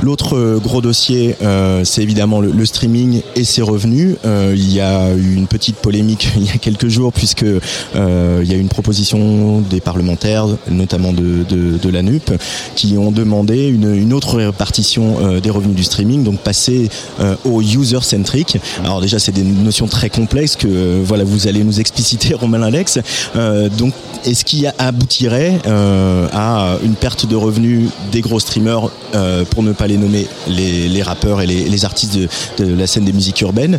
[0.00, 4.16] L'autre euh, gros dossier, euh, c'est évidemment le, le streaming et ses revenus.
[4.24, 8.40] Euh, il y a eu une petite polémique il y a quelques jours puisque euh,
[8.42, 12.30] il y a eu une proposition des parlementaires, notamment de, de, de la NUP,
[12.76, 16.88] qui ont demandé une, une autre répartition euh, des revenus du streaming, donc passer
[17.20, 18.58] euh, au user-centric.
[18.84, 22.98] Alors déjà, c'est des notions très complexes que voilà, vous allez nous expliciter, Romain Alex.
[23.76, 23.92] Donc,
[24.24, 28.90] est-ce qu'il aboutirait à une perte de revenus des gros streamers,
[29.50, 32.28] pour ne pas les nommer les, rappeurs et les, artistes de,
[32.58, 33.78] de la scène des musiques urbaines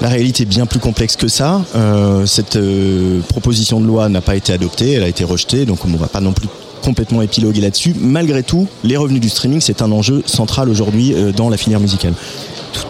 [0.00, 1.62] la réalité est bien plus complexe que ça.
[1.74, 5.84] Euh, cette euh, proposition de loi n'a pas été adoptée, elle a été rejetée, donc
[5.84, 6.48] on ne va pas non plus
[6.80, 7.94] complètement épiloguer là-dessus.
[7.98, 11.80] Malgré tout, les revenus du streaming, c'est un enjeu central aujourd'hui euh, dans la filière
[11.80, 12.14] musicale.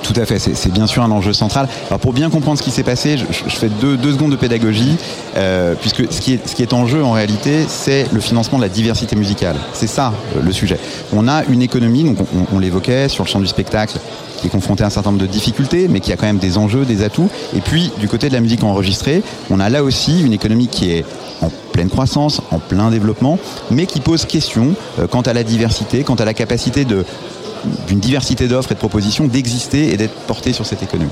[0.02, 1.68] Tout, à fait, c'est bien sûr un enjeu central.
[2.00, 4.96] Pour bien comprendre ce qui s'est passé, je, fais deux, secondes de pédagogie,
[5.36, 9.16] euh, puisque ce qui, est, en jeu en réalité, c'est le financement de la diversité
[9.16, 9.56] musicale.
[9.72, 10.78] C'est ça euh, le sujet.
[11.12, 12.14] On a une économie,
[12.52, 13.98] on, l'évoquait, sur le champ du spectacle,
[14.38, 16.58] qui est confronté à un certain nombre de difficultés, mais qui a quand même des
[16.58, 17.30] enjeux, des atouts.
[17.56, 20.90] Et puis du côté de la musique enregistrée, on a là aussi une économie qui
[20.90, 21.04] est
[21.40, 23.38] en pleine croissance, en plein développement,
[23.70, 28.48] mais qui pose question euh, quant à la diversité, quant à la capacité d'une diversité
[28.48, 31.10] d'offres et de propositions d'exister et d'être portée sur cette économie.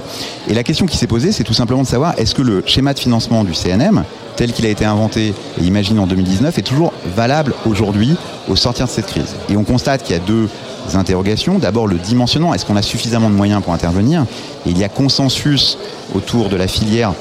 [0.49, 2.95] Et la question qui s'est posée, c'est tout simplement de savoir est-ce que le schéma
[2.95, 4.05] de financement du CNM,
[4.37, 8.17] tel qu'il a été inventé et imaginé en 2019, est toujours valable aujourd'hui
[8.49, 9.35] au sortir de cette crise?
[9.51, 10.49] Et on constate qu'il y a deux
[10.95, 11.59] interrogations.
[11.59, 14.25] D'abord le dimensionnement, est-ce qu'on a suffisamment de moyens pour intervenir?
[14.67, 15.77] Et il y a consensus
[16.15, 17.13] autour de la filière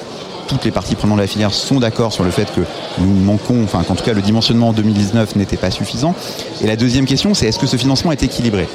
[0.48, 2.62] toutes les parties prenantes de la filière sont d'accord sur le fait que
[3.00, 6.16] nous manquons, enfin qu'en tout cas le dimensionnement en 2019 n'était pas suffisant.
[6.62, 8.68] Et la deuxième question, c'est est-ce que ce financement est équilibré?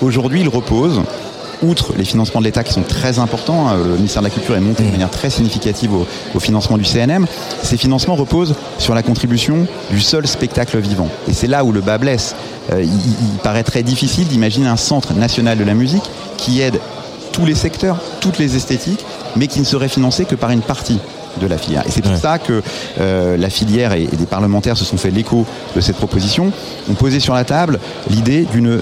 [0.00, 1.00] Aujourd'hui, il repose,
[1.62, 4.56] outre les financements de l'État qui sont très importants, hein, le ministère de la Culture
[4.56, 7.26] est monté de manière très significative au, au financement du CNM,
[7.62, 11.08] ces financements reposent sur la contribution du seul spectacle vivant.
[11.28, 12.34] Et c'est là où le bas blesse.
[12.72, 16.04] Euh, il, il paraît très difficile d'imaginer un centre national de la musique
[16.36, 16.80] qui aide
[17.32, 19.04] tous les secteurs, toutes les esthétiques,
[19.36, 20.98] mais qui ne serait financé que par une partie
[21.40, 21.82] de la filière.
[21.86, 22.62] Et c'est pour ça que
[23.00, 26.52] euh, la filière et, et des parlementaires se sont fait l'écho de cette proposition,
[26.88, 28.80] ont posé sur la table l'idée d'une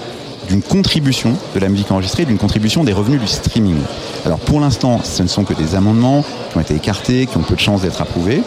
[0.49, 3.77] d'une contribution de la musique enregistrée, d'une contribution des revenus du streaming.
[4.25, 7.41] Alors pour l'instant, ce ne sont que des amendements qui ont été écartés, qui ont
[7.41, 8.43] peu de chances d'être approuvés.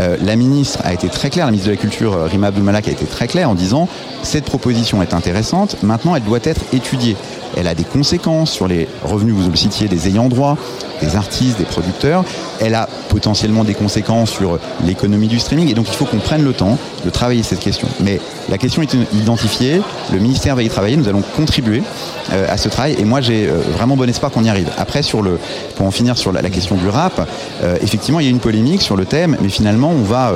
[0.00, 2.88] Euh, la ministre a été très claire, la ministre de la Culture, euh, Rima Abdulmalak,
[2.88, 3.88] a été très claire en disant
[4.22, 7.16] cette proposition est intéressante, maintenant elle doit être étudiée.
[7.56, 10.56] Elle a des conséquences sur les revenus, vous le citiez, des ayants droit,
[11.00, 12.24] des artistes, des producteurs.
[12.60, 15.70] Elle a potentiellement des conséquences sur l'économie du streaming.
[15.70, 17.88] Et donc il faut qu'on prenne le temps de travailler cette question.
[18.00, 19.80] Mais la question est identifiée,
[20.12, 21.82] le ministère va y travailler, nous allons contribuer
[22.32, 22.96] euh, à ce travail.
[22.98, 24.70] Et moi j'ai euh, vraiment bon espoir qu'on y arrive.
[24.78, 25.02] Après,
[25.76, 27.28] pour en finir sur la, question du rap,
[27.62, 30.32] euh, effectivement il y a une polémique sur le thème, mais finalement on va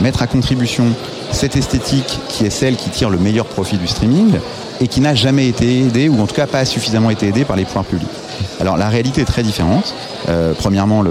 [0.00, 0.86] mettre à contribution
[1.30, 4.32] cette esthétique qui est celle qui tire le meilleur profit du streaming
[4.82, 7.54] et qui n'a jamais été aidée, ou en tout cas pas suffisamment été aidée par
[7.54, 8.08] les pouvoirs publics.
[8.60, 9.94] Alors la réalité est très différente.
[10.28, 11.04] Euh, premièrement,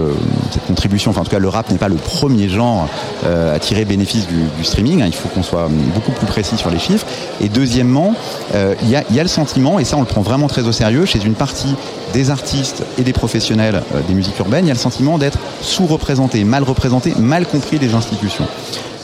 [0.50, 2.86] cette contribution, enfin en tout cas le rap n'est pas le premier genre
[3.24, 5.00] euh, à tirer bénéfice du, streaming.
[5.00, 5.06] hein.
[5.06, 7.06] il faut qu'on soit beaucoup plus précis sur les chiffres.
[7.40, 8.14] Et deuxièmement,
[8.54, 10.72] euh, il y, y a le sentiment, et ça on le prend vraiment très au
[10.72, 11.74] sérieux, chez une partie
[12.12, 16.44] des artistes et des professionnels des musiques urbaines, il y a le sentiment d'être sous-représenté,
[16.44, 18.44] mal représenté, mal compris des institutions.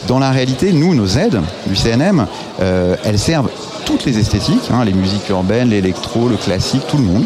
[0.08, 2.26] Dans la réalité, nous, nos aides du CNM,
[2.60, 3.50] euh, elles servent
[3.84, 7.24] toutes les esthétiques, hein, les musiques urbaines, l'électro, le classique, tout le monde.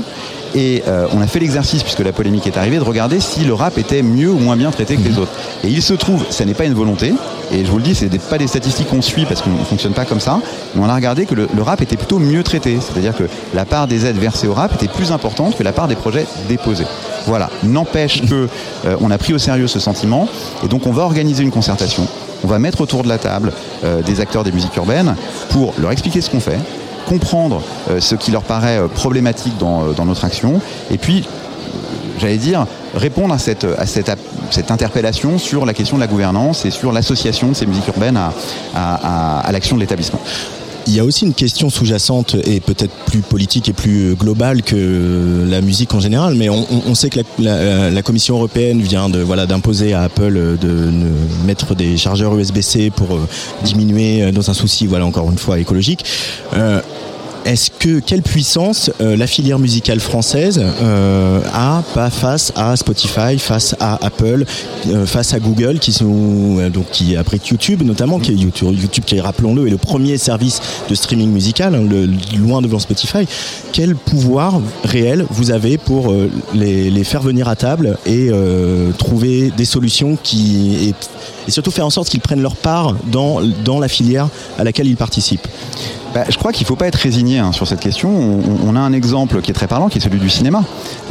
[0.57, 3.55] Et euh, on a fait l'exercice, puisque la polémique est arrivée, de regarder si le
[3.55, 5.31] rap était mieux ou moins bien traité que les autres.
[5.63, 7.15] Et il se trouve, ça n'est pas une volonté,
[7.53, 9.65] et je vous le dis, ce n'est pas des statistiques qu'on suit parce qu'on ne
[9.65, 10.41] fonctionne pas comme ça,
[10.75, 12.79] mais on a regardé que le, le rap était plutôt mieux traité.
[12.81, 15.87] C'est-à-dire que la part des aides versées au rap était plus importante que la part
[15.87, 16.87] des projets déposés.
[17.27, 17.49] Voilà.
[17.63, 18.49] N'empêche que
[18.87, 20.29] euh, on a pris au sérieux ce sentiment,
[20.65, 22.09] et donc on va organiser une concertation.
[22.45, 23.53] On va mettre autour de la table
[23.85, 25.15] euh, des acteurs des musiques urbaines
[25.51, 26.59] pour leur expliquer ce qu'on fait,
[27.07, 30.61] comprendre euh, ce qui leur paraît euh, problématique dans, notre action,
[30.91, 31.27] et puis,
[32.19, 33.65] j'allais dire, répondre à cette,
[34.71, 38.19] interpellation sur la question de la gouvernance et sur l'association de ces musiques urbaines
[38.75, 40.21] à l'action de l'établissement.
[40.87, 45.47] Il y a aussi une question sous-jacente et peut-être plus politique et plus globale que
[45.49, 49.21] la musique en général, mais on, sait que la, la, la, Commission européenne vient de
[49.21, 50.91] voilà d'imposer à Apple de
[51.47, 53.19] mettre des chargeurs USB-C pour
[53.65, 56.05] diminuer dans un souci voilà encore une fois écologique.
[56.55, 56.81] Euh,
[57.45, 63.39] est-ce que quelle puissance euh, la filière musicale française euh, a pas face à Spotify,
[63.39, 64.45] face à Apple,
[64.89, 69.05] euh, face à Google qui sont donc qui abrite YouTube notamment, qui est YouTube, YouTube
[69.05, 71.89] qui rappelons-le est le premier service de streaming musical, hein,
[72.39, 73.27] loin devant Spotify.
[73.73, 76.15] Quel pouvoir réel vous avez pour
[76.55, 78.31] les, faire venir à table et
[78.99, 80.95] trouver des solutions qui et,
[81.49, 84.29] et surtout faire en sorte qu'ils prennent leur part dans dans la filière
[84.59, 85.49] à laquelle ils participent?
[86.15, 88.11] Bah, je crois qu'il ne faut pas être résigné hein, sur cette question.
[88.11, 90.63] On, a un exemple qui est très parlant, qui est celui du cinéma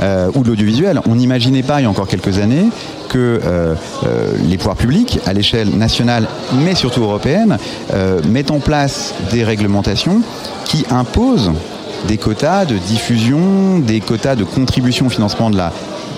[0.01, 0.99] euh, ou de l'audiovisuel.
[1.09, 2.67] On n'imaginait pas il y a encore quelques années
[3.09, 3.73] que euh,
[4.05, 6.27] euh, les pouvoirs publics, à l'échelle nationale,
[6.63, 7.57] mais surtout européenne,
[8.29, 10.21] mettent en place des réglementations
[10.65, 11.51] qui imposent
[12.07, 15.71] des quotas de diffusion, des quotas de contribution au financement de la,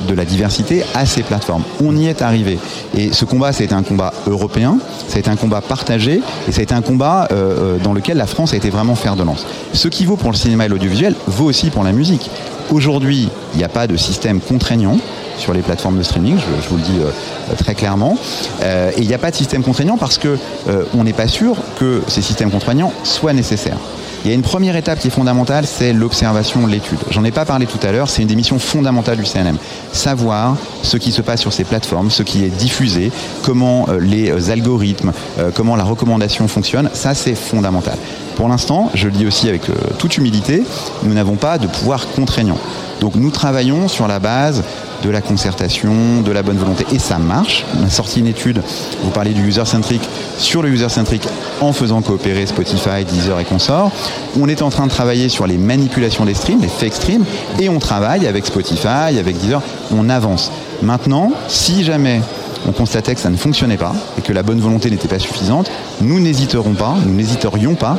[0.07, 1.63] de la diversité à ces plateformes.
[1.83, 2.59] On y est arrivé.
[2.95, 4.77] Et ce combat, été un combat européen,
[5.15, 8.57] été un combat partagé, et été un combat euh, euh, dans lequel la France a
[8.57, 9.45] été vraiment fer de lance.
[9.73, 12.29] Ce qui vaut pour le cinéma et l'audiovisuel vaut aussi pour la musique.
[12.71, 14.97] Aujourd'hui, il n'y a pas de système contraignant
[15.37, 18.17] sur les plateformes de streaming, je, vous le dis euh, très clairement.
[18.61, 21.57] Et il n'y a pas de système contraignant parce que euh, on n'est pas sûr
[21.79, 23.79] que ces systèmes contraignants soient nécessaires.
[24.23, 26.99] Il y a une première étape qui est fondamentale, c'est l'observation, l'étude.
[27.09, 29.57] J'en ai pas parlé tout à l'heure, c'est une des missions fondamentales du CNM.
[29.91, 33.11] Savoir ce qui se passe sur ces plateformes, ce qui est diffusé,
[33.43, 37.97] comment euh, les euh, algorithmes, euh, comment la recommandation fonctionne, ça c'est fondamental.
[38.37, 39.63] Pour l'instant, je le dis aussi avec
[39.99, 40.63] toute humilité,
[41.03, 42.57] nous n'avons pas de pouvoir contraignant.
[43.01, 44.63] Donc nous travaillons sur la base
[45.03, 46.85] de la concertation, de la bonne volonté.
[46.91, 47.65] Et ça marche.
[47.79, 48.61] On a sorti une étude,
[49.03, 50.01] vous parlez du user-centric,
[50.37, 51.27] sur le user-centric
[51.61, 53.91] en faisant coopérer Spotify, Deezer et consorts.
[54.39, 57.25] On est en train de travailler sur les manipulations des streams, les fake streams,
[57.59, 59.61] et on travaille avec Spotify, avec Deezer.
[59.91, 60.51] On avance.
[60.81, 62.21] Maintenant, si jamais
[62.67, 65.69] on constatait que ça ne fonctionnait pas et que la bonne volonté n'était pas suffisante,
[66.01, 67.97] nous n'hésiterons pas, nous n'hésiterions pas,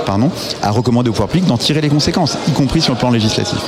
[0.62, 3.58] à recommander au pouvoir public d'en tirer les conséquences, y compris sur le plan législatif.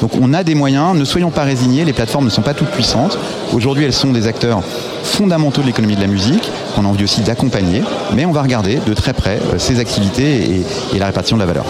[0.00, 2.70] Donc on a des moyens, ne soyons pas résignés, les plateformes ne sont pas toutes
[2.70, 3.18] puissantes.
[3.52, 4.62] Aujourd'hui, elles sont des acteurs
[5.06, 7.82] fondamentaux de l'économie de la musique, qu'on a envie aussi d'accompagner,
[8.14, 11.46] mais on va regarder de très près euh, ces activités et, la répartition de la
[11.46, 11.64] valeur.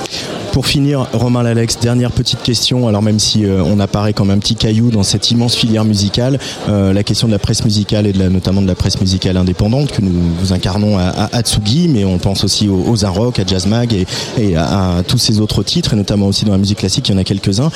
[0.53, 2.89] Pour finir, Romain Lalex, dernière petite question.
[2.89, 6.39] Alors même si euh, on apparaît comme un petit caillou dans cette immense filière musicale,
[6.69, 9.37] euh, la question de la presse musicale et de la, notamment de la presse musicale
[9.37, 13.47] indépendante que nous, vous incarnons à, à Atsugi, mais on pense aussi aux, aux à
[13.47, 13.93] Jazz Mag
[14.39, 17.15] et, à, tous ces autres titres, et notamment aussi dans la musique classique, il y
[17.15, 17.71] en a quelques-uns.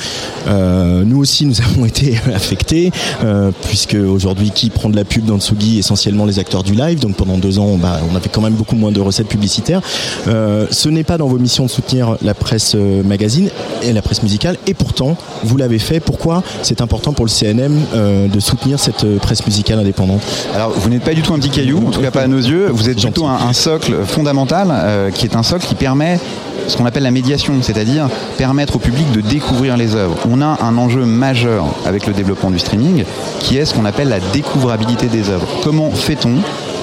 [0.47, 2.91] Euh, nous aussi, nous avons été affectés,
[3.23, 6.99] euh, puisque aujourd'hui, qui prend de la pub dans Tsugi Essentiellement les acteurs du live.
[6.99, 9.81] Donc pendant deux ans, bah, on avait quand même beaucoup moins de recettes publicitaires.
[10.27, 13.49] Euh, ce n'est pas dans vos missions de soutenir la presse euh, magazine
[13.83, 15.99] et la presse musicale, et pourtant, vous l'avez fait.
[15.99, 20.21] Pourquoi c'est important pour le CNM euh, de soutenir cette presse musicale indépendante?
[20.53, 22.37] Alors, vous n'êtes pas du tout un petit caillou, en tout cas pas à nos
[22.37, 22.69] yeux.
[22.71, 26.19] Vous êtes plutôt un, un socle fondamental euh, qui est un socle qui permet
[26.67, 28.07] ce qu'on appelle la médiation, c'est-à-dire
[28.37, 30.15] permettre au public de découvrir les œuvres.
[30.29, 33.03] On a un enjeu majeur avec le développement du streaming
[33.39, 35.40] qui est ce qu'on appelle la découvrabilité des œuvres.
[35.63, 36.35] Comment fait-on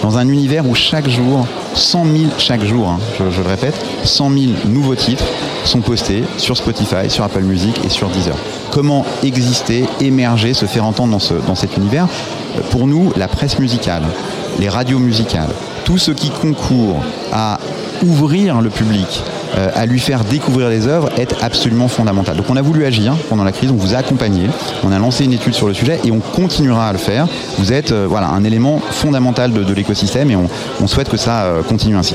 [0.03, 3.75] dans un univers où chaque jour, 100 000 chaque jour, hein, je, le répète,
[4.05, 5.25] 100 000 nouveaux titres
[5.65, 8.37] sont postés sur Spotify, sur Apple Music et sur Deezer?
[8.71, 12.07] Comment exister, émerger, se faire entendre dans, ce, dans cet univers?
[12.71, 14.03] Pour nous, la presse musicale,
[14.59, 15.51] les radios musicales,
[15.85, 17.03] tout ce qui concourt
[17.33, 17.59] à
[18.03, 19.23] ouvrir le public,
[19.57, 22.37] euh, à lui faire découvrir les œuvres est absolument fondamental.
[22.37, 24.49] Donc on a voulu agir pendant la crise, on vous a accompagné,
[24.85, 27.27] on a lancé une étude sur le sujet et on continuera à le faire.
[27.59, 30.49] Vous êtes euh, voilà, un élément fondamental de, l'écosystème et on,
[30.81, 32.15] on souhaite que ça euh, continue ainsi.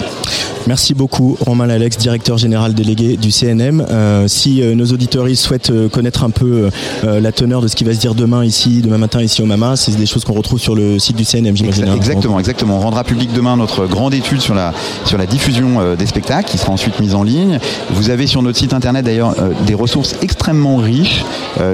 [0.65, 3.85] Merci beaucoup Romain Lalex, directeur général délégué du CNM.
[3.90, 6.69] Euh, si euh, nos auditeurs souhaitent euh, connaître un peu
[7.03, 9.76] la teneur de ce qui va se dire demain ici, demain matin ici au Mama,
[9.76, 11.88] c'est des choses qu'on retrouve sur le site du CNM, j'imagine.
[11.90, 11.95] hein.
[11.95, 12.77] Exactement, exactement.
[12.77, 14.73] On rendra public demain notre grande étude sur la,
[15.06, 17.60] sur la diffusion des spectacles qui sera ensuite mise en ligne.
[17.91, 19.35] Vous avez sur notre site internet d'ailleurs
[19.65, 21.23] des ressources extrêmement riches.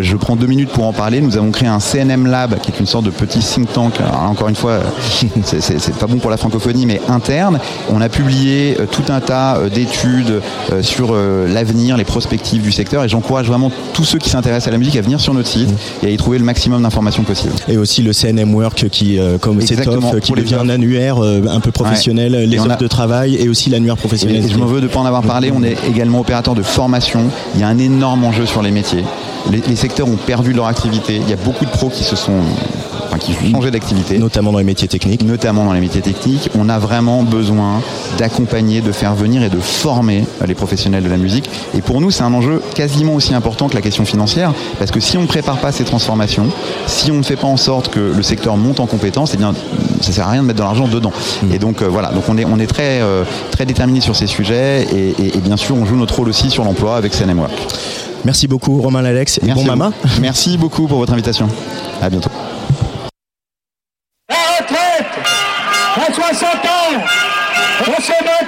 [0.02, 1.22] Je prends deux minutes pour en parler.
[1.22, 3.94] Nous avons créé un CNM Lab qui est une sorte de petit think tank.
[3.99, 4.80] Alors, encore une fois,
[5.44, 7.60] c'est- pas bon pour la francophonie, mais interne.
[7.91, 10.41] On a publié tout un tas euh, d'études
[10.72, 14.68] euh, sur euh, l'avenir, les perspectives du secteur et j'encourage vraiment tous ceux qui s'intéressent
[14.68, 15.69] à la musique à venir sur notre site
[16.03, 17.53] et à y trouver le maximum d'informations possibles.
[17.68, 19.76] Et aussi le CNM Work qui, euh, comme c'est
[20.22, 22.45] qui devient un annuaire euh, un peu professionnel, Ouais.
[22.45, 24.43] les offres a- de travail et aussi l'annuaire professionnel.
[24.45, 25.51] Et je m'en veux de ne pas en avoir parlé.
[25.56, 27.22] On est également opérateur de formation.
[27.56, 29.03] Il y a un énorme enjeu sur les métiers.
[29.51, 31.15] Les, les secteurs ont perdu leur activité.
[31.22, 32.34] Il y a beaucoup de pros qui se sont
[33.05, 34.17] enfin, qui changé d'activité.
[34.17, 35.23] Notamment dans les métiers techniques.
[35.23, 36.49] Notamment dans les métiers techniques.
[36.57, 37.81] On a vraiment besoin
[38.17, 41.49] d'accompagner, de faire venir et de former euh, les professionnels de la musique.
[41.76, 44.53] Et pour nous, c'est un enjeu quasiment aussi important que la question financière.
[44.77, 46.47] Parce que si on ne prépare pas ces transformations,
[46.88, 49.53] si on ne fait pas en sorte que le secteur monte en compétences, eh bien,
[50.01, 51.11] ça sert à rien de mettre de l'argent dedans.
[51.53, 53.01] Et donc voilà, donc on est on est très
[53.51, 56.97] très déterminé sur ces sujets et, bien sûr on joue notre rôle aussi sur l'emploi
[56.97, 57.53] avec CNM Work.
[58.26, 59.91] Merci beaucoup Romain Lalex et bon Mama.
[60.21, 61.47] Merci beaucoup pour votre invitation.
[62.01, 62.30] À bientôt.
[67.88, 68.39] On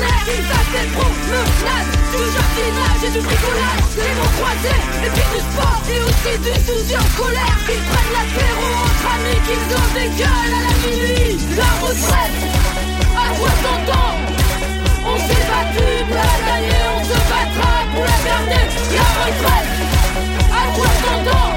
[0.00, 5.40] Ils fassent des promenades, du jardinage et du bricolage Les mots croisés, et puis du
[5.44, 10.10] sport et aussi du souci en colère Qu'ils prennent l'apéro entre amis, qu'ils donnent des
[10.16, 12.40] gueules à la minuit La retraite,
[13.12, 14.16] à 60 ans
[15.04, 18.64] On s'est battu pour la gagner, on se battra pour la garder
[18.96, 19.70] La retraite,
[20.48, 21.52] à 60 ans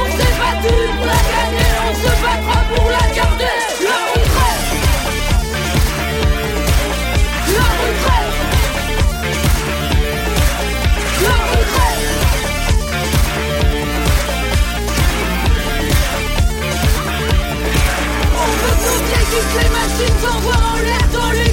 [0.00, 3.51] On s'est battu pour la gagner, on se battra pour la garder
[19.32, 21.52] toutes les machines s'envoient en l'air dans les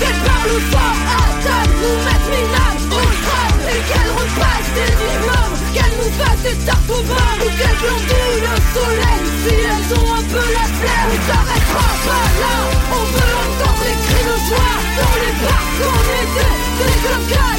[0.00, 3.60] Qu'elles parlent fort, attaquent, nous mettent minables au crâne.
[3.68, 8.56] Et qu'elles repassent des immeubles Qu'elles nous fassent des tartes au Ou qu'elles glandouillent le
[8.72, 11.10] soleil Si elles ont un peu la flemme.
[11.12, 12.56] On s'arrêtera pas là
[12.98, 16.48] On veut entendre les cris de joie Dans les parcs en été
[16.80, 16.94] Des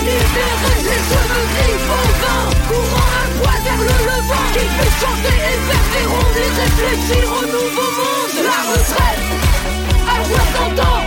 [0.06, 5.38] libérés Les cheveux gris au vent Courant un poids vers le levant Qui fait chanter
[5.50, 6.32] et faire des rondes
[6.62, 9.24] réfléchir au nouveau monde La retraite
[10.08, 11.04] à 60 ans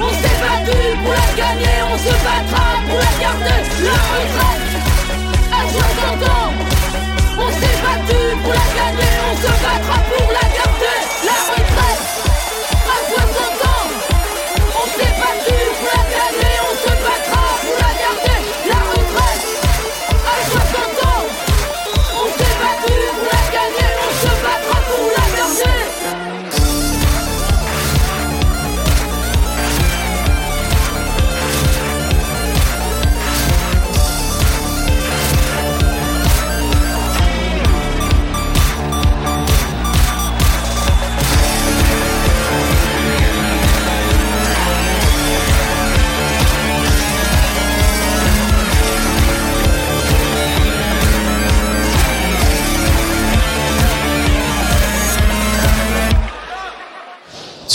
[0.00, 4.66] On s'est battu pour la gagner On se battra pour la garder La retraite
[5.52, 6.52] à 60 ans
[7.38, 10.98] On s'est battu pour la gagner On se battra pour la garder.
[11.24, 12.15] La retraite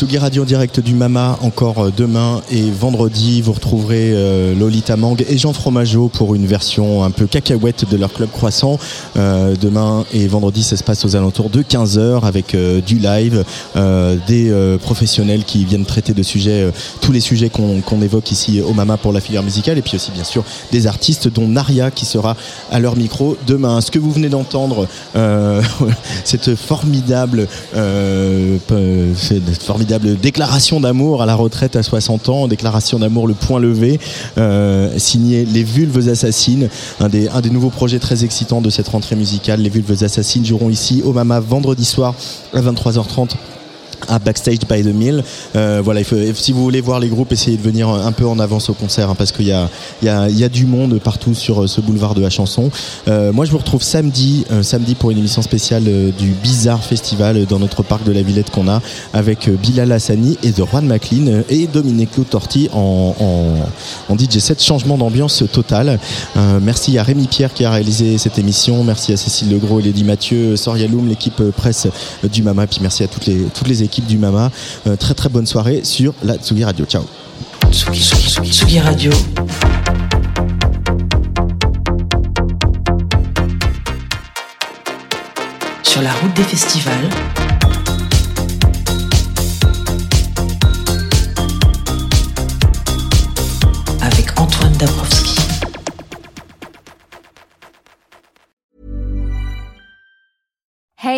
[0.02, 5.24] Tsugi Radio direct du Mama encore euh, demain et vendredi vous retrouverez euh, Lolita Mang
[5.30, 8.80] et Jean Fromageau pour une version un peu cacahuète de leur club croissant.
[9.16, 13.44] Euh, demain et vendredi ça se passe aux alentours de 15h avec du live,
[14.28, 16.72] des professionnels qui viennent traiter de sujets,
[17.02, 20.10] tous les sujets qu'on évoque ici au Mama pour la filière musicale et puis aussi
[20.10, 22.36] bien sûr des artistes dont Naria qui sera
[22.72, 23.82] à leur micro demain.
[23.82, 24.88] Ce que vous venez d'entendre,
[26.24, 27.48] cette formidable
[30.00, 34.00] déclaration d'amour à la retraite à 60 ans, déclaration d'amour le point levé,
[34.38, 36.70] euh, signé Les Vulves Assassines,
[37.00, 39.62] un des, un des nouveaux projets très excitants de cette rentrée musicale.
[39.62, 42.16] Les Vulves Assassines joueront ici au Mama vendredi soir
[42.54, 43.32] à 23h30
[44.08, 45.24] à Backstage by the Mill.
[45.56, 48.26] Euh, voilà, il faut, si vous voulez voir les groupes, essayez de venir un peu
[48.28, 49.70] en avance au concert hein, parce qu'il y a,
[50.04, 52.70] y, a, y a du monde partout sur euh, ce boulevard de la chanson.
[53.08, 56.84] Euh, moi, je vous retrouve samedi, euh, samedi pour une émission spéciale euh, du Bizarre
[56.84, 58.82] Festival euh, dans notre parc de la Villette qu'on a
[59.14, 64.18] avec euh, Bilal Hassani et The Juan McLean euh, et Domenico Torti en, en, en
[64.18, 64.62] DJ set.
[64.62, 66.00] Changement d'ambiance total.
[66.38, 68.84] Euh, merci à Rémi Pierre qui a réalisé cette émission.
[68.84, 71.88] Merci à Cécile Legros et Lady Mathieu, Soria Loum, l'équipe euh, presse
[72.24, 72.68] euh, du Mama.
[72.68, 74.50] Puis merci à toutes les, toutes les équipes du Mama.
[74.88, 76.86] Euh, très très bonne soirée sur la Tsugi Radio.
[76.86, 77.04] Ciao.
[77.72, 79.12] Tsugi Radio.
[85.84, 87.10] Sur la route des festivals.
[94.02, 95.21] Avec Antoine Dabrowski.